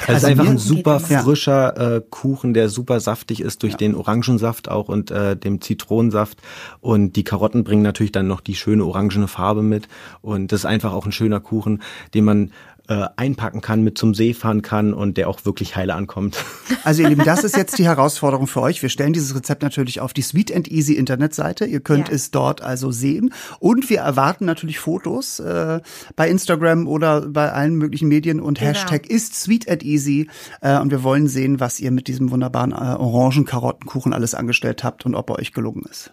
Also, 0.00 0.12
es 0.12 0.18
ist 0.18 0.24
einfach 0.24 0.48
ein 0.48 0.58
super 0.58 1.00
frischer 1.00 1.96
äh, 1.96 2.02
Kuchen, 2.08 2.52
der 2.54 2.68
super 2.68 3.00
saftig 3.00 3.40
ist 3.40 3.62
durch 3.62 3.76
den 3.76 3.94
Orangensaft 3.94 4.68
auch 4.68 4.88
und 4.88 5.10
äh, 5.10 5.36
dem 5.36 5.60
Zitronensaft. 5.60 6.38
Und 6.80 7.16
die 7.16 7.24
Karotten 7.24 7.64
bringen 7.64 7.82
natürlich 7.82 8.12
dann 8.12 8.26
noch 8.26 8.40
die 8.40 8.54
schöne 8.54 8.84
orangene 8.84 9.28
Farbe 9.28 9.62
mit. 9.62 9.88
Und 10.20 10.52
das 10.52 10.60
ist 10.60 10.66
einfach 10.66 10.92
auch 10.92 11.06
ein 11.06 11.12
schöner 11.12 11.40
Kuchen, 11.40 11.82
den 12.14 12.24
man 12.24 12.52
äh, 12.88 13.06
einpacken 13.16 13.60
kann, 13.60 13.82
mit 13.82 13.98
zum 13.98 14.14
See 14.14 14.34
fahren 14.34 14.62
kann 14.62 14.92
und 14.94 15.16
der 15.16 15.28
auch 15.28 15.44
wirklich 15.44 15.76
heile 15.76 15.94
ankommt. 15.94 16.36
Also 16.84 17.02
ihr 17.02 17.08
Lieben, 17.10 17.24
das 17.24 17.44
ist 17.44 17.56
jetzt 17.56 17.76
die 17.78 17.84
Herausforderung 17.84 18.46
für 18.46 18.62
euch. 18.62 18.80
Wir 18.80 18.88
stellen 18.88 19.12
dieses 19.12 19.34
Rezept 19.34 19.62
natürlich 19.62 20.00
auf 20.00 20.14
die 20.14 20.22
Sweet 20.22 20.54
and 20.54 20.68
Easy 20.70 20.94
Internetseite. 20.94 21.66
Ihr 21.66 21.80
könnt 21.80 22.08
Ja. 22.08 22.14
es 22.14 22.30
dort 22.30 22.62
also 22.62 22.90
sehen. 22.92 23.34
Und 23.58 23.90
wir 23.90 23.98
erwarten 23.98 24.46
natürlich 24.46 24.78
Fotos 24.78 25.38
äh, 25.38 25.80
bei 26.16 26.30
Instagram 26.30 26.86
oder 26.88 27.22
bei 27.28 27.52
allen 27.52 27.74
möglichen 27.74 28.08
Medien 28.08 28.40
und 28.40 28.58
Genau. 28.58 28.70
Hashtag 28.70 29.06
ist 29.10 29.34
Sweet 29.34 29.68
and 29.68 29.82
Easy. 29.82 30.28
Äh, 30.62 30.78
und 30.78 30.90
wir 30.90 31.02
wollen 31.02 31.26
sehen, 31.28 31.60
was 31.60 31.78
ihr 31.80 31.90
mit 31.90 32.08
diesem 32.08 32.30
wunderbaren 32.30 32.72
äh, 32.72 32.74
Orangen-Karottenkuchen 32.74 34.14
alles 34.14 34.34
angestellt 34.34 34.82
habt 34.84 35.04
und 35.04 35.14
ob 35.14 35.28
er 35.30 35.38
euch 35.38 35.52
gelungen 35.52 35.84
ist. 35.90 36.12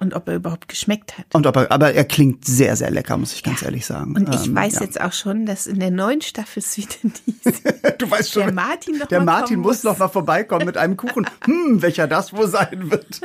Und 0.00 0.12
ob 0.14 0.28
er 0.28 0.34
überhaupt 0.36 0.68
geschmeckt 0.68 1.16
hat. 1.16 1.26
Und 1.34 1.46
ob 1.46 1.56
er, 1.56 1.70
aber 1.70 1.94
er 1.94 2.04
klingt 2.04 2.44
sehr, 2.44 2.76
sehr 2.76 2.90
lecker, 2.90 3.16
muss 3.16 3.32
ich 3.32 3.42
ganz 3.42 3.62
ehrlich 3.62 3.86
sagen. 3.86 4.16
Und 4.16 4.34
ich 4.34 4.46
Ähm, 4.46 4.54
weiß 4.56 4.74
ja. 4.74 4.82
jetzt 4.82 5.00
auch 5.00 5.12
schon, 5.12 5.46
dass 5.46 5.66
in 5.66 5.78
der 5.80 5.90
neuen 5.90 6.20
Staffel 6.20 6.62
Sweet 6.62 6.98
and 7.04 7.22
Du 8.00 8.10
weißt 8.10 8.32
schon, 8.32 8.42
der 8.44 8.52
Martin 8.52 8.98
noch 8.98 9.06
der 9.06 9.20
mal 9.20 9.40
Martin 9.40 9.60
muss. 9.60 9.82
noch 9.84 9.96
mal 9.98 10.08
vorbeikommen 10.08 10.66
mit 10.66 10.76
einem 10.76 10.96
Kuchen. 10.96 11.26
Hm, 11.44 11.80
welcher 11.80 12.06
das 12.08 12.32
wohl 12.32 12.48
sein 12.48 12.90
wird. 12.90 13.20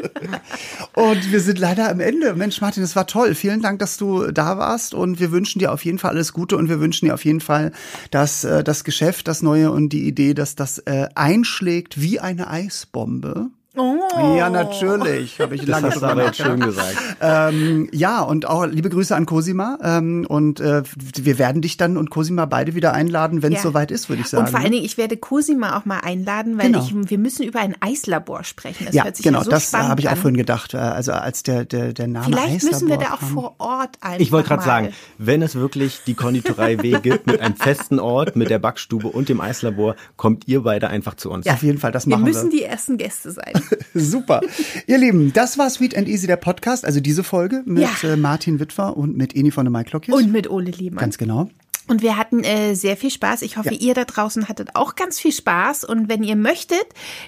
Und 0.94 1.32
wir 1.32 1.40
sind 1.42 1.60
leider 1.60 1.90
am 1.90 2.00
Ende. 2.00 2.34
Mensch, 2.36 2.62
Martin, 2.62 2.84
es 2.84 2.96
war 2.96 3.08
toll. 3.08 3.36
Vielen 3.36 3.62
Dank, 3.62 3.80
dass 3.80 3.98
du 3.98 4.32
da 4.32 4.58
warst. 4.58 4.94
Und 4.94 5.20
wir 5.20 5.32
wünschen 5.32 5.60
dir 5.60 5.72
auf 5.74 5.84
jeden 5.86 5.98
Fall 6.00 6.12
alles 6.12 6.34
Gute. 6.34 6.56
Und 6.58 6.70
wir 6.70 6.80
wünschen 6.80 7.06
dir 7.08 7.14
auf 7.14 7.26
jeden 7.26 7.42
Fall, 7.42 7.72
dass 8.12 8.44
äh, 8.44 8.64
das 8.64 8.84
Geschäft, 8.84 9.28
das 9.28 9.42
Neue 9.42 9.72
und 9.72 9.90
die 9.90 10.08
Idee, 10.08 10.34
dass 10.34 10.56
das 10.56 10.78
äh, 10.80 11.08
einschlägt 11.16 12.00
wie 12.02 12.20
eine 12.20 12.50
Eisbombe. 12.50 13.48
Oh. 13.80 14.36
Ja, 14.36 14.50
natürlich. 14.50 15.40
Habe 15.40 15.56
ich 15.56 15.62
Das 15.62 15.70
lange 15.70 15.88
hast 15.88 15.96
du 15.96 16.00
drüber 16.02 16.12
aber 16.12 16.26
jetzt 16.26 16.38
schön 16.38 16.60
gesagt. 16.60 16.96
Ähm, 17.22 17.90
ja, 17.94 18.22
und 18.22 18.46
auch 18.48 18.66
liebe 18.66 18.90
Grüße 18.90 19.16
an 19.16 19.26
Cosima. 19.26 19.78
Ähm, 19.84 20.26
und 20.28 20.60
äh, 20.60 20.84
wir 21.16 21.38
werden 21.40 21.62
dich 21.62 21.78
dann 21.78 21.96
und 21.98 22.10
Cosima 22.10 22.46
beide 22.46 22.76
wieder 22.76 22.94
einladen, 22.94 23.42
wenn 23.42 23.54
es 23.54 23.60
Ja. 23.64 23.70
soweit 23.70 23.92
ist, 23.92 24.10
würde 24.10 24.22
ich 24.22 24.28
sagen. 24.28 24.46
Und 24.46 24.50
vor 24.52 24.60
allen 24.60 24.72
Dingen, 24.72 24.84
ich 24.86 24.98
werde 24.98 25.16
Cosima 25.18 25.78
auch 25.78 25.86
mal 25.86 26.00
einladen, 26.00 26.58
weil 26.58 26.68
Genau. 26.72 26.84
ich, 26.84 27.10
wir 27.10 27.18
müssen 27.18 27.44
über 27.44 27.60
ein 27.62 27.76
Eislabor 27.80 28.44
sprechen. 28.44 28.86
Das 28.86 28.96
ja, 28.96 29.06
hört 29.06 29.16
sich 29.16 29.24
genau, 29.24 29.40
ja 29.40 29.44
so 29.46 29.52
das 29.52 29.68
spannend 29.68 29.90
habe 29.90 30.02
ich 30.02 30.10
auch 30.10 30.16
vorhin 30.18 30.38
gedacht. 30.38 30.74
äh, 30.74 30.78
Also 30.78 31.14
als 31.14 31.44
der, 31.44 31.64
der, 31.66 31.94
der 31.94 32.08
Name 32.08 32.26
Vielleicht 32.26 32.64
müssen 32.66 32.88
wir 32.88 32.96
Eislabor 32.96 32.98
da 33.10 33.14
auch 33.16 33.20
kam. 33.20 33.30
vor 33.34 33.56
Ort 33.60 33.98
einfach 34.02 34.20
Ich 34.20 34.32
wollte 34.32 34.50
gerade 34.50 34.64
sagen, 34.64 34.90
wenn 35.18 35.42
es 35.42 35.56
wirklich 35.56 36.02
die 36.06 36.16
Konditorei 36.16 36.82
W 36.82 37.00
gibt 37.02 37.28
mit 37.28 37.40
einem 37.40 37.56
festen 37.56 38.00
Ort, 38.00 38.36
mit 38.36 38.50
der 38.50 38.60
Backstube 38.60 39.08
und 39.08 39.30
dem 39.30 39.40
Eislabor, 39.42 39.96
kommt 40.18 40.48
ihr 40.48 40.64
beide 40.64 40.90
einfach 40.90 41.16
zu 41.16 41.30
uns. 41.32 41.48
Auf 41.48 41.64
jeden 41.64 41.78
Fall, 41.78 41.92
das 41.92 42.06
wir 42.08 42.12
machen 42.18 42.24
müssen 42.26 42.52
wir. 42.52 42.60
die 42.60 42.64
ersten 42.66 42.98
Gäste 42.98 43.32
sein. 43.32 43.54
Super. 43.94 44.42
Ihr 44.88 44.98
Lieben, 44.98 45.34
das 45.34 45.58
war 45.58 45.70
Sweet 45.70 45.98
and 45.98 46.08
Easy, 46.08 46.28
der 46.28 46.38
Podcast, 46.38 46.86
also 46.86 47.00
diese 47.00 47.24
Folge 47.24 47.64
mit 47.66 47.84
Ja. 47.84 47.90
äh, 48.10 48.16
Martin 48.16 48.60
Wittwer 48.60 48.96
und 48.98 49.18
mit 49.18 49.36
Eni 49.36 49.52
von 49.52 49.66
der 49.66 49.72
Maiklokjes. 49.72 50.16
Und 50.16 50.32
mit 50.32 50.50
Ole 50.50 50.72
Lehmann. 50.72 51.00
Ganz 51.00 51.18
genau. 51.18 51.50
Und 51.88 52.02
wir 52.04 52.18
hatten 52.18 52.44
äh, 52.44 52.76
sehr 52.76 52.98
viel 52.98 53.10
Spaß. 53.10 53.42
Ich 53.42 53.58
hoffe, 53.58 53.74
Ja. 53.74 53.80
ihr 53.80 53.94
da 53.96 54.06
draußen 54.06 54.48
hattet 54.48 54.76
auch 54.76 54.96
ganz 54.96 55.20
viel 55.20 55.32
Spaß. 55.32 55.84
Und 55.86 56.08
wenn 56.08 56.22
ihr 56.24 56.36
möchtet, 56.36 56.86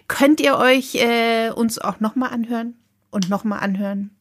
könnt 0.08 0.40
ihr 0.40 0.58
euch 0.58 0.96
äh, 0.96 1.50
uns 1.50 1.80
auch 1.80 2.00
nochmal 2.00 2.30
anhören 2.32 2.76
und 3.10 3.28
nochmal 3.30 3.60
anhören. 3.62 4.12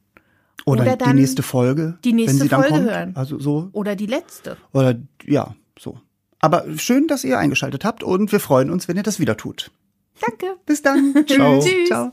Oder, 0.65 0.83
Oder 0.83 0.97
die 0.97 1.05
dann 1.05 1.17
nächste 1.17 1.43
Folge. 1.43 1.99
die 2.05 2.13
nächste 2.13 2.39
wenn 2.39 2.43
sie 2.45 2.49
dann 2.49 2.61
Folge 2.63 2.75
kommt. 2.77 2.91
hören. 2.91 3.13
Also 3.17 3.39
so. 3.39 3.69
Oder 3.73 3.97
die 3.97 4.07
letzte. 4.07 4.57
Oder 4.73 4.95
ja, 5.27 5.55
so. 5.79 5.99
Aber 6.43 6.65
schön, 6.79 7.07
dass 7.07 7.23
ihr 7.25 7.39
eingeschaltet 7.39 7.85
habt 7.85 8.03
und 8.03 8.33
wir 8.33 8.41
freuen 8.41 8.71
uns, 8.71 8.89
wenn 8.89 8.97
ihr 8.97 9.03
das 9.03 9.21
wieder 9.21 9.37
tut. 9.37 9.71
Danke. 10.21 10.59
Bis 10.67 10.83
dann. 10.83 11.15
Ciao. 11.27 11.61
Tschüss. 11.61 11.89
Ciao. 11.89 12.13